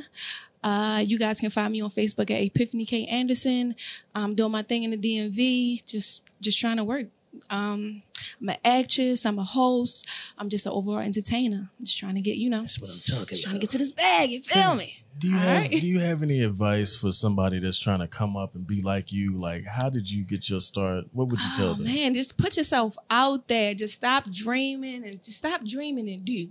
Uh, 0.63 1.03
you 1.05 1.19
guys 1.19 1.41
can 1.41 1.51
find 1.51 1.73
me 1.73 1.81
on 1.81 1.91
Facebook 1.91 2.31
at 2.31 2.41
Epiphany 2.43 2.85
K 2.85 3.05
Anderson. 3.07 3.75
I'm 4.15 4.35
doing 4.35 4.53
my 4.53 4.63
thing 4.63 4.85
in 4.85 4.91
the 4.93 4.97
DMV, 4.99 5.85
just 5.87 6.23
just 6.41 6.59
trying 6.59 6.77
to 6.77 6.85
work. 6.85 7.07
Um, 7.51 8.03
I'm 8.41 8.49
an 8.51 8.57
actress. 8.65 9.25
I'm 9.27 9.39
a 9.39 9.45
host. 9.45 10.07
I'm 10.39 10.49
just 10.49 10.67
an 10.67 10.73
overall 10.73 10.99
entertainer. 10.99 11.71
I'm 11.79 11.85
just 11.85 11.99
trying 11.99 12.15
to 12.15 12.21
get, 12.21 12.37
you 12.37 12.51
know, 12.51 12.61
That's 12.61 12.79
what 12.79 12.91
I'm 12.91 12.99
talking 12.99 13.27
just 13.29 13.43
trying 13.43 13.55
to 13.55 13.61
get 13.61 13.71
to 13.71 13.79
this 13.79 13.91
bag. 13.93 14.31
You 14.31 14.43
feel 14.43 14.75
me? 14.75 15.01
Do 15.19 15.29
you 15.29 15.35
All 15.35 15.41
have 15.41 15.61
right. 15.63 15.71
Do 15.71 15.87
you 15.87 16.01
have 16.01 16.23
any 16.23 16.43
advice 16.43 16.97
for 16.97 17.13
somebody 17.13 17.59
that's 17.59 17.79
trying 17.79 18.01
to 18.01 18.09
come 18.09 18.37
up 18.37 18.55
and 18.55 18.67
be 18.67 18.81
like 18.81 19.13
you? 19.13 19.33
Like, 19.33 19.65
how 19.67 19.89
did 19.91 20.11
you 20.11 20.25
get 20.25 20.49
your 20.49 20.61
start? 20.61 21.05
What 21.13 21.29
would 21.29 21.41
you 21.41 21.51
tell 21.55 21.71
Oh, 21.71 21.75
them? 21.75 21.85
man, 21.85 22.15
just 22.15 22.39
put 22.39 22.57
yourself 22.57 22.97
out 23.11 23.47
there. 23.47 23.75
Just 23.75 23.95
stop 23.95 24.31
dreaming 24.31 25.05
and 25.05 25.23
just 25.23 25.39
stop 25.39 25.65
dreaming 25.65 26.09
and 26.09 26.25
do. 26.25 26.49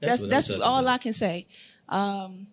That's 0.00 0.20
what 0.20 0.26
I'm 0.26 0.30
that's, 0.30 0.50
all 0.50 0.80
about. 0.80 0.92
I 0.92 0.98
can 0.98 1.12
say. 1.12 1.46
Um, 1.88 2.46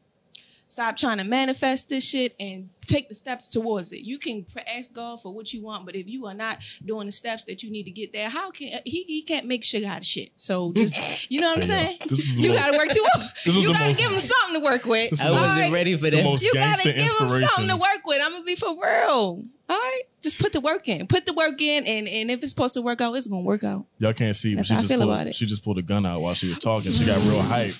stop 0.68 0.98
trying 0.98 1.18
to 1.20 1.24
manifest 1.24 1.90
this 1.90 2.08
shit 2.08 2.36
and 2.40 2.70
take 2.88 3.08
the 3.08 3.16
steps 3.16 3.48
towards 3.48 3.94
it. 3.94 4.00
You 4.02 4.18
can 4.20 4.46
ask 4.68 4.94
God 4.94 5.22
for 5.22 5.34
what 5.34 5.54
you 5.54 5.64
want, 5.64 5.86
but 5.86 5.96
if 5.96 6.08
you 6.08 6.26
are 6.26 6.34
not 6.34 6.58
doing 6.86 7.06
the 7.06 7.12
steps 7.12 7.46
that 7.46 7.64
you 7.64 7.72
need 7.72 7.84
to 7.84 7.92
get 7.92 8.12
there, 8.12 8.30
how 8.30 8.52
can 8.52 8.74
uh, 8.74 8.80
he? 8.84 9.04
He 9.04 9.22
can't 9.22 9.46
make 9.48 9.64
shit 9.64 9.84
out 9.84 10.00
of 10.00 10.06
shit. 10.06 10.32
So 10.36 10.74
just 10.76 11.30
you 11.32 11.40
know 11.40 11.50
what 11.50 11.60
I'm 11.60 11.64
saying? 11.64 11.98
go. 12.02 12.06
This 12.08 12.20
is 12.20 12.36
the 12.38 12.42
You 12.44 12.50
most- 12.50 12.60
got 12.60 12.72
to 12.72 12.78
work 12.78 12.90
too. 12.90 13.06
You 13.52 13.68
got 13.74 13.80
to 13.80 13.86
most- 13.86 14.00
give 14.00 14.12
him 14.12 14.18
something 14.18 14.60
to 14.62 14.66
work 14.66 14.86
with. 14.86 15.22
I 15.22 15.30
was 15.32 15.42
wasn't 15.42 15.58
Alright? 15.58 15.72
ready 15.74 15.96
for 15.98 16.10
the 16.10 16.22
that. 16.22 16.42
You 16.42 16.54
gotta 16.54 16.84
give 16.84 16.96
him 16.96 17.30
something 17.30 17.68
to 17.70 17.78
work 17.78 18.06
with. 18.06 18.20
I'm 18.22 18.32
gonna 18.32 18.44
be 18.44 18.56
for 18.56 18.70
real. 18.72 19.44
All 19.70 19.78
right, 19.80 20.02
just 20.22 20.40
put 20.40 20.52
the 20.52 20.60
work 20.60 20.90
in. 20.90 21.08
Put 21.08 21.26
the 21.26 21.34
work 21.34 21.62
in, 21.62 21.86
and 21.86 22.08
and 22.08 22.30
if 22.30 22.44
it's 22.44 22.52
supposed 22.52 22.74
to 22.74 22.82
work 22.82 23.00
out, 23.02 23.14
it's 23.16 23.28
gonna 23.28 23.42
work 23.44 23.64
out. 23.64 23.86
Y'all 23.98 24.12
can't 24.14 24.36
see, 24.36 24.56
but 24.56 24.68
That's 24.68 24.70
she 24.70 24.76
just 24.88 25.00
pulled, 25.00 25.10
about 25.10 25.36
she 25.36 25.46
just 25.46 25.64
pulled 25.64 25.78
a 25.78 25.82
gun 25.82 26.06
out 26.06 26.22
while 26.22 26.34
she 26.34 26.50
was 26.50 26.58
talking. 26.58 26.92
She 26.92 27.06
got 27.06 27.18
real 27.24 27.42
hype. 27.42 27.74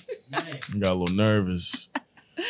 and 0.72 0.80
got 0.80 0.92
a 0.92 0.94
little 0.94 1.14
nervous. 1.14 1.88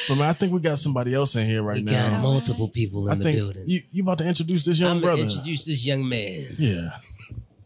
But 0.09 0.16
man, 0.16 0.28
I 0.28 0.32
think 0.32 0.53
we 0.53 0.61
got 0.61 0.78
somebody 0.78 1.14
else 1.14 1.37
in 1.37 1.47
here 1.47 1.62
right 1.62 1.76
we 1.76 1.82
now. 1.82 2.11
got 2.11 2.22
multiple 2.22 2.68
people 2.68 3.07
in 3.09 3.12
I 3.12 3.22
the 3.22 3.32
building. 3.32 3.64
you 3.66 3.82
you 3.93 4.03
about 4.03 4.18
to 4.18 4.26
introduce 4.26 4.64
this 4.64 4.78
young 4.80 4.97
I'm 4.97 5.03
brother. 5.03 5.22
introduce 5.22 5.64
this 5.64 5.87
young 5.87 6.09
man. 6.09 6.57
yeah, 6.59 6.91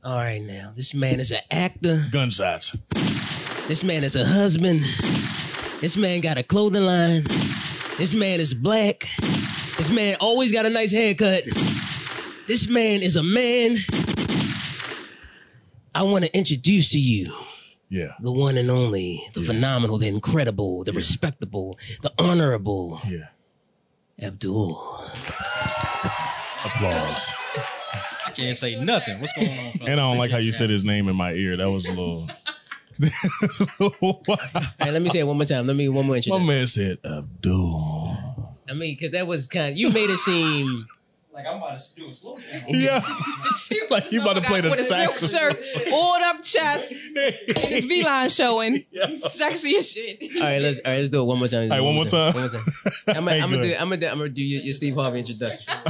All 0.04 0.16
right, 0.16 0.42
now 0.42 0.72
this 0.74 0.94
man 0.94 1.20
is 1.20 1.30
an 1.32 1.40
actor. 1.50 2.04
gunshots. 2.10 2.76
This 3.68 3.84
man 3.84 4.02
is 4.04 4.16
a 4.16 4.24
husband. 4.26 4.80
This 5.80 5.96
man 5.96 6.20
got 6.20 6.38
a 6.38 6.42
clothing 6.42 6.82
line. 6.84 7.22
This 7.98 8.14
man 8.14 8.40
is 8.40 8.52
black. 8.54 9.04
This 9.76 9.90
man 9.90 10.16
always 10.20 10.50
got 10.52 10.66
a 10.66 10.70
nice 10.70 10.90
haircut. 10.92 11.42
This 12.48 12.68
man 12.68 13.02
is 13.02 13.14
a 13.16 13.22
man. 13.22 13.76
I 15.94 16.02
want 16.02 16.24
to 16.24 16.36
introduce 16.36 16.88
to 16.90 16.98
you 17.00 17.32
Yeah, 17.90 18.12
the 18.20 18.32
one 18.32 18.56
and 18.58 18.70
only, 18.70 19.28
the 19.32 19.40
phenomenal, 19.40 19.98
the 19.98 20.08
incredible, 20.08 20.84
the 20.84 20.92
respectable, 20.92 21.78
the 22.02 22.12
honorable 22.18 23.00
yeah. 23.06 23.28
Abdul. 24.20 24.72
Applause. 26.64 27.32
I 28.26 28.30
can't 28.34 28.56
say 28.56 28.82
nothing. 28.82 29.20
What's 29.20 29.32
going 29.32 29.48
on? 29.48 29.54
fellas? 29.54 29.80
And 29.80 29.92
I 29.92 29.96
don't 29.96 30.18
like 30.18 30.30
how 30.30 30.38
you 30.38 30.52
said 30.52 30.70
his 30.70 30.84
name 30.84 31.08
in 31.08 31.16
my 31.16 31.32
ear. 31.32 31.56
That 31.56 31.70
was 31.70 31.86
a 31.86 31.90
little. 31.90 32.28
That's 32.98 33.60
a 33.60 33.66
little 33.80 34.22
wild. 34.26 34.40
Hey, 34.80 34.90
let 34.90 35.00
me 35.00 35.08
say 35.08 35.20
it 35.20 35.26
one 35.26 35.36
more 35.36 35.46
time. 35.46 35.66
Let 35.66 35.76
me 35.76 35.88
one 35.88 36.06
more 36.06 36.16
introduction. 36.16 36.46
My 36.46 36.52
man 36.52 36.66
said 36.66 36.98
Abdul. 37.04 38.56
I 38.68 38.74
mean, 38.74 38.94
because 38.94 39.12
that 39.12 39.26
was 39.26 39.46
kind. 39.46 39.72
Of, 39.72 39.78
you 39.78 39.88
made 39.88 40.10
it 40.10 40.18
seem. 40.18 40.84
Like 41.38 41.46
I'm 41.46 41.58
about 41.58 41.78
to 41.78 41.94
do 41.94 42.08
a 42.08 42.12
slow 42.12 42.36
down. 42.36 42.62
Yeah, 42.68 43.00
like 43.90 44.10
you 44.10 44.22
about 44.22 44.32
to 44.32 44.40
play 44.40 44.60
the 44.60 44.70
with 44.70 44.80
a 44.80 44.82
silk 44.82 45.12
shirt, 45.12 45.62
oiled 45.86 46.22
up 46.22 46.42
chest, 46.42 46.90
and 47.16 47.56
his 47.58 47.84
V 47.84 48.02
line 48.02 48.28
showing, 48.28 48.84
sexy 49.18 49.76
as 49.76 49.92
shit. 49.92 50.20
All 50.34 50.42
right, 50.42 50.60
let's 50.60 50.80
all 50.84 50.90
right, 50.90 50.98
let's 50.98 51.10
do 51.10 51.22
it 51.22 51.24
one 51.26 51.38
more 51.38 51.46
time. 51.46 51.70
All 51.70 51.78
right, 51.78 51.80
one 51.80 51.94
more 51.94 52.06
time. 52.06 52.34
One 52.34 52.42
more 52.42 52.50
time. 52.50 52.64
I'm 53.06 53.24
gonna 53.24 53.30
I'm 53.36 53.50
do 53.62 53.74
I'm 53.78 53.88
gonna 53.88 54.06
I'm 54.08 54.18
gonna 54.18 54.28
do 54.30 54.42
your, 54.42 54.62
your 54.62 54.72
Steve 54.72 54.96
Harvey 54.96 55.20
introduction. 55.20 55.72
All 55.72 55.86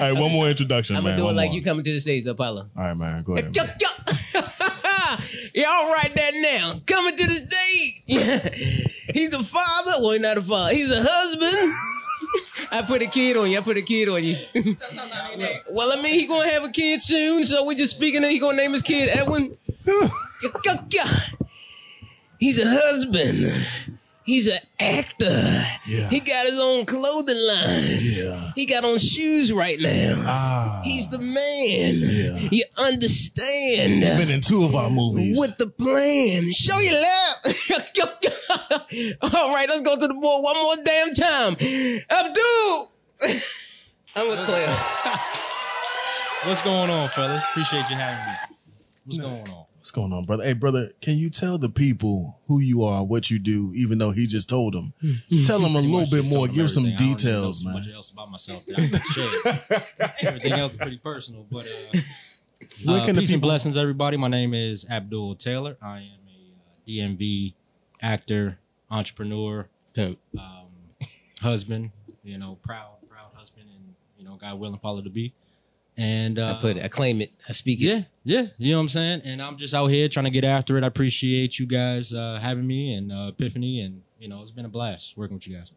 right, 0.00 0.12
one 0.12 0.32
more 0.32 0.48
introduction, 0.48 0.96
I'm 0.96 1.04
man. 1.04 1.12
gonna 1.12 1.18
do 1.18 1.22
it 1.22 1.26
one 1.26 1.36
like 1.36 1.50
more. 1.50 1.58
you 1.58 1.62
coming 1.62 1.84
to 1.84 1.92
the 1.92 2.00
stage, 2.00 2.26
Apollo. 2.26 2.70
All 2.76 2.82
right, 2.82 2.96
man. 2.96 3.22
Go 3.22 3.34
ahead. 3.34 3.54
Yo, 3.54 3.62
Man. 3.62 3.76
yo. 3.80 3.88
yeah, 5.54 5.66
all 5.68 5.92
right 5.92 6.12
that 6.12 6.32
now. 6.34 6.80
Coming 6.86 7.14
to 7.16 7.24
the 7.24 7.34
stage. 7.34 8.90
He's 9.14 9.32
a 9.32 9.44
father. 9.44 9.92
Well, 10.00 10.10
he's 10.10 10.20
not 10.20 10.38
a 10.38 10.42
father. 10.42 10.74
He's 10.74 10.90
a 10.90 11.00
husband. 11.00 11.91
I 12.72 12.80
put 12.80 13.02
a 13.02 13.06
kid 13.06 13.36
on 13.36 13.50
you. 13.50 13.58
I 13.58 13.60
put 13.60 13.76
a 13.76 13.82
kid 13.82 14.08
on 14.08 14.24
you. 14.24 14.34
well, 15.70 15.92
I 15.92 16.00
mean, 16.00 16.14
he 16.14 16.26
gonna 16.26 16.48
have 16.48 16.64
a 16.64 16.70
kid 16.70 17.02
soon, 17.02 17.44
so 17.44 17.66
we 17.66 17.74
just 17.74 17.94
speaking 17.94 18.24
of 18.24 18.30
he 18.30 18.38
gonna 18.38 18.56
name 18.56 18.72
his 18.72 18.80
kid 18.80 19.10
Edwin. 19.10 19.58
He's 22.38 22.58
a 22.58 22.64
husband. 22.66 23.52
He's 24.24 24.46
an 24.46 24.58
actor. 24.78 25.64
Yeah. 25.86 26.08
He 26.08 26.20
got 26.20 26.46
his 26.46 26.60
own 26.60 26.86
clothing 26.86 27.36
line. 27.36 27.98
Yeah. 28.00 28.52
He 28.54 28.66
got 28.66 28.84
on 28.84 28.98
shoes 28.98 29.52
right 29.52 29.80
now. 29.80 30.22
Ah. 30.26 30.80
He's 30.84 31.08
the 31.10 31.18
man. 31.18 31.96
Yeah. 32.00 32.48
You 32.50 32.64
understand. 32.84 34.02
Been 34.18 34.30
in 34.30 34.40
two 34.40 34.64
of 34.64 34.76
our 34.76 34.90
movies. 34.90 35.38
With 35.38 35.58
the 35.58 35.66
plan. 35.66 36.50
Show 36.52 36.78
your 36.78 36.94
love. 36.94 37.54
All 39.34 39.52
right, 39.52 39.68
let's 39.68 39.82
go 39.82 39.96
to 39.96 40.08
the 40.08 40.14
board 40.14 40.44
one 40.44 40.56
more 40.56 40.76
damn 40.84 41.12
time. 41.14 41.52
Abdul. 42.10 42.92
I'm 44.14 44.30
a 44.30 44.44
Claire. 44.44 44.76
What's 46.44 46.60
going 46.62 46.90
on, 46.90 47.08
fellas? 47.08 47.42
Appreciate 47.50 47.88
you 47.88 47.96
having 47.96 48.24
me. 48.26 48.38
What's 49.04 49.18
going 49.20 49.48
on? 49.48 49.61
What's 49.82 49.90
going 49.90 50.12
on, 50.12 50.26
brother? 50.26 50.44
Hey, 50.44 50.52
brother, 50.52 50.92
can 51.00 51.18
you 51.18 51.28
tell 51.28 51.58
the 51.58 51.68
people 51.68 52.40
who 52.46 52.60
you 52.60 52.84
are, 52.84 53.02
what 53.02 53.32
you 53.32 53.40
do, 53.40 53.72
even 53.74 53.98
though 53.98 54.12
he 54.12 54.28
just 54.28 54.48
told 54.48 54.74
them? 54.74 54.92
tell 55.44 55.58
them 55.58 55.74
a 55.74 55.80
little 55.80 56.06
bit 56.08 56.30
more. 56.30 56.46
Give 56.46 56.70
some 56.70 56.84
everything. 56.86 56.94
I 56.94 56.98
don't 56.98 57.06
even 57.08 57.16
details, 57.16 57.64
man. 57.64 57.74
Much 57.74 57.88
else 57.88 58.10
about 58.12 58.30
myself 58.30 58.64
that 58.66 58.78
I 58.78 58.86
can 58.86 59.80
share. 59.80 60.08
Everything 60.28 60.52
else 60.52 60.70
is 60.70 60.76
pretty 60.76 60.98
personal, 60.98 61.48
but 61.50 61.66
uh, 61.66 61.70
uh, 61.90 61.96
peace 62.76 63.08
and 63.08 63.18
people- 63.18 63.40
blessings, 63.40 63.76
everybody. 63.76 64.16
My 64.16 64.28
name 64.28 64.54
is 64.54 64.88
Abdul 64.88 65.34
Taylor. 65.34 65.76
I 65.82 65.98
am 65.98 66.28
a 66.28 67.02
uh, 67.02 67.08
DMV 67.08 67.54
actor, 68.00 68.60
entrepreneur, 68.88 69.68
um, 69.98 70.66
husband. 71.40 71.90
You 72.22 72.38
know, 72.38 72.56
proud, 72.62 72.98
proud 73.08 73.32
husband, 73.34 73.66
and 73.74 73.96
you 74.16 74.24
know, 74.24 74.36
God 74.36 74.60
willing, 74.60 74.78
follow 74.78 75.00
the 75.00 75.10
beat. 75.10 75.34
And 75.96 76.38
uh, 76.38 76.54
I 76.56 76.60
put 76.60 76.76
it. 76.78 76.84
I 76.84 76.88
claim 76.88 77.20
it. 77.20 77.30
I 77.48 77.52
speak 77.52 77.80
it. 77.80 77.84
yeah, 77.84 78.02
yeah, 78.24 78.46
you 78.56 78.72
know 78.72 78.78
what 78.78 78.82
I'm 78.84 78.88
saying. 78.88 79.22
And 79.26 79.42
I'm 79.42 79.56
just 79.56 79.74
out 79.74 79.88
here 79.88 80.08
trying 80.08 80.24
to 80.24 80.30
get 80.30 80.44
after 80.44 80.78
it. 80.78 80.84
I 80.84 80.86
appreciate 80.86 81.58
you 81.58 81.66
guys 81.66 82.12
uh, 82.14 82.38
having 82.40 82.66
me 82.66 82.94
and 82.94 83.12
uh, 83.12 83.26
Epiphany, 83.28 83.82
and 83.82 84.02
you 84.18 84.28
know, 84.28 84.40
it's 84.40 84.50
been 84.50 84.64
a 84.64 84.70
blast 84.70 85.16
working 85.16 85.36
with 85.36 85.46
you 85.46 85.56
guys. 85.56 85.70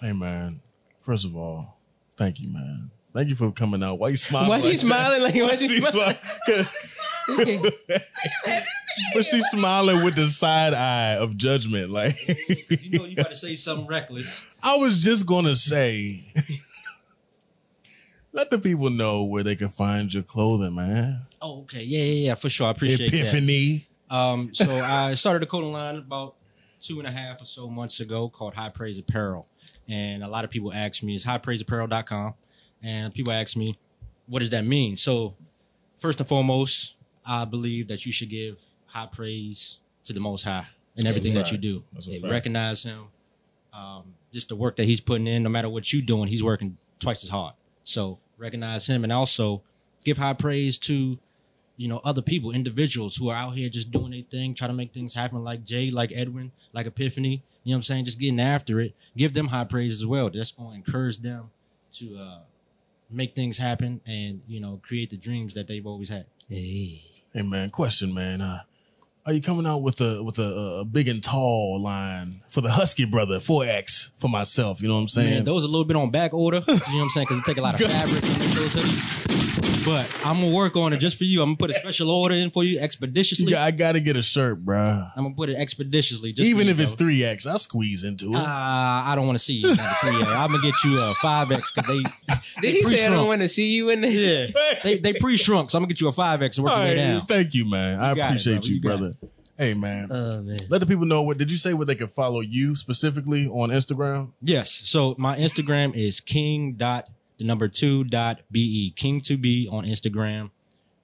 Hey, 0.00 0.12
man. 0.12 0.60
First 1.00 1.24
of 1.24 1.34
all, 1.36 1.78
thank 2.16 2.38
you, 2.40 2.48
man. 2.48 2.90
Thank 3.14 3.28
you 3.28 3.34
for 3.34 3.50
coming 3.50 3.82
out. 3.82 3.98
Why 3.98 4.08
you 4.08 4.16
smiling? 4.16 4.48
Why 4.48 4.56
like 4.56 4.64
she 4.64 4.70
that? 4.72 4.78
smiling 4.78 5.22
like- 5.22 5.34
why 5.34 5.56
she 5.56 5.68
She 5.68 5.80
smiling? 5.80 6.16
smiling? 7.26 7.70
but 9.14 9.24
she's 9.24 9.46
smiling 9.46 10.02
with 10.04 10.16
the 10.16 10.26
side 10.26 10.74
eye 10.74 11.16
of 11.16 11.36
judgment. 11.36 11.90
Like 11.90 12.16
You 12.82 12.98
know, 12.98 13.04
you 13.04 13.16
got 13.16 13.28
to 13.28 13.34
say 13.34 13.54
something 13.54 13.86
reckless. 13.86 14.50
I 14.62 14.76
was 14.76 14.98
just 15.02 15.26
gonna 15.26 15.56
say, 15.56 16.24
let 18.32 18.50
the 18.50 18.58
people 18.58 18.90
know 18.90 19.22
where 19.24 19.42
they 19.42 19.56
can 19.56 19.68
find 19.68 20.12
your 20.12 20.22
clothing, 20.22 20.74
man. 20.74 21.22
Oh, 21.40 21.60
okay, 21.62 21.82
yeah, 21.82 22.02
yeah, 22.02 22.26
yeah, 22.28 22.34
for 22.34 22.48
sure. 22.48 22.68
I 22.68 22.70
appreciate 22.70 23.12
it. 23.12 23.14
Epiphany. 23.20 23.86
that. 24.08 24.14
Um, 24.16 24.54
so 24.54 24.70
I 24.70 25.14
started 25.14 25.42
a 25.42 25.46
clothing 25.46 25.72
line 25.72 25.96
about 25.96 26.36
two 26.80 26.98
and 26.98 27.06
a 27.06 27.10
half 27.10 27.40
or 27.40 27.44
so 27.44 27.68
months 27.68 28.00
ago 28.00 28.28
called 28.28 28.54
High 28.54 28.68
Praise 28.70 28.98
Apparel, 28.98 29.46
and 29.88 30.22
a 30.22 30.28
lot 30.28 30.44
of 30.44 30.50
people 30.50 30.72
ask 30.72 31.02
me, 31.02 31.14
"Is 31.14 31.24
highpraiseapparel.com?" 31.24 32.34
And 32.82 33.14
people 33.14 33.32
ask 33.32 33.56
me, 33.56 33.78
"What 34.26 34.40
does 34.40 34.50
that 34.50 34.64
mean?" 34.64 34.96
So, 34.96 35.36
first 35.98 36.18
and 36.20 36.28
foremost, 36.28 36.96
I 37.24 37.44
believe 37.44 37.88
that 37.88 38.04
you 38.06 38.12
should 38.12 38.30
give 38.30 38.60
high 38.86 39.06
praise 39.06 39.78
to 40.04 40.12
the 40.12 40.20
Most 40.20 40.42
High 40.44 40.66
in 40.96 41.06
everything 41.06 41.34
that 41.34 41.52
you 41.52 41.58
do. 41.58 41.84
That's 41.92 42.08
a 42.08 42.12
And 42.12 42.22
fact. 42.22 42.32
Recognize 42.32 42.82
Him. 42.82 43.04
Um, 43.72 44.14
just 44.32 44.48
the 44.48 44.56
work 44.56 44.76
that 44.76 44.84
He's 44.84 45.00
putting 45.00 45.26
in, 45.26 45.42
no 45.42 45.48
matter 45.48 45.68
what 45.68 45.92
you're 45.92 46.02
doing, 46.02 46.28
He's 46.28 46.42
working 46.42 46.76
twice 46.98 47.22
as 47.24 47.30
hard. 47.30 47.54
So 47.84 48.18
recognize 48.38 48.86
Him, 48.86 49.04
and 49.04 49.12
also 49.12 49.62
give 50.04 50.18
high 50.18 50.34
praise 50.34 50.78
to 50.78 51.18
you 51.76 51.88
know, 51.88 52.00
other 52.04 52.22
people, 52.22 52.52
individuals 52.52 53.16
who 53.16 53.28
are 53.28 53.36
out 53.36 53.56
here 53.56 53.68
just 53.68 53.90
doing 53.90 54.12
their 54.12 54.22
thing, 54.22 54.54
trying 54.54 54.70
to 54.70 54.76
make 54.76 54.92
things 54.92 55.14
happen, 55.14 55.42
like 55.42 55.64
Jay, 55.64 55.90
like 55.90 56.12
Edwin, 56.14 56.52
like 56.72 56.86
Epiphany. 56.86 57.42
You 57.64 57.70
know 57.70 57.76
what 57.76 57.78
I'm 57.78 57.82
saying? 57.82 58.04
Just 58.04 58.20
getting 58.20 58.38
after 58.38 58.80
it. 58.80 58.94
Give 59.16 59.32
them 59.32 59.48
high 59.48 59.64
praise 59.64 59.94
as 59.94 60.06
well. 60.06 60.30
That's 60.30 60.52
going 60.52 60.70
to 60.70 60.76
encourage 60.76 61.18
them 61.18 61.50
to 61.94 62.18
uh, 62.18 62.38
make 63.10 63.34
things 63.34 63.58
happen 63.58 64.00
and 64.06 64.42
you 64.46 64.60
know 64.60 64.80
create 64.82 65.10
the 65.10 65.16
dreams 65.16 65.54
that 65.54 65.66
they've 65.66 65.86
always 65.86 66.08
had. 66.08 66.26
Hey, 66.48 67.02
Hey 67.32 67.40
man, 67.40 67.70
question, 67.70 68.12
man. 68.12 68.42
Uh, 68.42 68.60
are 69.24 69.32
you 69.32 69.40
coming 69.40 69.66
out 69.66 69.82
with 69.82 70.00
a 70.00 70.22
with 70.22 70.38
a, 70.38 70.80
a 70.80 70.84
big 70.84 71.08
and 71.08 71.22
tall 71.22 71.80
line 71.80 72.42
for 72.48 72.60
the 72.60 72.70
Husky 72.70 73.04
brother, 73.04 73.38
4X 73.38 74.18
for 74.18 74.28
myself? 74.28 74.82
You 74.82 74.88
know 74.88 74.94
what 74.94 75.00
I'm 75.02 75.08
saying? 75.08 75.30
Man, 75.34 75.44
those 75.44 75.64
are 75.64 75.68
a 75.68 75.70
little 75.70 75.84
bit 75.86 75.96
on 75.96 76.10
back 76.10 76.34
order. 76.34 76.62
You 76.66 76.72
know 76.74 76.78
what 76.78 77.02
I'm 77.02 77.08
saying? 77.10 77.26
Because 77.28 77.38
it 77.40 77.44
take 77.44 77.58
a 77.58 77.62
lot 77.62 77.80
of 77.80 77.80
fabric 77.90 78.20
to 78.22 78.28
make 78.38 78.48
those 78.50 78.74
hoodies. 78.74 79.28
But 79.84 80.08
I'm 80.24 80.40
gonna 80.40 80.54
work 80.54 80.76
on 80.76 80.92
it 80.92 80.98
just 80.98 81.18
for 81.18 81.24
you. 81.24 81.42
I'm 81.42 81.50
gonna 81.50 81.56
put 81.56 81.70
a 81.70 81.74
special 81.74 82.08
order 82.08 82.36
in 82.36 82.50
for 82.50 82.62
you 82.62 82.78
expeditiously. 82.78 83.46
yeah, 83.50 83.64
I 83.64 83.72
gotta 83.72 83.98
get 83.98 84.16
a 84.16 84.22
shirt, 84.22 84.64
bruh. 84.64 85.10
I'm 85.16 85.24
gonna 85.24 85.34
put 85.34 85.48
it 85.48 85.56
expeditiously. 85.56 86.32
Just 86.32 86.48
Even 86.48 86.68
if 86.68 86.76
you, 86.76 86.84
it's 86.84 86.92
3X, 86.94 87.48
I'll 87.48 87.58
squeeze 87.58 88.04
into 88.04 88.32
it. 88.32 88.36
Uh, 88.38 88.44
I 88.46 89.14
don't 89.16 89.26
want 89.26 89.38
to 89.38 89.44
see 89.44 89.54
you 89.54 89.70
in 89.70 89.76
the 89.76 89.82
three 90.00 90.22
A. 90.22 90.36
I'm 90.36 90.50
gonna 90.52 90.62
get 90.62 90.74
you 90.84 91.00
a 91.02 91.14
five 91.16 91.50
X 91.50 91.72
because 91.72 91.88
they 91.88 92.34
Did 92.62 92.74
he 92.76 92.82
say 92.84 93.06
I 93.06 93.10
don't 93.10 93.26
want 93.26 93.42
to 93.42 93.48
see 93.48 93.72
you 93.72 93.90
in 93.90 94.02
there? 94.02 94.10
Yeah, 94.54 94.74
they 94.84 94.98
they 94.98 95.14
pre 95.14 95.36
shrunk, 95.36 95.70
so 95.70 95.78
I'm 95.78 95.82
gonna 95.82 95.88
get 95.88 96.00
you 96.00 96.06
a 96.08 96.12
five 96.12 96.42
X 96.42 96.58
and 96.58 96.64
work 96.64 96.74
All 96.74 96.78
right, 96.78 96.94
down. 96.94 97.26
thank 97.26 97.52
you, 97.52 97.68
man. 97.68 97.98
I 97.98 98.10
You 98.10 98.16
got 98.16 98.22
it, 98.22 98.46
appreciate 98.46 98.52
brother. 98.54 98.68
you, 98.68 98.74
You 98.76 98.80
got 98.80 98.98
brother. 98.98 99.11
Hey, 99.58 99.74
man. 99.74 100.08
Oh 100.10 100.42
man. 100.42 100.58
Let 100.68 100.80
the 100.80 100.86
people 100.86 101.04
know 101.04 101.22
what 101.22 101.38
did 101.38 101.50
you 101.50 101.56
say 101.56 101.74
where 101.74 101.86
they 101.86 101.94
could 101.94 102.10
follow 102.10 102.40
you 102.40 102.74
specifically 102.74 103.46
on 103.46 103.70
Instagram? 103.70 104.32
Yes. 104.40 104.70
So 104.70 105.14
my 105.18 105.36
Instagram 105.36 105.94
is 105.94 106.20
king 106.20 106.72
dot 106.74 107.08
the 107.42 107.44
number 107.44 107.68
two 107.68 108.04
dot 108.04 108.40
be 108.50 108.92
king 108.96 109.20
to 109.22 109.36
be 109.36 109.68
on 109.70 109.84
Instagram, 109.84 110.50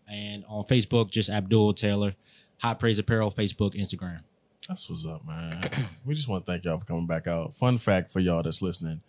and 0.09 0.45
on 0.49 0.65
Facebook 0.65 1.11
just 1.11 1.29
Abdul 1.31 1.75
Taylor, 1.75 2.15
High 2.59 2.75
Praise 2.75 2.99
Apparel 2.99 3.33
Facebook 3.33 3.75
Instagram. 3.75 4.21
That's 4.69 4.89
what's 4.89 5.05
up, 5.05 5.27
man. 5.27 5.89
we 6.05 6.15
just 6.15 6.29
want 6.29 6.47
to 6.47 6.53
thank 6.53 6.65
y'all 6.65 6.79
for 6.79 6.85
coming 6.85 7.07
back 7.07 7.27
out. 7.27 7.55
Fun 7.55 7.77
fact 7.77 8.11
for 8.11 8.21
y'all 8.21 8.43
that's 8.43 8.63
listening. 8.63 9.01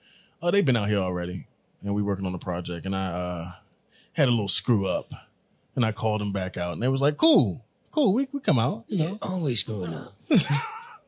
Oh, 0.42 0.52
they've 0.52 0.66
been 0.66 0.78
out 0.78 0.88
here 0.90 1.00
already, 1.00 1.48
and 1.84 1.94
we 1.94 2.02
working 2.02 2.26
on 2.26 2.32
the 2.32 2.40
project, 2.40 2.86
and 2.86 2.96
I 2.96 3.08
uh, 3.08 3.52
had 4.14 4.28
a 4.28 4.32
little 4.32 4.48
screw 4.48 4.88
up, 4.88 5.14
and 5.76 5.86
I 5.86 5.92
called 5.92 6.22
them 6.22 6.32
back 6.32 6.58
out, 6.58 6.74
and 6.74 6.82
they 6.82 6.88
was 6.88 7.02
like, 7.02 7.18
"Cool, 7.18 7.64
cool, 7.92 8.14
we 8.14 8.28
we 8.32 8.40
come 8.40 8.60
out, 8.60 8.86
you 8.88 8.98
know." 9.00 9.18
Always 9.22 9.60
screwing 9.62 9.94
up. 9.94 10.10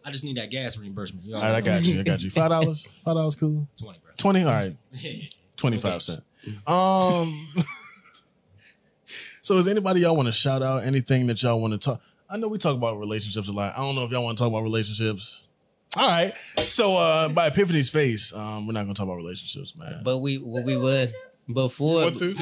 I 0.03 0.09
just 0.11 0.23
need 0.23 0.37
that 0.37 0.49
gas 0.49 0.77
reimbursement. 0.77 1.25
You 1.25 1.35
All 1.35 1.41
right, 1.41 1.55
I 1.55 1.61
got 1.61 1.83
you. 1.85 1.99
I 1.99 2.03
got 2.03 2.21
you. 2.23 2.29
Five 2.29 2.49
dollars. 2.49 2.87
Five 3.05 3.15
dollars, 3.15 3.35
cool. 3.35 3.67
Twenty, 3.77 3.99
bro. 3.99 4.11
Twenty. 4.17 4.43
All 4.43 4.51
right. 4.51 4.75
Twenty 5.57 5.77
five 5.77 6.01
cent. 6.01 6.21
Um. 6.65 7.47
so, 9.41 9.57
is 9.57 9.67
anybody 9.67 10.01
y'all 10.01 10.15
want 10.15 10.27
to 10.27 10.31
shout 10.31 10.63
out? 10.63 10.83
Anything 10.83 11.27
that 11.27 11.41
y'all 11.43 11.61
want 11.61 11.73
to 11.73 11.77
talk? 11.77 12.01
I 12.29 12.37
know 12.37 12.47
we 12.47 12.57
talk 12.57 12.75
about 12.75 12.97
relationships 12.97 13.47
a 13.47 13.51
lot. 13.51 13.73
I 13.75 13.81
don't 13.81 13.95
know 13.95 14.05
if 14.05 14.11
y'all 14.11 14.23
want 14.23 14.37
to 14.37 14.43
talk 14.43 14.49
about 14.49 14.63
relationships. 14.63 15.43
All 15.97 16.07
right. 16.07 16.33
So, 16.63 16.95
uh, 16.95 17.27
by 17.29 17.47
Epiphany's 17.47 17.89
face, 17.89 18.33
um, 18.33 18.65
we're 18.65 18.73
not 18.73 18.83
gonna 18.83 18.93
talk 18.93 19.03
about 19.03 19.17
relationships, 19.17 19.77
man. 19.77 20.01
But 20.03 20.19
we 20.19 20.37
what 20.37 20.63
we 20.63 20.77
was 20.77 21.13
before 21.51 22.03
What 22.03 22.15
to? 22.15 22.33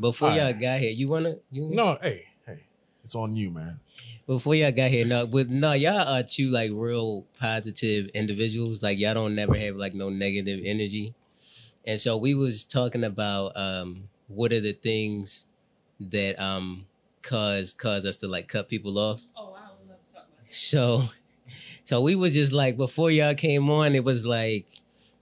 before 0.00 0.30
All 0.30 0.36
y'all 0.36 0.44
right. 0.46 0.60
got 0.60 0.78
here. 0.80 0.90
You 0.90 1.08
wanna 1.08 1.36
you 1.50 1.70
No, 1.74 1.98
hey, 2.00 2.08
hey, 2.10 2.24
it's 3.04 3.14
on 3.14 3.36
you, 3.36 3.50
man. 3.50 3.80
before 4.26 4.54
y'all 4.54 4.72
got 4.72 4.90
here, 4.90 5.06
no, 5.06 5.26
but 5.26 5.48
no, 5.48 5.72
y'all 5.72 6.08
are 6.08 6.22
two 6.22 6.48
like 6.48 6.70
real 6.72 7.26
positive 7.38 8.08
individuals. 8.14 8.82
Like 8.82 8.98
y'all 8.98 9.14
don't 9.14 9.34
never 9.34 9.54
have 9.56 9.76
like 9.76 9.94
no 9.94 10.08
negative 10.08 10.60
energy. 10.64 11.14
And 11.86 12.00
so 12.00 12.16
we 12.16 12.34
was 12.34 12.64
talking 12.64 13.04
about 13.04 13.52
um 13.56 14.08
what 14.28 14.52
are 14.52 14.60
the 14.60 14.72
things 14.72 15.46
that 16.00 16.42
um 16.42 16.86
cause 17.22 17.74
cause 17.74 18.04
us 18.06 18.16
to 18.16 18.28
like 18.28 18.48
cut 18.48 18.68
people 18.68 18.98
off. 18.98 19.20
Oh, 19.36 19.54
I 19.56 19.68
would 19.78 19.88
love 19.88 19.98
to 20.08 20.14
talk 20.14 20.24
about 20.32 20.46
So 20.46 21.04
so 21.84 22.00
we 22.00 22.14
was 22.14 22.34
just 22.34 22.52
like 22.52 22.76
before 22.76 23.10
y'all 23.10 23.34
came 23.34 23.68
on, 23.68 23.94
it 23.94 24.04
was 24.04 24.24
like, 24.24 24.66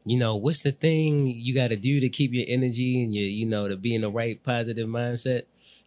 you 0.05 0.19
know, 0.19 0.37
what's 0.37 0.63
the 0.63 0.73
thing 0.73 1.27
you 1.29 1.55
gotta 1.55 1.77
do 1.77 1.99
to 1.99 2.09
keep 2.09 2.33
your 2.33 2.45
energy 2.47 3.03
and 3.03 3.13
your, 3.15 3.27
you 3.27 3.47
know, 3.47 3.69
to 3.69 3.77
be 3.77 3.95
in 3.95 4.03
the 4.03 4.11
right 4.11 4.41
positive 4.45 4.89
mindset? 4.89 5.43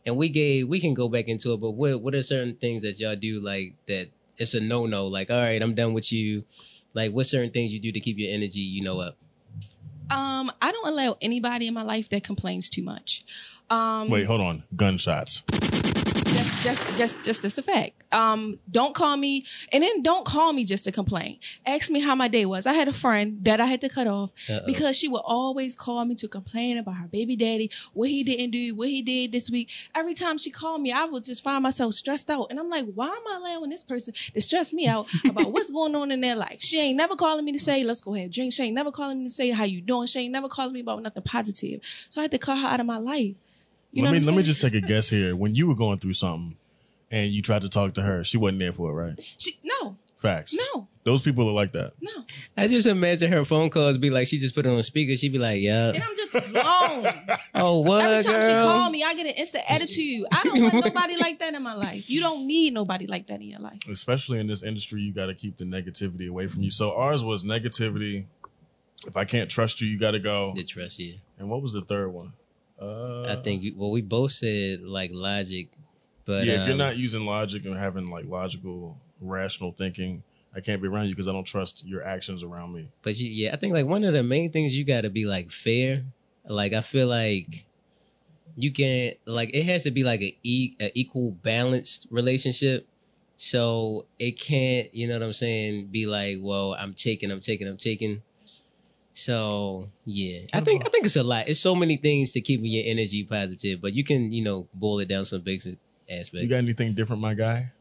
And 0.06 0.18
we 0.18 0.30
gave 0.30 0.68
we 0.68 0.80
can 0.80 0.94
go 0.94 1.10
back 1.10 1.28
into 1.28 1.54
it, 1.54 1.62
but 1.62 1.72
what 1.72 2.02
what 2.02 2.14
are 2.14 2.22
certain 2.22 2.56
things 2.56 2.84
that 2.84 3.00
y'all 3.00 3.16
do 3.16 3.40
like 3.40 3.74
that 3.88 4.10
it's 4.38 4.54
a 4.54 4.62
no 4.62 4.86
no, 4.86 5.08
like, 5.08 5.32
all 5.32 5.38
right, 5.38 5.62
I'm 5.62 5.74
done 5.74 5.94
with 5.94 6.12
you. 6.12 6.44
Like 6.94 7.12
what 7.12 7.26
certain 7.26 7.52
things 7.52 7.74
you 7.74 7.80
do 7.80 7.92
to 7.92 8.00
keep 8.00 8.18
your 8.18 8.34
energy, 8.34 8.60
you 8.60 8.84
know, 8.84 9.00
up. 9.00 9.18
Um, 10.10 10.52
I 10.62 10.72
don't 10.72 10.88
allow 10.88 11.18
anybody 11.22 11.68
in 11.68 11.74
my 11.74 11.82
life 11.82 12.10
that 12.10 12.24
complains 12.24 12.70
too 12.70 12.84
much. 12.84 13.24
Um, 13.70 14.10
Wait, 14.10 14.26
hold 14.26 14.42
on. 14.42 14.64
Gunshots. 14.76 15.44
Just 16.66 16.98
just 16.98 17.24
just 17.24 17.42
this 17.44 17.60
a 17.60 17.62
fact. 17.62 18.02
Um, 18.12 18.58
don't 18.72 18.96
call 18.96 19.18
me, 19.18 19.46
and 19.72 19.84
then 19.84 20.02
don't 20.02 20.26
call 20.26 20.52
me 20.52 20.66
just 20.66 20.84
to 20.86 20.92
complain. 20.92 21.38
Ask 21.64 21.92
me 21.92 22.00
how 22.00 22.16
my 22.16 22.28
day 22.28 22.48
was. 22.48 22.66
I 22.66 22.74
had 22.74 22.88
a 22.88 22.94
friend 22.94 23.38
that 23.44 23.62
I 23.62 23.68
had 23.68 23.82
to 23.82 23.90
cut 23.90 24.08
off 24.08 24.32
Uh-oh. 24.50 24.66
because 24.66 24.98
she 24.98 25.08
would 25.08 25.22
always 25.26 25.76
call 25.76 26.04
me 26.06 26.16
to 26.16 26.28
complain 26.28 26.80
about 26.80 26.96
her 26.96 27.08
baby 27.08 27.36
daddy, 27.36 27.70
what 27.94 28.10
he 28.10 28.24
didn't 28.24 28.50
do, 28.50 28.74
what 28.74 28.90
he 28.90 29.04
did 29.04 29.32
this 29.32 29.52
week. 29.52 29.70
Every 29.94 30.16
time 30.16 30.40
she 30.40 30.50
called 30.50 30.82
me, 30.82 30.92
I 30.92 31.06
would 31.06 31.24
just 31.24 31.44
find 31.44 31.62
myself 31.62 31.94
stressed 31.94 32.32
out, 32.32 32.48
and 32.50 32.60
I'm 32.60 32.70
like, 32.70 32.86
why 32.96 33.10
am 33.10 33.28
I 33.30 33.36
allowing 33.36 33.70
this 33.70 33.84
person 33.84 34.16
to 34.34 34.42
stress 34.42 34.74
me 34.74 34.88
out 34.88 35.08
about 35.30 35.52
what's 35.52 35.70
going 35.70 35.96
on 35.96 36.12
in 36.12 36.20
their 36.22 36.36
life? 36.36 36.62
She 36.62 36.82
ain't 36.82 36.98
never 36.98 37.16
calling 37.16 37.46
me 37.46 37.52
to 37.52 37.60
say, 37.60 37.84
let's 37.84 38.02
go 38.02 38.16
ahead 38.16 38.26
and 38.26 38.34
drink. 38.34 38.54
She 38.54 38.64
ain't 38.64 38.74
never 38.74 38.92
calling 38.92 39.20
me 39.20 39.26
to 39.26 39.30
say 39.30 39.52
how 39.52 39.66
you 39.66 39.82
doing. 39.82 40.08
She 40.08 40.22
ain't 40.22 40.34
never 40.34 40.50
calling 40.50 40.74
me 40.74 40.80
about 40.80 41.04
nothing 41.04 41.22
positive. 41.22 41.82
So 42.10 42.22
I 42.22 42.24
had 42.24 42.32
to 42.32 42.40
cut 42.40 42.58
her 42.58 42.68
out 42.68 42.80
of 42.80 42.88
my 42.88 42.98
life. 42.98 43.36
You 43.96 44.04
let 44.04 44.12
me 44.12 44.20
let 44.20 44.36
me 44.36 44.44
just 44.44 44.62
take 44.62 44.74
a 44.76 44.82
guess 44.92 45.10
here. 45.10 45.36
When 45.36 45.56
you 45.56 45.68
were 45.68 45.76
going 45.76 46.00
through 46.00 46.14
something 46.14 46.58
and 47.10 47.32
you 47.32 47.42
tried 47.42 47.62
to 47.62 47.70
talk 47.70 47.94
to 47.94 48.02
her, 48.02 48.24
she 48.24 48.38
wasn't 48.38 48.60
there 48.60 48.74
for 48.74 48.90
it, 48.90 48.94
right? 48.94 49.20
She 49.38 49.54
no. 49.64 49.98
Facts. 50.18 50.54
No, 50.56 50.88
Those 51.04 51.22
people 51.22 51.48
are 51.50 51.52
like 51.54 51.74
that. 51.74 51.92
no. 52.02 52.12
I 52.58 52.68
just 52.68 52.88
imagine 52.88 53.32
her 53.32 53.46
phone 53.46 53.70
calls 53.70 53.98
be 53.98 54.10
like 54.10 54.28
she 54.28 54.38
just 54.40 54.56
put 54.56 54.66
it 54.66 54.70
on 54.70 54.82
speaker. 54.82 55.16
She'd 55.16 55.34
be 55.34 55.38
like, 55.38 55.62
"Yeah, 55.62 55.90
And 55.90 56.02
I'm 56.02 56.16
just 56.16 56.52
blown. 56.52 57.38
oh 57.56 57.80
what 57.82 58.04
Every 58.04 58.24
time 58.24 58.42
she 58.42 58.48
girl?" 58.48 58.66
call 58.68 58.90
me, 58.90 59.04
I 59.04 59.14
get 59.14 59.28
an 59.28 59.34
instant 59.34 59.66
attitude. 59.68 60.26
I 60.32 60.42
don't 60.44 60.62
want 60.62 60.86
nobody 60.86 61.18
like 61.18 61.40
that 61.40 61.54
in 61.54 61.62
my 61.62 61.74
life. 61.76 62.10
You 62.10 62.22
don't 62.22 62.48
need 62.48 62.74
nobody 62.74 63.08
like 63.08 63.28
that 63.28 63.36
in 63.42 63.50
your 63.50 63.60
life. 63.60 63.80
Especially 63.90 64.40
in 64.40 64.48
this 64.48 64.64
industry, 64.64 65.02
you 65.02 65.14
got 65.14 65.28
to 65.28 65.36
keep 65.36 65.58
the 65.58 65.66
negativity 65.66 66.28
away 66.30 66.48
from 66.48 66.64
you. 66.64 66.72
So 66.72 66.96
ours 66.96 67.24
was 67.24 67.44
negativity. 67.44 68.26
If 69.06 69.16
I 69.18 69.26
can't 69.26 69.50
trust 69.50 69.82
you, 69.82 69.88
you 69.88 70.00
got 70.00 70.12
to 70.12 70.20
go. 70.20 70.54
The 70.56 70.64
trust, 70.64 70.98
yeah. 71.00 71.16
And 71.38 71.50
what 71.50 71.62
was 71.62 71.74
the 71.74 71.82
third 71.82 72.08
one? 72.14 72.34
Uh, 72.82 73.24
I 73.24 73.36
think 73.38 73.64
we- 73.64 73.72
well, 73.72 73.92
we 73.92 74.02
both 74.02 74.32
said 74.32 74.82
like 74.82 75.12
logic, 75.14 75.70
but 76.26 76.46
yeah, 76.46 76.54
if 76.62 76.68
you're 76.68 76.72
um, 76.74 76.78
not 76.80 76.98
using 76.98 77.26
logic 77.26 77.66
and 77.66 77.76
having 77.76 78.10
like 78.10 78.26
logical, 78.26 78.98
rational 79.22 79.72
thinking, 79.72 80.24
I 80.54 80.60
can't 80.62 80.82
be 80.82 80.88
around 80.88 81.06
you 81.06 81.12
because 81.12 81.28
I 81.28 81.32
don't 81.32 81.46
trust 81.46 81.86
your 81.86 82.04
actions 82.04 82.44
around 82.44 82.74
me. 82.74 82.90
But 83.02 83.18
you, 83.20 83.30
yeah, 83.30 83.54
I 83.54 83.58
think 83.58 83.74
like 83.74 83.86
one 83.86 84.04
of 84.04 84.14
the 84.14 84.24
main 84.24 84.52
things 84.52 84.78
you 84.78 84.84
got 84.84 85.02
to 85.02 85.10
be 85.10 85.26
like 85.26 85.52
fair. 85.52 86.04
Like 86.48 86.74
I 86.74 86.82
feel 86.82 87.08
like 87.08 87.66
you 88.58 88.72
can't 88.72 89.18
like 89.26 89.50
it 89.54 89.64
has 89.66 89.84
to 89.84 89.92
be 89.92 90.04
like 90.04 90.22
a, 90.22 90.36
e- 90.44 90.76
a 90.80 90.92
equal 90.98 91.32
balanced 91.32 92.08
relationship. 92.10 92.88
So 93.38 94.06
it 94.18 94.40
can't, 94.40 94.94
you 94.96 95.08
know 95.08 95.16
what 95.16 95.24
I'm 95.26 95.34
saying, 95.34 95.88
be 95.88 96.06
like, 96.06 96.38
well, 96.40 96.74
I'm 96.80 96.94
taking, 96.94 97.32
I'm 97.32 97.42
taking, 97.42 97.68
I'm 97.68 97.76
taking. 97.78 98.22
So 99.18 99.90
yeah, 100.04 100.40
I 100.54 100.60
think 100.60 100.86
I 100.86 100.90
think 100.90 101.06
it's 101.06 101.16
a 101.16 101.24
lot. 101.24 101.48
It's 101.48 101.62
so 101.62 101.74
many 101.74 101.96
things 101.96 102.34
to 102.34 102.42
keep 102.42 102.60
your 102.62 102.84
energy 102.86 103.24
positive, 103.24 103.82
but 103.82 103.94
you 103.94 104.04
can, 104.04 104.30
you 104.30 104.44
know, 104.44 104.68
boil 104.74 105.00
it 105.00 105.08
down 105.08 105.24
some 105.24 105.40
basic 105.40 105.78
aspects. 106.10 106.44
You 106.44 106.50
got 106.50 106.58
anything 106.58 106.94
different, 106.94 107.22
my 107.22 107.34
guy? 107.34 107.72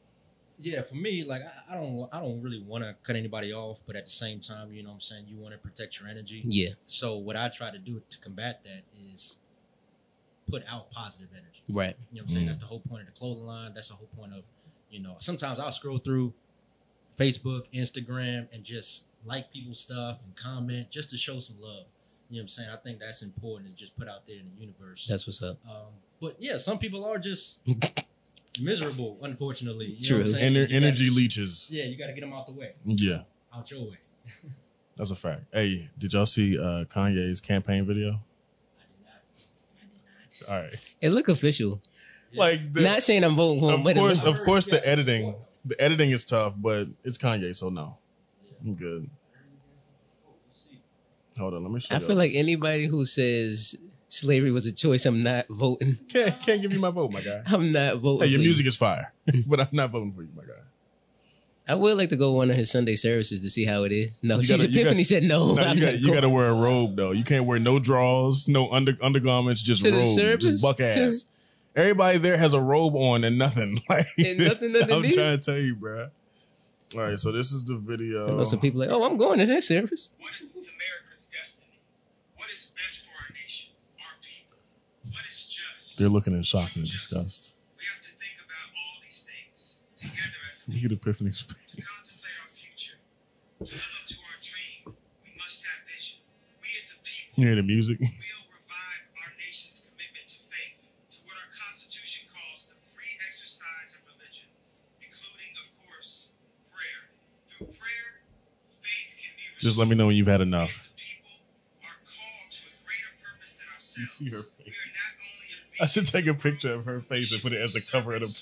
Yeah, 0.61 0.83
for 0.83 0.95
me, 0.95 1.25
like 1.25 1.43
I, 1.43 1.75
I 1.75 1.77
don't, 1.77 2.09
I 2.13 2.21
don't 2.21 2.41
really 2.41 2.63
want 2.63 2.85
to 2.85 2.95
cut 3.03 3.17
anybody 3.17 3.53
off, 3.53 3.81
but 3.85 3.97
at 3.97 4.05
the 4.05 4.13
same 4.13 4.39
time, 4.39 4.73
you 4.73 4.85
know, 4.85 4.91
what 4.91 4.95
I'm 4.95 5.01
saying 5.01 5.25
you 5.27 5.41
want 5.41 5.53
to 5.55 5.59
protect 5.59 5.99
your 5.99 6.09
energy. 6.09 6.41
Yeah. 6.47 6.69
So 6.87 7.17
what 7.17 7.37
I 7.37 7.49
try 7.49 7.73
to 7.73 7.79
do 7.79 8.01
to 8.11 8.19
combat 8.21 8.63
that 8.63 8.83
is 9.13 9.37
put 10.49 10.63
out 10.71 10.93
positive 10.93 11.31
energy. 11.33 11.63
Right. 11.69 11.97
You 12.13 12.21
know, 12.21 12.23
what 12.23 12.23
I'm 12.23 12.29
saying 12.29 12.45
Mm. 12.45 12.49
that's 12.49 12.59
the 12.59 12.67
whole 12.67 12.79
point 12.79 13.01
of 13.03 13.07
the 13.13 13.19
clothing 13.19 13.45
line. 13.45 13.73
That's 13.75 13.89
the 13.89 13.97
whole 13.97 14.09
point 14.17 14.33
of, 14.35 14.45
you 14.89 15.01
know, 15.01 15.17
sometimes 15.19 15.59
I'll 15.59 15.73
scroll 15.73 15.99
through 15.99 16.33
Facebook, 17.19 17.63
Instagram, 17.75 18.47
and 18.53 18.63
just 18.63 19.03
like 19.25 19.53
people's 19.53 19.81
stuff 19.81 20.19
and 20.25 20.35
comment 20.37 20.91
just 20.91 21.11
to 21.11 21.17
show 21.17 21.39
some 21.39 21.57
love. 21.61 21.85
You 22.31 22.37
know 22.37 22.39
what 22.39 22.43
I'm 22.43 22.49
saying? 22.49 22.69
I 22.73 22.77
think 22.77 22.99
that's 23.01 23.23
important 23.23 23.71
to 23.71 23.77
just 23.77 23.97
put 23.97 24.09
out 24.09 24.27
there 24.27 24.37
in 24.37 24.47
the 24.55 24.61
universe. 24.61 25.07
That's 25.09 25.27
what's 25.27 25.43
up. 25.43 25.59
Um, 25.69 25.93
but 26.21 26.37
yeah, 26.39 26.57
some 26.57 26.79
people 26.79 27.05
are 27.05 27.19
just 27.19 27.61
miserable, 28.61 29.19
unfortunately. 29.23 29.87
You 29.87 30.01
know 30.01 30.07
True. 30.07 30.17
what 30.19 30.27
I'm 30.27 30.33
saying? 30.33 30.53
Ener- 30.53 30.57
You 30.61 30.67
gotta 30.67 30.75
energy 30.87 31.11
leeches. 31.11 31.69
Yeah, 31.71 31.85
you 31.85 31.97
got 31.97 32.07
to 32.07 32.13
get 32.13 32.23
them 32.23 32.33
out 32.33 32.47
the 32.47 32.53
way. 32.53 32.73
Yeah, 32.85 33.23
Out 33.55 33.71
your 33.71 33.83
way. 33.83 33.99
that's 34.97 35.11
a 35.11 35.15
fact. 35.17 35.43
Hey, 35.53 35.89
did 35.99 36.13
y'all 36.13 36.27
see 36.27 36.59
uh, 36.59 36.85
Kanye's 36.85 37.41
campaign 37.41 37.85
video? 37.87 38.09
I 38.11 38.85
did 38.89 39.05
not. 39.05 39.13
I 39.81 39.85
did 39.85 40.49
not. 40.49 40.55
All 40.57 40.63
right. 40.63 40.75
It 41.01 41.11
look 41.11 41.29
official. 41.29 41.81
Like 42.35 42.73
the, 42.73 42.81
Not 42.81 43.03
saying 43.03 43.23
I'm 43.23 43.35
voting 43.37 43.61
for 43.61 43.71
him, 43.75 43.87
of 43.87 43.95
course, 43.97 44.23
of 44.25 44.41
course, 44.41 44.67
the 44.67 44.85
editing, 44.89 45.37
the 45.65 45.81
editing 45.81 46.11
is 46.11 46.25
tough, 46.25 46.55
but 46.59 46.89
it's 47.05 47.17
Kanye, 47.17 47.55
so 47.55 47.69
no, 47.69 47.99
I'm 48.65 48.75
good. 48.75 49.09
Hold 51.39 51.55
on, 51.55 51.63
let 51.65 51.73
me 51.73 51.81
show 51.81 51.95
you. 51.95 52.01
I 52.01 52.05
feel 52.07 52.17
like 52.17 52.33
anybody 52.35 52.87
who 52.87 53.05
says 53.05 53.77
slavery 54.09 54.53
was 54.53 54.67
a 54.67 54.73
choice, 54.73 55.05
I'm 55.05 55.23
not 55.23 55.47
voting. 55.49 55.99
can't 56.09 56.41
can't 56.41 56.63
give 56.63 56.73
you 56.73 56.81
my 56.81 56.91
vote, 56.91 57.11
my 57.11 57.21
guy. 57.21 57.43
I'm 57.47 57.73
not 57.73 57.99
voting. 57.99 58.27
Hey, 58.27 58.31
your 58.31 58.39
for 58.39 58.43
you. 58.43 58.47
music 58.49 58.67
is 58.67 58.77
fire, 58.77 59.13
but 59.47 59.61
I'm 59.61 59.69
not 59.73 59.91
voting 59.91 60.13
for 60.13 60.23
you, 60.23 60.29
my 60.37 60.45
guy. 60.45 60.53
I 61.67 61.75
would 61.75 61.97
like 61.97 62.11
to 62.11 62.17
go 62.17 62.33
one 62.33 62.51
of 62.51 62.57
his 62.57 62.71
Sunday 62.71 62.95
services 62.95 63.41
to 63.41 63.49
see 63.49 63.65
how 63.65 63.85
it 63.85 63.93
is. 63.93 64.21
No, 64.23 64.39
You 64.39 64.47
gotta- 64.49 64.65
Epiphany 64.65 64.85
gotta- 64.85 65.05
said 65.05 65.23
no. 65.23 65.55
No, 65.55 65.73
you 65.73 65.81
got, 65.81 65.99
you 65.99 66.13
gotta 66.13 66.29
wear 66.29 66.51
a 66.51 66.55
robe 66.55 66.95
though. 66.95 67.13
You 67.13 67.25
can't 67.25 67.47
wear 67.47 67.59
no 67.59 67.79
drawers, 67.79 68.49
no 68.49 68.71
under 68.71 68.95
undergarments, 69.03 69.63
just 69.63 69.83
To 69.85 69.91
robe, 69.91 70.41
just 70.41 70.63
buck 70.63 70.81
ass. 70.81 71.25
Everybody 71.75 72.19
there 72.19 72.37
has 72.37 72.53
a 72.55 72.61
robe 72.61 72.95
on 72.95 73.25
and 73.25 73.37
nothing. 73.39 73.81
Like 73.89 74.07
And 74.19 74.39
nothing 74.39 74.77
I'm 74.77 75.03
trying 75.03 75.39
to 75.39 75.39
tell 75.39 75.59
you, 75.59 75.75
bro. 75.75 76.11
All 76.95 77.01
right, 77.01 77.19
so 77.19 77.33
this 77.33 77.53
is 77.53 77.65
the 77.65 77.75
I 77.75 77.79
video. 77.79 78.37
know 78.37 78.45
some 78.45 78.61
people 78.61 78.81
like, 78.81 78.91
oh, 78.91 79.03
I'm 79.03 79.17
going 79.17 79.39
to 79.41 79.47
that 79.47 79.65
service. 79.65 80.11
What 80.19 80.33
is 80.35 80.43
America's 80.43 81.27
destiny? 81.33 81.79
What 82.37 82.49
is 82.51 82.67
best 82.77 83.07
for 83.07 83.11
our 83.19 83.31
nation, 83.35 83.73
our 83.99 84.15
people? 84.23 84.59
What 85.11 85.25
is 85.29 85.47
just? 85.47 85.99
They're 85.99 86.09
looking 86.09 86.35
in 86.35 86.43
shock 86.45 86.71
and 86.77 86.85
disgust. 86.85 87.63
We 87.79 87.83
have 87.91 88.01
to 88.03 88.11
think 88.15 88.39
about 88.39 88.71
all 88.79 89.03
these 89.03 89.27
things 89.27 89.83
together 89.97 90.39
as 90.53 90.63
a 90.69 90.71
Look 90.71 90.85
at 90.87 90.93
Epiphany's 91.03 91.43
to 91.43 91.51
contemplate 91.83 92.39
our 92.39 92.47
future, 92.47 92.99
to 93.59 93.75
live 93.75 93.91
up 93.99 94.07
to 94.07 94.17
our 94.31 94.39
dream. 94.39 94.95
We 95.27 95.35
must 95.35 95.67
have 95.67 95.83
vision. 95.91 96.23
We 96.63 96.71
as 96.79 96.95
a 96.95 96.99
people 97.03 97.43
You 97.43 97.47
hear 97.51 97.57
the 97.59 97.67
music? 97.67 97.99
will 97.99 98.47
revive 98.55 99.03
our 99.19 99.35
nation's 99.43 99.91
commitment 99.91 100.31
to 100.31 100.39
faith, 100.47 100.79
to 101.11 101.19
what 101.27 101.35
our 101.43 101.51
Constitution 101.59 102.31
calls 102.31 102.71
the 102.71 102.79
free 102.95 103.19
exercise 103.27 103.99
of 103.99 104.07
religion, 104.15 104.47
including, 105.03 105.51
of 105.59 105.67
course, 105.83 106.31
prayer. 106.71 107.03
Through 107.47 107.71
prayer, 107.79 108.25
faith 108.83 109.15
can 109.21 109.31
be 109.39 109.47
Just 109.65 109.79
let 109.79 109.89
me 109.89 109.95
know 109.95 110.09
when 110.09 110.17
you've 110.17 110.27
had 110.27 110.43
enough. 110.43 110.93
are 111.83 111.87
called 112.05 112.51
to 112.51 112.67
a 112.69 112.71
greater 112.85 113.09
purpose 113.23 113.57
than 113.57 113.67
You 114.03 114.09
see 114.09 114.27
her 114.27 114.43
face. 114.43 114.69
are 114.69 114.69
not 114.69 115.25
only 115.25 115.81
a 115.81 115.83
I 115.83 115.87
should 115.87 116.05
take 116.07 116.27
a 116.27 116.35
picture 116.35 116.75
of 116.75 116.85
her 116.85 117.01
face 117.01 117.33
and 117.33 117.41
put 117.41 117.55
it 117.55 117.63
as 117.63 117.73
the 117.73 117.81
cover 117.91 118.15
of 118.15 118.21
the 118.23 118.29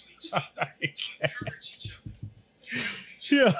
Yeah, 3.30 3.52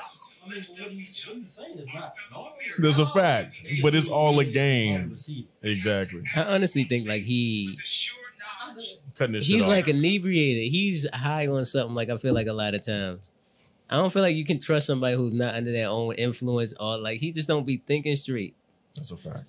I 0.45 0.49
mean, 0.49 0.65
what 0.81 0.91
he's, 0.91 1.25
what 1.29 1.47
saying 1.47 1.79
is 1.79 1.87
not 1.95 2.15
normal. 2.33 2.53
there's 2.79 2.99
a 2.99 3.07
fact, 3.07 3.61
but 3.81 3.95
it's 3.95 4.09
all 4.09 4.41
a 4.41 4.45
game. 4.45 5.15
Exactly. 5.63 6.23
I 6.35 6.43
honestly 6.43 6.83
think 6.85 7.07
like 7.07 7.23
he 7.23 7.79
Cutting 9.17 9.35
this 9.35 9.45
shit 9.45 9.55
he's 9.55 9.63
off. 9.63 9.69
like 9.69 9.87
inebriated. 9.89 10.73
He's 10.73 11.07
high 11.15 11.47
on 11.47 11.65
something. 11.65 11.95
Like 11.95 12.11
I 12.11 12.17
feel 12.17 12.35
like 12.35 12.49
a 12.49 12.53
lot 12.53 12.75
of 12.75 12.85
times. 12.85 13.21
I 13.93 13.97
don't 13.97 14.11
feel 14.13 14.23
like 14.23 14.35
you 14.37 14.45
can 14.45 14.59
trust 14.59 14.87
somebody 14.87 15.17
who's 15.17 15.35
not 15.35 15.55
under 15.55 15.71
their 15.71 15.89
own 15.89 16.15
influence 16.15 16.73
or 16.81 16.97
like 16.97 17.21
he 17.21 17.31
just 17.31 17.47
don't 17.47 17.67
be 17.67 17.83
thinking 17.87 18.17
straight. 18.17 18.57
That's 18.97 19.11
a 19.11 19.17
fact. 19.17 19.45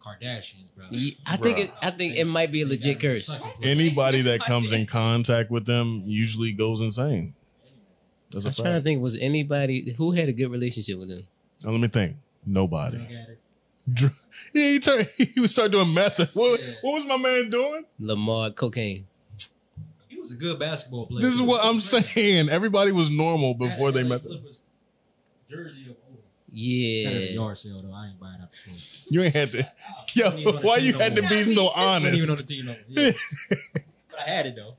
Kardashians, 0.00 0.68
bro. 0.76 0.86
He- 0.90 1.18
I 1.26 1.36
think 1.36 1.58
it, 1.58 1.70
I 1.82 1.90
think 1.90 2.16
it 2.16 2.24
might 2.24 2.50
be 2.52 2.62
a 2.62 2.66
legit 2.66 3.00
curse. 3.00 3.28
Anybody 3.62 4.22
that 4.22 4.40
comes 4.40 4.72
in 4.72 4.86
contact 4.86 5.50
with 5.50 5.66
them 5.66 6.02
usually 6.06 6.52
goes 6.52 6.80
insane. 6.80 7.34
That's 8.30 8.44
a 8.44 8.48
I'm 8.48 8.54
trying 8.54 8.74
to 8.74 8.80
think. 8.82 9.00
Was 9.02 9.16
anybody 9.16 9.92
who 9.96 10.12
had 10.12 10.28
a 10.28 10.32
good 10.32 10.50
relationship 10.50 10.98
with 10.98 11.10
him? 11.10 11.22
Now, 11.62 11.70
let 11.70 11.80
me 11.80 11.88
think. 11.88 12.16
Nobody. 12.44 12.98
Dr- 13.92 14.12
Yeah, 14.52 14.62
he 14.72 14.78
turned. 14.80 15.08
He 15.16 15.40
would 15.40 15.50
start 15.50 15.72
doing 15.72 15.92
meth. 15.94 16.34
What, 16.34 16.60
what 16.82 16.92
was 16.94 17.06
my 17.06 17.16
man 17.16 17.48
doing? 17.50 17.84
Lamar 17.98 18.50
cocaine. 18.50 19.06
He 20.24 20.28
was 20.28 20.32
a 20.32 20.38
good 20.38 20.58
basketball 20.58 21.06
player. 21.06 21.20
This 21.20 21.34
is 21.34 21.42
what 21.42 21.64
I'm 21.64 21.80
saying. 21.80 22.48
Everybody 22.48 22.92
was 22.92 23.10
normal 23.10 23.54
before 23.54 23.92
they 23.92 24.02
met 24.02 24.22
them. 24.22 24.42
Jersey 25.48 25.90
of 25.90 25.96
Yeah. 26.50 27.10
That 27.10 27.16
a 27.16 27.32
yard 27.34 27.58
sale 27.58 27.82
though. 27.82 27.92
I 27.92 28.06
ain't 28.08 28.18
buying 28.20 28.40
out 28.40 28.50
the 28.50 28.56
store. 28.56 29.06
You 29.10 29.22
ain't 29.22 29.34
had 29.34 29.48
to. 29.50 29.70
Yo, 30.14 30.24
Wasn't 30.30 30.40
even 30.40 30.54
on 30.54 30.60
the 30.62 30.66
why 30.66 30.76
team 30.78 30.86
you 30.86 30.92
no 30.92 30.98
had 30.98 31.16
to 31.16 31.22
be 31.22 31.42
so 31.44 31.64
Wasn't 31.64 31.76
even 31.76 31.84
on 31.84 32.02
the 32.02 32.08
honest? 32.32 32.48
team 32.48 32.64
no. 32.66 32.74
Yeah. 32.88 33.12
but 33.50 34.18
I 34.18 34.22
had 34.30 34.46
it 34.46 34.56
though. 34.56 34.76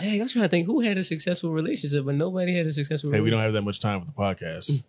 Hey, 0.00 0.20
I'm 0.20 0.28
trying 0.28 0.42
to 0.44 0.48
think 0.48 0.66
who 0.66 0.80
had 0.80 0.98
a 0.98 1.02
successful 1.04 1.50
relationship, 1.52 2.04
but 2.04 2.14
nobody 2.16 2.54
had 2.56 2.66
a 2.66 2.72
successful. 2.72 3.12
Hey, 3.12 3.20
we 3.20 3.30
don't 3.30 3.40
have 3.40 3.52
that 3.54 3.62
much 3.62 3.80
time 3.80 4.00
for 4.00 4.06
the 4.06 4.12
podcast. 4.12 4.82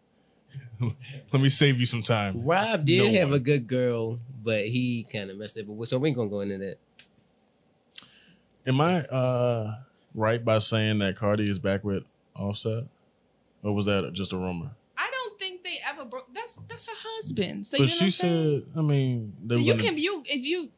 Let 1.31 1.41
me 1.41 1.49
save 1.49 1.79
you 1.79 1.85
some 1.85 2.03
time. 2.03 2.43
Rob 2.45 2.83
did 2.85 3.03
No 3.03 3.19
have 3.19 3.29
one. 3.29 3.37
a 3.37 3.39
good 3.39 3.67
girl, 3.67 4.19
but 4.43 4.65
he 4.65 5.05
kind 5.11 5.29
of 5.29 5.37
messed 5.37 5.57
it. 5.57 5.65
But 5.67 5.87
so 5.87 5.97
we 5.99 6.09
ain't 6.09 6.17
gonna 6.17 6.29
go 6.29 6.41
into 6.41 6.57
that. 6.57 6.77
Am 8.68 8.82
I 8.82 9.01
uh, 9.03 9.76
right 10.13 10.43
by 10.43 10.59
saying 10.59 10.99
that 10.99 11.15
Cardi 11.15 11.49
is 11.49 11.57
back 11.57 11.84
with 11.84 12.03
Offset, 12.36 12.84
or 13.63 13.74
was 13.74 13.86
that 13.86 14.11
just 14.13 14.34
a 14.34 14.38
rumor? 14.38 14.72
I 14.97 15.09
don't 15.09 15.39
think 15.39 15.63
they 15.63 15.80
ever 15.88 16.03
broke. 16.03 16.28
That's 16.34 16.59
that's 16.68 16.86
her 16.86 16.93
husband. 16.95 17.65
So 17.65 17.78
but 17.78 17.88
you 17.88 17.88
know 17.88 17.95
what 17.95 17.99
she 17.99 18.11
said, 18.11 18.63
I 18.76 18.82
mean, 18.82 19.34
they 19.43 19.55
So 19.55 19.61
you 19.61 19.76
can 19.76 19.97
you 19.97 20.24
if 20.28 20.45
you 20.45 20.70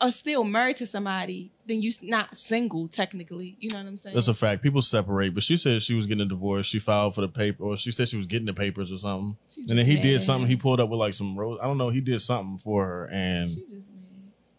are 0.00 0.10
still 0.10 0.44
married 0.44 0.76
to 0.76 0.86
somebody, 0.86 1.50
then 1.66 1.82
you're 1.82 1.92
not 2.02 2.36
single 2.36 2.88
technically. 2.88 3.56
You 3.60 3.68
know 3.70 3.78
what 3.78 3.86
I'm 3.86 3.96
saying? 3.96 4.14
That's 4.14 4.28
a 4.28 4.34
fact. 4.34 4.62
People 4.62 4.82
separate, 4.82 5.34
but 5.34 5.42
she 5.42 5.56
said 5.56 5.82
she 5.82 5.94
was 5.94 6.06
getting 6.06 6.22
a 6.22 6.28
divorce. 6.28 6.66
She 6.66 6.78
filed 6.78 7.14
for 7.14 7.20
the 7.20 7.28
paper, 7.28 7.62
or 7.64 7.76
she 7.76 7.92
said 7.92 8.08
she 8.08 8.16
was 8.16 8.26
getting 8.26 8.46
the 8.46 8.54
papers 8.54 8.90
or 8.90 8.98
something. 8.98 9.36
And 9.68 9.78
then 9.78 9.86
he 9.86 9.96
did 9.96 10.20
something. 10.20 10.48
He 10.48 10.56
pulled 10.56 10.80
up 10.80 10.88
with 10.88 10.98
like 10.98 11.14
some 11.14 11.36
rose. 11.38 11.58
I 11.62 11.66
don't 11.66 11.78
know. 11.78 11.90
He 11.90 12.00
did 12.00 12.20
something 12.20 12.58
for 12.58 12.84
her, 12.86 13.04
and 13.06 13.50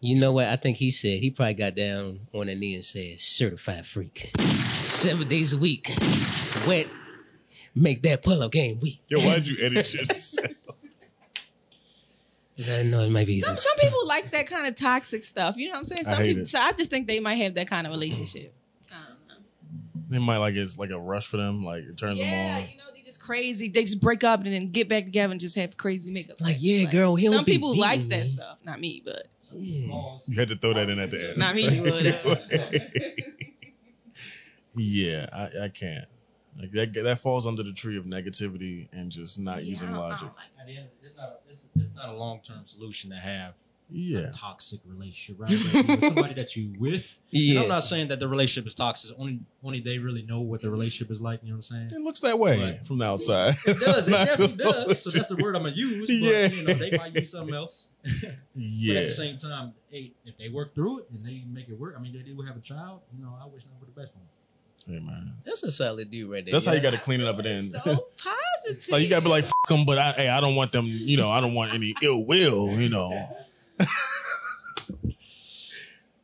You 0.04 0.18
know 0.18 0.32
what? 0.32 0.46
I 0.48 0.56
think 0.56 0.78
he 0.78 0.90
said 0.90 1.20
he 1.20 1.30
probably 1.30 1.54
got 1.54 1.76
down 1.76 2.26
on 2.34 2.48
a 2.48 2.54
knee 2.56 2.74
and 2.74 2.82
said, 2.84 3.20
"Certified 3.20 3.86
freak, 3.86 4.32
seven 4.82 5.28
days 5.28 5.52
a 5.52 5.58
week, 5.58 5.92
wet, 6.66 6.88
make 7.76 8.02
that 8.02 8.24
pull 8.24 8.42
up 8.42 8.50
game 8.50 8.80
weak." 8.82 8.98
yo, 9.06 9.20
why'd 9.20 9.46
you 9.46 9.56
edit 9.64 9.94
yourself? 9.94 10.50
'Cause 12.56 12.68
I 12.68 12.82
know 12.82 13.00
it 13.00 13.10
might 13.10 13.26
be. 13.26 13.38
some 13.38 13.56
some 13.56 13.76
people 13.80 14.06
like 14.06 14.30
that 14.32 14.46
kind 14.48 14.66
of 14.66 14.74
toxic 14.74 15.24
stuff. 15.24 15.56
You 15.56 15.68
know 15.68 15.74
what 15.74 15.78
I'm 15.78 15.84
saying? 15.86 16.00
I 16.06 16.10
Some 16.10 16.18
hate 16.18 16.26
people. 16.26 16.42
it. 16.42 16.48
So 16.48 16.58
I 16.58 16.72
just 16.72 16.90
think 16.90 17.06
they 17.06 17.18
might 17.20 17.36
have 17.36 17.54
that 17.54 17.66
kind 17.68 17.86
of 17.86 17.92
relationship. 17.92 18.52
I 18.92 18.98
don't 18.98 19.08
know. 19.28 19.34
They 20.10 20.18
might 20.18 20.36
like 20.38 20.54
it's 20.54 20.78
like 20.78 20.90
a 20.90 20.98
rush 20.98 21.26
for 21.28 21.38
them. 21.38 21.64
Like 21.64 21.84
it 21.84 21.96
turns 21.96 22.18
Yeah, 22.18 22.24
them 22.26 22.34
on. 22.34 22.60
Yeah, 22.62 22.68
you 22.72 22.76
know, 22.76 22.84
they 22.94 23.00
just 23.02 23.22
crazy. 23.22 23.68
They 23.68 23.82
just 23.84 24.00
break 24.00 24.22
up 24.24 24.40
and 24.44 24.52
then 24.52 24.70
get 24.70 24.88
back 24.88 25.04
together 25.04 25.30
and 25.30 25.40
just 25.40 25.56
have 25.56 25.76
crazy 25.78 26.10
makeup. 26.10 26.40
Like, 26.40 26.54
sex. 26.56 26.62
yeah, 26.64 26.90
girl, 26.90 27.14
he 27.14 27.24
don't 27.26 27.36
Some 27.36 27.44
be 27.44 27.52
people 27.52 27.74
like 27.76 27.98
beating 28.00 28.08
that 28.10 28.20
me. 28.20 28.26
stuff. 28.26 28.58
Not 28.64 28.80
me, 28.80 29.00
but 29.04 29.28
You 29.54 30.36
had 30.36 30.48
to 30.48 30.56
throw 30.56 30.74
that 30.74 30.88
in 30.90 30.98
at 30.98 31.10
the 31.10 31.28
end. 31.30 31.38
not 31.38 31.54
me. 31.54 31.80
But, 32.24 32.52
uh, 32.52 32.78
yeah, 34.74 35.26
I, 35.32 35.64
I 35.64 35.68
can't. 35.68 36.06
Like 36.58 36.70
that 36.72 36.92
that 36.92 37.18
falls 37.18 37.46
under 37.46 37.62
the 37.62 37.72
tree 37.72 37.96
of 37.96 38.04
negativity 38.04 38.88
and 38.92 39.10
just 39.10 39.38
not 39.38 39.64
yeah, 39.64 39.70
using 39.70 39.88
don't- 39.88 39.96
I 39.98 40.00
don't 40.00 40.10
logic. 40.10 40.28
like 40.36 40.60
At 40.60 40.66
the 40.66 40.76
end, 40.76 40.88
it's 41.02 41.16
not 41.16 41.28
a, 41.30 41.36
it's, 41.48 41.68
it's 41.74 41.94
not 41.94 42.08
a 42.10 42.16
long 42.16 42.40
term 42.42 42.64
solution 42.64 43.10
to 43.10 43.16
have 43.16 43.54
Yeah. 43.92 44.18
a 44.20 44.30
toxic 44.32 44.80
relationship, 44.86 45.40
right? 45.40 45.50
Like, 45.50 45.86
with 45.88 46.00
somebody 46.14 46.34
that 46.34 46.56
you 46.56 46.72
with. 46.78 47.16
And 47.32 47.40
Yeah. 47.42 47.62
I'm 47.62 47.68
not 47.68 47.84
saying 47.84 48.08
that 48.08 48.20
the 48.20 48.28
relationship 48.28 48.66
is 48.66 48.74
toxic. 48.74 49.16
Only 49.18 49.40
only 49.62 49.80
they 49.80 49.98
really 49.98 50.22
know 50.22 50.40
what 50.40 50.60
the 50.62 50.70
relationship 50.70 51.10
is 51.12 51.20
like. 51.20 51.40
You 51.42 51.48
know 51.50 51.54
what 51.56 51.70
I'm 51.70 51.88
saying? 51.90 52.00
It 52.00 52.04
looks 52.04 52.20
that 52.20 52.38
way 52.38 52.60
Right. 52.62 52.86
from 52.86 52.98
the 52.98 53.04
outside. 53.06 53.56
It 53.66 53.78
does. 53.80 54.08
It 54.08 54.10
definitely 54.12 54.56
does. 54.56 55.02
So 55.02 55.10
that's 55.10 55.26
the 55.28 55.36
word 55.36 55.56
I'm 55.56 55.62
gonna 55.62 55.74
use. 55.74 56.06
But, 56.08 56.16
Yeah. 56.16 56.46
You 56.46 56.64
know, 56.64 56.74
they 56.74 56.96
might 56.96 57.14
use 57.14 57.30
something 57.30 57.54
else. 57.54 57.88
But 58.22 58.36
Yeah. 58.56 58.98
at 59.00 59.06
the 59.06 59.12
same 59.12 59.38
time, 59.38 59.72
hey, 59.90 60.12
if 60.26 60.36
they 60.36 60.48
work 60.48 60.74
through 60.74 61.00
it 61.00 61.06
and 61.10 61.24
they 61.24 61.42
make 61.50 61.68
it 61.68 61.78
work, 61.78 61.94
I 61.96 62.00
mean, 62.00 62.12
they 62.12 62.20
do 62.20 62.40
have 62.42 62.56
a 62.56 62.60
child. 62.60 63.00
You 63.16 63.24
know, 63.24 63.34
I 63.40 63.46
wish 63.46 63.64
nothing 63.64 63.78
but 63.80 63.94
the 63.94 64.00
best 64.00 64.12
for 64.12 64.18
them. 64.18 64.28
Hey 64.84 64.98
man. 64.98 65.34
That's 65.44 65.62
a 65.62 65.70
solid 65.70 66.10
dude 66.10 66.28
right 66.28 66.44
there. 66.44 66.50
That's 66.52 66.66
how 66.66 66.72
you 66.72 66.80
got 66.80 66.90
to 66.90 66.98
clean 66.98 67.20
it 67.20 67.26
up 67.28 67.38
at 67.38 67.44
the 67.44 67.62
so 67.62 67.78
positive. 68.18 68.88
like 68.90 69.02
you 69.04 69.08
got 69.08 69.20
to 69.20 69.22
be 69.22 69.28
like, 69.28 69.44
F- 69.44 69.52
them, 69.68 69.84
but 69.86 69.96
I, 69.96 70.10
hey, 70.12 70.28
I 70.28 70.40
don't 70.40 70.56
want 70.56 70.72
them. 70.72 70.86
You 70.86 71.16
know, 71.16 71.30
I 71.30 71.40
don't 71.40 71.54
want 71.54 71.72
any 71.72 71.94
ill 72.02 72.24
will. 72.24 72.68
You 72.72 72.88
know. 72.88 73.36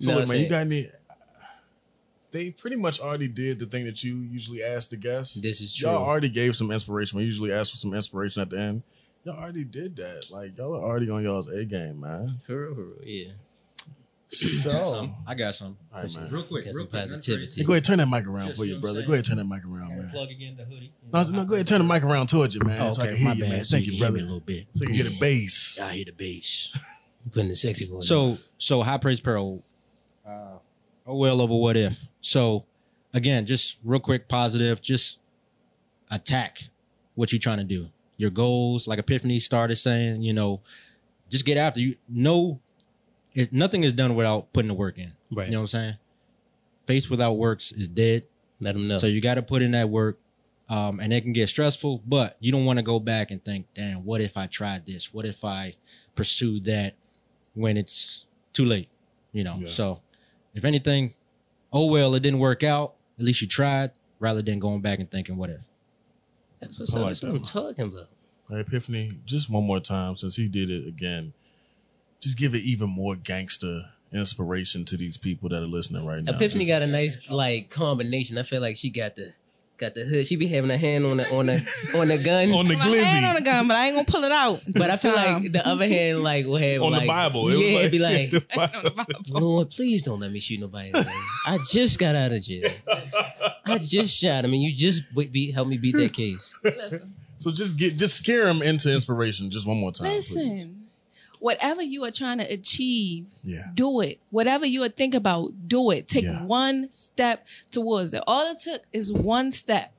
So 0.01 0.11
No, 0.12 0.18
look, 0.18 0.28
man, 0.28 0.40
you 0.40 0.49
got 0.49 0.61
any? 0.61 0.86
They 2.30 2.51
pretty 2.51 2.76
much 2.76 3.01
already 3.01 3.26
did 3.26 3.59
the 3.59 3.66
thing 3.66 3.84
that 3.86 4.05
you 4.05 4.16
usually 4.18 4.62
ask 4.62 4.90
the 4.90 4.96
guests. 4.96 5.34
This 5.40 5.61
is 5.61 5.74
true. 5.74 5.90
Y'all 5.90 6.05
already 6.05 6.28
gave 6.28 6.55
some 6.57 6.70
inspiration. 6.70 7.18
We 7.18 7.24
usually 7.24 7.51
ask 7.53 7.70
for 7.70 7.78
some 7.78 7.94
inspiration 7.94 8.42
at 8.42 8.51
the 8.51 8.61
end. 8.61 8.82
Y'all 9.24 9.36
already 9.38 9.64
did 9.64 9.96
that. 9.96 10.26
Like 10.30 10.57
y'all 10.57 10.74
are 10.76 10.82
already 10.84 11.11
on 11.11 11.22
y'all's 11.24 11.49
A 11.49 11.64
game, 11.64 12.01
man. 12.01 12.38
For 12.46 12.66
real, 12.66 12.74
for 12.74 12.82
real, 12.84 12.96
yeah. 13.05 13.30
I 14.30 14.30
got 14.30 14.36
So 14.36 14.82
some. 14.82 15.14
I 15.26 15.34
got 15.34 15.55
some. 15.55 15.78
All 15.92 16.03
right, 16.03 16.14
man. 16.16 16.30
Real 16.30 16.42
quick, 16.44 16.64
real 16.66 16.74
some 16.74 16.86
quick. 16.86 16.90
positivity. 17.03 17.46
crazy. 17.46 17.64
go 17.64 17.72
ahead, 17.72 17.84
turn 17.84 17.99
that 17.99 18.09
mic 18.09 18.26
around 18.26 18.49
Just, 18.49 18.61
for 18.61 18.66
you 18.66 18.74
you, 18.74 18.80
brother. 18.80 19.03
Go 19.05 19.14
ahead, 19.14 19.24
turn 19.24 19.38
that 19.38 19.46
mic 19.46 19.64
around, 19.64 19.96
man. 19.96 20.11
Plug 20.12 20.30
again 20.30 20.55
the 20.57 20.64
hoodie. 20.64 20.92
No, 21.11 21.22
no, 21.30 21.44
go 21.46 21.55
ahead, 21.55 21.66
turn 21.66 21.78
the 21.78 21.92
mic 21.92 22.03
around 22.05 22.28
towards 22.28 22.55
you, 22.55 22.61
man, 22.62 22.80
Oh, 22.82 22.92
so 22.92 23.03
I 23.03 23.07
okay, 23.07 23.14
can 23.14 23.20
hear 23.20 23.28
my 23.30 23.34
you, 23.36 23.42
bad. 23.44 23.51
man. 23.53 23.64
So 23.64 23.76
Thank 23.76 23.86
you 23.86 23.92
you, 23.94 23.99
can 23.99 24.07
hear 24.07 24.12
me 24.12 24.18
brother. 24.20 24.24
a 24.32 24.34
little 24.34 24.46
bit. 24.46 24.66
So 24.74 24.82
you 24.82 24.86
can 24.88 24.94
hear 24.96 25.05
the 25.05 25.18
bass. 25.18 25.80
I 25.82 25.92
hear 25.94 26.05
the 26.05 26.12
bass. 26.12 26.78
Putting 27.32 27.48
the 27.48 27.54
sexy 27.54 27.86
voice. 27.86 28.08
So 28.08 28.38
so 28.58 28.82
High 28.82 28.98
Praise 28.98 29.20
Apparel. 29.20 29.62
Uh, 30.26 30.58
oh 31.06 31.16
well 31.16 31.40
over 31.40 31.54
what 31.54 31.76
if. 31.76 32.08
So 32.20 32.64
again, 33.12 33.46
just 33.46 33.78
real 33.84 34.00
quick, 34.00 34.28
positive. 34.28 34.80
Just 34.80 35.18
attack 36.10 36.68
what 37.14 37.32
you're 37.32 37.38
trying 37.38 37.58
to 37.58 37.64
do. 37.64 37.88
Your 38.16 38.30
goals, 38.30 38.88
like 38.88 38.98
Epiphany 38.98 39.38
started 39.38 39.76
saying, 39.76 40.22
you 40.22 40.32
know, 40.32 40.60
just 41.28 41.44
get 41.44 41.56
after 41.56 41.80
you. 41.80 41.96
No, 42.08 42.60
it, 43.34 43.52
nothing 43.52 43.84
is 43.84 43.92
done 43.92 44.14
without 44.14 44.52
putting 44.52 44.68
the 44.68 44.74
work 44.74 44.98
in. 44.98 45.12
Right. 45.30 45.46
You 45.46 45.52
know 45.52 45.58
what 45.58 45.62
I'm 45.62 45.66
saying? 45.68 45.96
Faith 46.86 47.10
without 47.10 47.34
works 47.34 47.70
is 47.70 47.88
dead. 47.88 48.26
let 48.60 48.72
them 48.72 48.88
know. 48.88 48.98
So 48.98 49.06
you 49.06 49.20
got 49.20 49.34
to 49.34 49.42
put 49.42 49.62
in 49.62 49.72
that 49.72 49.88
work. 49.88 50.18
Um, 50.70 51.00
and 51.00 51.14
it 51.14 51.22
can 51.22 51.32
get 51.32 51.48
stressful, 51.48 52.02
but 52.06 52.36
you 52.40 52.52
don't 52.52 52.66
want 52.66 52.78
to 52.78 52.82
go 52.82 53.00
back 53.00 53.30
and 53.30 53.42
think, 53.42 53.66
damn, 53.72 54.04
what 54.04 54.20
if 54.20 54.36
I 54.36 54.46
tried 54.46 54.84
this? 54.84 55.14
What 55.14 55.24
if 55.24 55.42
I 55.42 55.74
pursued 56.14 56.66
that 56.66 56.94
when 57.59 57.76
it's 57.76 58.26
too 58.52 58.64
late? 58.64 58.88
You 59.32 59.44
know? 59.44 59.56
Yeah. 59.59 59.68
So 59.68 60.00
if 60.54 60.64
anything, 60.64 61.14
oh 61.72 61.90
well, 61.90 62.14
it 62.14 62.22
didn't 62.22 62.38
work 62.40 62.62
out. 62.62 62.94
At 63.18 63.24
least 63.24 63.42
you 63.42 63.48
tried 63.48 63.90
rather 64.20 64.42
than 64.42 64.59
going 64.59 64.80
back 64.80 64.98
and 65.00 65.11
thinking, 65.11 65.36
whatever. 65.36 65.64
that's 66.61 66.78
what's 66.78 66.94
I 66.94 66.98
up. 66.98 67.02
like 67.04 67.09
That's 67.11 67.20
that 67.20 67.26
what 67.26 67.34
I'm 67.34 67.42
one. 67.42 67.72
talking 67.74 67.84
about. 67.86 68.09
All 68.50 68.56
right, 68.56 68.66
Epiphany, 68.66 69.12
just 69.26 69.50
one 69.50 69.64
more 69.64 69.80
time 69.80 70.16
since 70.16 70.36
he 70.36 70.48
did 70.48 70.70
it 70.70 70.86
again. 70.88 71.34
Just 72.20 72.38
give 72.38 72.54
it 72.54 72.62
even 72.62 72.88
more 72.88 73.14
gangster 73.14 73.82
inspiration 74.12 74.84
to 74.86 74.96
these 74.96 75.16
people 75.18 75.50
that 75.50 75.62
are 75.62 75.66
listening 75.66 76.06
right 76.06 76.22
now. 76.24 76.32
Epiphany 76.32 76.64
Just- 76.64 76.72
got 76.72 76.82
a 76.82 76.86
nice 76.86 77.28
like 77.30 77.70
combination. 77.70 78.38
I 78.38 78.42
feel 78.44 78.61
like 78.62 78.76
she 78.76 78.88
got 78.90 79.16
the 79.16 79.34
got 79.78 79.94
the 79.94 80.04
hood. 80.04 80.26
She 80.26 80.36
be 80.36 80.46
having 80.48 80.70
a 80.70 80.76
hand 80.76 81.06
on 81.06 81.16
the 81.16 81.34
on 81.34 81.46
the 81.46 81.54
on 81.96 82.08
the 82.08 82.18
gun. 82.18 82.50
on 82.50 82.68
the 82.68 82.76
My 82.76 82.86
hand 82.86 83.24
on 83.24 83.34
the 83.36 83.40
gun, 83.40 83.68
but 83.68 83.76
I 83.76 83.86
ain't 83.86 83.94
gonna 83.96 84.04
pull 84.06 84.24
it 84.24 84.32
out. 84.32 84.60
but 84.66 84.82
I 84.82 84.86
this 84.88 85.02
feel 85.02 85.12
time. 85.14 85.42
like 85.44 85.52
the 85.52 85.66
other 85.66 85.86
hand 85.88 86.22
like 86.22 86.46
will 86.46 86.56
have 86.56 86.82
On 86.82 86.92
like 86.92 87.02
the 87.02 87.06
Bible. 87.06 87.48
It 87.48 87.58
yeah, 87.58 87.78
it'd 87.78 87.92
be 87.92 87.98
like. 87.98 89.28
Lord, 89.28 89.70
please 89.70 90.02
don't 90.02 90.20
let 90.20 90.30
me 90.30 90.40
shoot 90.40 90.60
nobody. 90.60 90.92
today. 90.92 91.08
I 91.46 91.58
just 91.70 91.98
got 91.98 92.14
out 92.14 92.32
of 92.32 92.42
jail. 92.42 92.70
I 93.64 93.78
just 93.78 94.18
shot 94.18 94.44
him, 94.44 94.52
and 94.52 94.62
you 94.62 94.74
just 94.74 95.14
be, 95.14 95.26
be, 95.26 95.50
help 95.50 95.68
me 95.68 95.78
beat 95.80 95.94
that 95.96 96.12
case. 96.12 96.58
Listen, 96.64 97.14
So 97.36 97.50
just 97.52 97.76
get 97.76 97.96
just 97.96 98.16
scare 98.16 98.48
him 98.48 98.62
into 98.62 98.92
inspiration 98.92 99.48
just 99.50 99.66
one 99.66 99.76
more 99.78 99.92
time. 99.92 100.08
please. 100.08 100.68
Listen. 101.41 101.45
Whatever 101.45 101.82
you 101.82 102.05
are 102.05 102.11
trying 102.11 102.39
to 102.39 102.45
achieve, 102.45 103.26
Yeah. 103.45 103.64
do 103.74 104.01
it. 104.01 104.18
Whatever 104.30 104.66
you 104.66 104.82
are 104.84 104.89
thinking 104.89 105.18
about, 105.18 105.68
do 105.68 105.91
it. 105.91 106.09
Take 106.09 106.24
Yeah. 106.24 106.45
one 106.45 106.91
step 106.93 107.47
towards 107.70 108.12
it. 108.12 108.22
All 108.26 108.51
it 108.51 108.59
took 108.59 108.82
is 108.93 109.12
one 109.12 109.53
step 109.53 109.93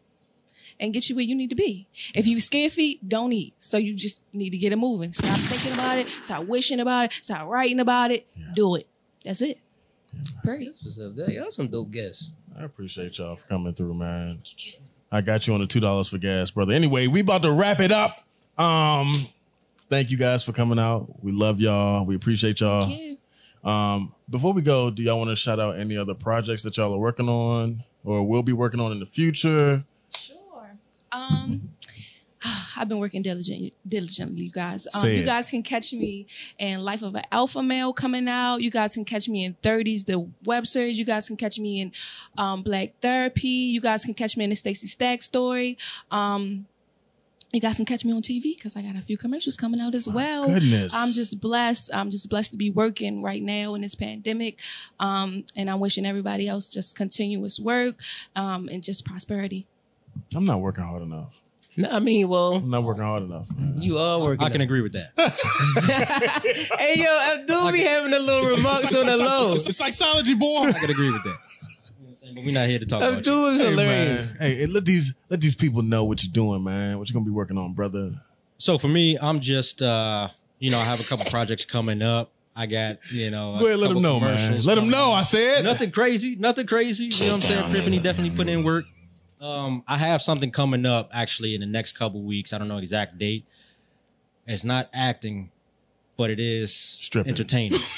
and 0.80 0.94
get 0.94 1.10
you 1.10 1.16
where 1.16 1.26
you 1.26 1.36
need 1.36 1.50
to 1.50 1.56
be. 1.56 1.88
If 2.14 2.28
you 2.28 2.40
scared 2.40 2.72
feet, 2.72 3.08
don't 3.08 3.34
eat. 3.34 3.54
So 3.58 3.78
you 3.78 3.94
just 3.94 4.22
need 4.34 4.52
to 4.52 4.58
get 4.58 4.72
it 4.72 4.78
moving. 4.78 5.14
Stop 5.14 5.38
thinking 5.40 5.74
about 5.74 5.98
it. 5.98 6.10
Stop 6.24 6.46
wishing 6.46 6.80
about 6.80 7.06
it. 7.06 7.14
Stop 7.24 7.48
writing 7.48 7.80
about 7.80 8.12
it. 8.12 8.28
Yeah. 8.38 8.46
Do 8.56 8.76
it. 8.76 8.88
That's 9.26 9.42
it. 9.42 9.60
Period. 10.44 10.68
That's 10.70 10.84
what's 10.84 11.00
up 11.00 11.16
there. 11.16 11.30
Y'all 11.30 11.52
some 11.52 11.68
dope 11.68 11.92
guests. 11.92 12.32
I 12.58 12.64
appreciate 12.64 13.18
y'all 13.18 13.36
for 13.36 13.48
coming 13.48 13.74
through, 13.74 13.94
man. 13.94 14.42
I 15.12 15.22
got 15.22 15.48
you 15.48 15.54
on 15.54 15.60
the 15.62 15.68
two 15.68 15.80
dollars 15.80 16.08
for 16.10 16.18
gas, 16.18 16.52
brother. 16.52 16.74
Anyway, 16.74 17.08
we 17.08 17.22
about 17.22 17.42
to 17.44 17.52
wrap 17.52 17.80
it 17.80 17.92
up. 17.92 18.24
Um, 18.58 19.14
thank 19.90 20.12
you 20.12 20.18
guys 20.18 20.44
for 20.44 20.52
coming 20.52 20.80
out. 20.80 21.24
We 21.24 21.32
love 21.32 21.60
y'all. 21.60 22.06
We 22.06 22.16
appreciate 22.16 22.62
y'all. 22.62 22.84
Thank 22.84 23.02
you. 23.64 23.70
Um, 23.70 24.16
before 24.30 24.54
we 24.54 24.62
go, 24.62 24.90
do 24.90 25.04
y'all 25.04 25.18
want 25.18 25.32
to 25.32 25.36
shout 25.36 25.60
out 25.60 25.78
any 25.78 25.98
other 25.98 26.14
projects 26.14 26.64
that 26.64 26.78
y'all 26.78 26.94
are 26.94 27.00
working 27.00 27.28
on 27.28 27.84
or 28.04 28.26
will 28.26 28.44
be 28.44 28.54
working 28.54 28.80
on 28.80 28.92
in 28.92 29.00
the 29.00 29.06
future? 29.06 29.84
Sure. 30.18 30.78
Um, 31.12 31.72
I've 32.78 32.88
been 32.88 33.00
working 33.00 33.22
diligent, 33.22 33.74
diligently, 33.86 34.44
you 34.44 34.52
guys. 34.52 34.88
Um, 34.94 35.10
you 35.10 35.26
guys 35.26 35.50
can 35.50 35.62
catch 35.64 35.92
me 35.92 36.28
in 36.58 36.80
Life 36.86 37.02
of 37.02 37.16
an 37.16 37.24
Alpha 37.32 37.62
Male 37.62 37.92
coming 37.92 38.30
out. 38.30 38.58
You 38.58 38.72
guys 38.72 38.94
can 38.94 39.04
catch 39.04 39.28
me 39.28 39.44
in 39.44 39.56
30s, 39.56 40.06
the 40.06 40.26
web 40.46 40.66
series. 40.66 40.98
You 40.98 41.06
guys 41.06 41.28
can 41.28 41.36
catch 41.36 41.60
me 41.60 41.82
in 41.82 41.92
um, 42.38 42.64
Black 42.64 42.94
Therapy. 43.02 43.48
You 43.50 43.82
guys 43.82 44.06
can 44.06 44.14
catch 44.14 44.38
me 44.38 44.46
in 44.46 44.52
the 44.52 44.56
Stacey 44.56 44.88
Stack 44.88 45.22
story. 45.22 45.78
Um, 46.12 46.68
you 47.52 47.60
guys 47.60 47.78
can 47.78 47.86
catch 47.86 48.06
me 48.06 48.14
on 48.14 48.22
TV 48.22 48.56
because 48.56 48.76
I 48.76 48.82
got 48.82 48.96
a 48.96 49.02
few 49.02 49.18
commercials 49.18 49.56
coming 49.56 49.82
out 49.82 49.96
as 49.96 50.08
well. 50.08 50.48
goodness. 50.48 50.94
I'm 50.96 51.12
just 51.12 51.42
blessed. 51.42 51.90
I'm 51.94 52.10
just 52.12 52.30
blessed 52.30 52.52
to 52.52 52.58
be 52.58 52.70
working 52.70 53.24
right 53.24 53.42
now 53.42 53.74
in 53.74 53.82
this 53.82 53.96
pandemic. 53.96 54.60
Um, 55.00 55.46
and 55.56 55.70
I'm 55.70 55.80
wishing 55.80 56.06
everybody 56.06 56.48
else 56.48 56.70
just 56.70 56.96
continuous 56.96 57.60
work 57.60 58.00
um, 58.36 58.70
and 58.72 58.84
just 58.84 59.06
prosperity. 59.06 59.66
I'm 60.36 60.46
not 60.46 60.62
working 60.62 60.84
hard 60.84 61.02
enough. 61.02 61.42
No, 61.78 61.90
I 61.90 62.00
mean, 62.00 62.28
well, 62.28 62.56
I'm 62.56 62.70
not 62.70 62.84
working 62.84 63.04
hard 63.04 63.24
enough. 63.24 63.48
man. 63.56 63.76
you 63.78 63.98
are 63.98 64.20
working. 64.20 64.46
I 64.46 64.50
can 64.50 64.62
agree 64.62 64.82
with 64.82 64.94
that. 64.94 65.12
hey, 66.78 67.02
yo, 67.02 67.06
I 67.08 67.38
Abdul 67.40 67.72
be 67.72 67.80
having 67.80 68.14
a 68.14 68.20
little 68.20 68.56
remarks 68.56 68.94
on 68.96 69.06
the 69.06 69.18
low. 69.18 69.54
It's 69.54 69.68
Sykesology, 69.82 70.38
boy. 70.38 70.68
I 70.68 70.74
can 70.74 70.90
agree 70.90 71.12
with 71.12 71.24
that. 71.24 71.38
But 72.36 72.44
we're 72.44 72.54
not 72.54 72.68
here 72.70 72.80
to 72.80 72.86
talk 72.86 73.00
about 73.02 73.12
you. 73.12 73.18
Abdul 73.18 73.46
is 73.48 73.62
Hey, 73.62 73.70
hilarious. 73.70 74.40
man. 74.40 74.52
Hey, 74.52 74.66
let 74.66 74.86
these 74.86 75.14
let 75.30 75.42
these 75.42 75.56
people 75.56 75.82
know 75.82 76.04
what 76.04 76.24
you're 76.24 76.32
doing, 76.34 76.64
man. 76.64 76.98
What 77.00 77.10
you're 77.10 77.14
gonna 77.16 77.26
be 77.26 77.32
working 77.32 77.58
on, 77.58 77.74
brother? 77.74 78.12
So 78.58 78.78
for 78.78 78.88
me, 78.88 79.18
I'm 79.22 79.40
just 79.40 79.82
uh, 79.82 80.30
you 80.60 80.70
know, 80.72 80.80
I 80.80 80.84
have 80.84 81.00
a 81.00 81.04
couple 81.04 81.26
projects 81.26 81.66
coming 81.66 82.02
up. 82.02 82.32
I 82.56 82.66
got, 82.66 82.98
you 83.12 83.30
know, 83.32 83.56
Go 83.58 83.68
ahead, 83.68 83.80
let 83.80 83.88
them 83.94 84.02
know, 84.02 84.20
man. 84.20 84.62
Let 84.64 84.76
them 84.76 84.90
know. 84.90 85.12
I 85.12 85.22
said. 85.22 85.64
Nothing 85.64 85.92
crazy, 85.92 86.36
nothing 86.38 86.68
crazy. 86.68 87.06
You 87.06 87.26
know 87.28 87.28
what 87.28 87.34
I'm 87.36 87.42
saying? 87.44 87.62
down, 87.62 87.72
Epiphany 87.72 88.00
definitely 88.00 88.36
put 88.36 88.48
in 88.50 88.64
work. 88.66 88.84
Um, 89.40 89.84
I 89.88 89.96
have 89.98 90.22
something 90.22 90.52
coming 90.52 90.86
up 90.86 91.10
actually 91.14 91.56
in 91.56 91.62
the 91.62 91.68
next 91.68 91.94
couple 91.98 92.22
weeks. 92.22 92.52
I 92.52 92.58
don't 92.58 92.68
know 92.68 92.78
exact 92.78 93.18
date. 93.18 93.46
It's 94.46 94.66
not 94.66 94.90
acting, 94.94 95.52
but 96.18 96.30
it 96.30 96.40
is 96.42 96.76
Stripping. 96.76 97.30
entertaining. 97.32 97.80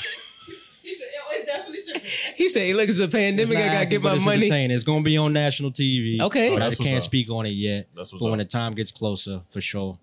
He 0.84 0.94
said, 0.96 1.08
"Yo, 1.16 1.22
it's 1.32 1.46
definitely 1.46 1.80
certain." 1.80 2.02
He 2.36 2.50
said, 2.50 2.62
"Hey, 2.62 2.74
look, 2.74 2.90
it's 2.90 3.00
a 3.00 3.08
pandemic. 3.08 3.54
not 3.54 3.64
I 3.64 3.66
gotta 3.68 3.78
acting, 3.80 4.00
get 4.00 4.04
my 4.04 4.14
it's 4.16 4.26
money." 4.26 4.38
entertaining. 4.38 4.76
It's 4.76 4.84
going 4.84 5.04
to 5.04 5.06
be 5.06 5.18
on 5.18 5.34
national 5.34 5.72
TV. 5.72 6.20
Okay. 6.22 6.50
Oh, 6.50 6.54
but 6.54 6.62
I 6.62 6.70
that's 6.70 6.78
can't 6.78 6.98
up. 6.98 7.04
speak 7.04 7.30
on 7.30 7.46
it 7.46 7.50
yet. 7.50 7.88
That's 7.96 8.12
what's 8.12 8.22
but 8.24 8.30
when 8.30 8.40
the 8.40 8.46
time 8.46 8.74
gets 8.74 8.92
closer, 8.92 9.42
for 9.50 9.62
sure, 9.62 9.98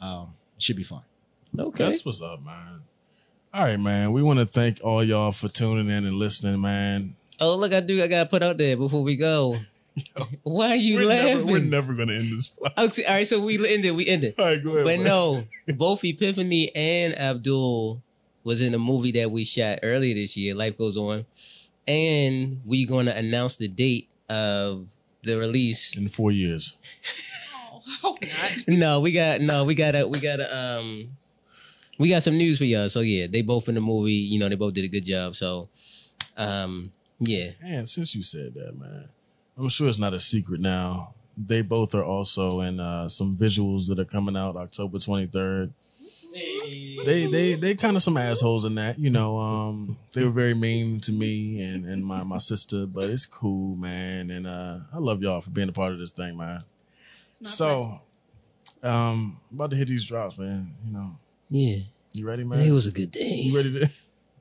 um, 0.00 0.34
it 0.56 0.62
should 0.62 0.76
be 0.76 0.82
fun. 0.82 1.02
Okay. 1.58 1.84
That's 1.84 2.04
what's 2.04 2.20
up, 2.20 2.42
man. 2.42 2.82
All 3.52 3.64
right, 3.64 3.78
man. 3.78 4.12
We 4.12 4.22
want 4.22 4.40
to 4.40 4.46
thank 4.46 4.80
all 4.82 5.04
y'all 5.04 5.30
for 5.30 5.48
tuning 5.48 5.88
in 5.88 6.04
and 6.04 6.16
listening, 6.16 6.60
man. 6.60 7.14
Oh, 7.40 7.56
look, 7.56 7.72
I 7.72 7.80
do. 7.80 8.02
I 8.02 8.06
gotta 8.08 8.28
put 8.28 8.42
out 8.42 8.58
there 8.58 8.76
before 8.76 9.02
we 9.02 9.16
go. 9.16 9.56
Why 10.42 10.70
are 10.70 10.76
you 10.76 10.96
we're 10.96 11.06
laughing? 11.06 11.26
Never, 11.36 11.44
we're 11.46 11.58
never 11.60 11.94
gonna 11.94 12.14
end 12.14 12.34
this. 12.34 12.48
Flight. 12.58 12.72
Okay, 12.76 13.04
all 13.04 13.14
right, 13.14 13.26
so 13.26 13.40
we 13.40 13.54
ended. 13.72 13.94
We 13.94 14.06
ended. 14.08 14.34
All 14.38 14.44
right, 14.44 14.62
go 14.62 14.70
ahead. 14.72 14.84
But 14.84 14.96
man. 14.96 15.04
no, 15.04 15.44
both 15.76 16.02
Epiphany 16.04 16.74
and 16.74 17.16
Abdul 17.18 18.02
was 18.42 18.60
in 18.60 18.72
the 18.72 18.78
movie 18.78 19.12
that 19.12 19.30
we 19.30 19.44
shot 19.44 19.78
earlier 19.82 20.14
this 20.14 20.36
year. 20.36 20.54
Life 20.54 20.76
goes 20.76 20.96
on, 20.96 21.24
and 21.86 22.60
we 22.64 22.86
going 22.86 23.06
to 23.06 23.16
announce 23.16 23.56
the 23.56 23.68
date 23.68 24.08
of 24.28 24.88
the 25.22 25.38
release. 25.38 25.96
in 25.96 26.08
four 26.08 26.30
years. 26.32 26.76
Oh. 28.02 28.16
No, 28.66 29.00
we 29.00 29.12
got 29.12 29.42
no, 29.42 29.64
we 29.64 29.74
got 29.74 29.94
a 29.94 30.08
we 30.08 30.18
got 30.18 30.40
a 30.40 30.56
um 30.56 31.16
we 31.98 32.08
got 32.08 32.22
some 32.22 32.38
news 32.38 32.56
for 32.58 32.64
y'all. 32.64 32.88
So 32.88 33.00
yeah, 33.00 33.26
they 33.30 33.42
both 33.42 33.68
in 33.68 33.74
the 33.74 33.80
movie, 33.80 34.12
you 34.12 34.38
know, 34.38 34.48
they 34.48 34.54
both 34.54 34.72
did 34.74 34.84
a 34.84 34.88
good 34.88 35.04
job. 35.04 35.36
So 35.36 35.68
um 36.38 36.92
yeah. 37.20 37.50
Man, 37.62 37.86
since 37.86 38.14
you 38.14 38.22
said 38.22 38.54
that, 38.54 38.78
man, 38.78 39.08
I'm 39.58 39.68
sure 39.68 39.88
it's 39.88 39.98
not 39.98 40.14
a 40.14 40.20
secret 40.20 40.60
now. 40.60 41.14
They 41.36 41.62
both 41.62 41.94
are 41.94 42.04
also 42.04 42.60
in 42.60 42.80
uh, 42.80 43.08
some 43.08 43.36
visuals 43.36 43.88
that 43.88 43.98
are 43.98 44.04
coming 44.04 44.36
out 44.36 44.56
October 44.56 44.98
23rd. 44.98 45.72
They 46.34 47.26
they 47.30 47.54
they 47.54 47.74
kind 47.74 47.96
of 47.96 48.02
some 48.02 48.16
assholes 48.16 48.64
in 48.64 48.74
that, 48.74 48.98
you 48.98 49.10
know. 49.10 49.38
Um, 49.38 49.98
they 50.12 50.24
were 50.24 50.30
very 50.30 50.54
mean 50.54 51.00
to 51.00 51.12
me 51.12 51.62
and 51.62 51.84
and 51.84 52.04
my 52.04 52.22
my 52.24 52.38
sister, 52.38 52.86
but 52.86 53.08
it's 53.10 53.26
cool, 53.26 53.76
man. 53.76 54.30
And 54.30 54.46
uh, 54.46 54.78
I 54.92 54.98
love 54.98 55.22
y'all 55.22 55.40
for 55.40 55.50
being 55.50 55.68
a 55.68 55.72
part 55.72 55.92
of 55.92 55.98
this 55.98 56.10
thing, 56.10 56.36
man. 56.36 56.60
It's 57.30 57.40
my 57.60 57.66
pleasure. 57.66 57.84
So, 58.82 58.88
um, 58.88 59.38
about 59.52 59.70
to 59.70 59.76
hit 59.76 59.88
these 59.88 60.04
drops, 60.04 60.36
man. 60.36 60.74
You 60.84 60.92
know, 60.92 61.16
Yeah. 61.50 61.76
you 62.14 62.26
ready, 62.26 62.42
man? 62.44 62.60
It 62.60 62.72
was 62.72 62.86
a 62.86 62.92
good 62.92 63.10
day. 63.10 63.34
you 63.36 63.56
ready 63.56 63.80
to? 63.80 63.90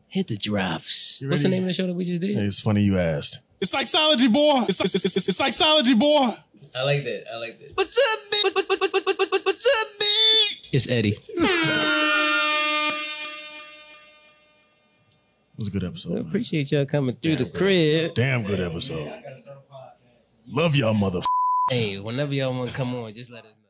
Hit 0.08 0.28
the 0.28 0.38
drops. 0.38 1.24
What's 1.26 1.42
the 1.42 1.50
name 1.50 1.64
of 1.64 1.68
the 1.70 1.74
show 1.74 1.88
that 1.88 1.94
we 1.96 2.04
just 2.04 2.22
did? 2.22 2.36
Hey, 2.36 2.44
it's 2.44 2.60
funny 2.60 2.84
you 2.84 3.00
asked. 3.00 3.40
It's 3.60 3.74
Sykesology, 3.74 4.32
boy. 4.32 4.62
It's, 4.70 4.80
it's, 4.80 4.94
it's, 4.94 5.06
it's, 5.18 5.28
it's 5.28 5.42
Sykesology, 5.42 5.98
boy. 5.98 6.30
I 6.78 6.84
like 6.84 7.04
that. 7.04 7.24
I 7.34 7.38
like 7.38 7.58
that. 7.60 7.72
What's 7.74 7.98
up, 7.98 8.20
bitch? 8.30 8.44
What's, 8.44 8.56
what's, 8.56 8.70
what's, 8.70 8.94
what's, 8.94 9.06
what's, 9.08 9.18
what's, 9.18 9.32
what's 9.32 9.32
up, 9.32 9.43
bitch? 9.43 9.43
It's 10.74 10.90
Eddie. 10.90 11.16
It 15.54 15.60
was 15.60 15.68
a 15.68 15.72
good 15.72 15.84
episode. 15.84 16.14
I 16.14 16.16
man. 16.16 16.26
appreciate 16.28 16.72
y'all 16.72 16.86
coming 16.86 17.16
through 17.16 17.36
the 17.36 17.46
crib. 17.46 18.16
Damn 18.16 18.44
good 18.44 18.60
episode. 18.60 19.14
Love 20.48 20.76
y'all, 20.76 20.96
mother. 20.96 21.20
Hey, 21.70 22.00
whenever 22.00 22.34
y'all 22.34 22.58
want 22.58 22.70
to 22.70 22.76
come 22.76 22.96
on, 22.96 23.14
just 23.14 23.30
let 23.32 23.46
us 23.46 23.52
know. 23.52 23.63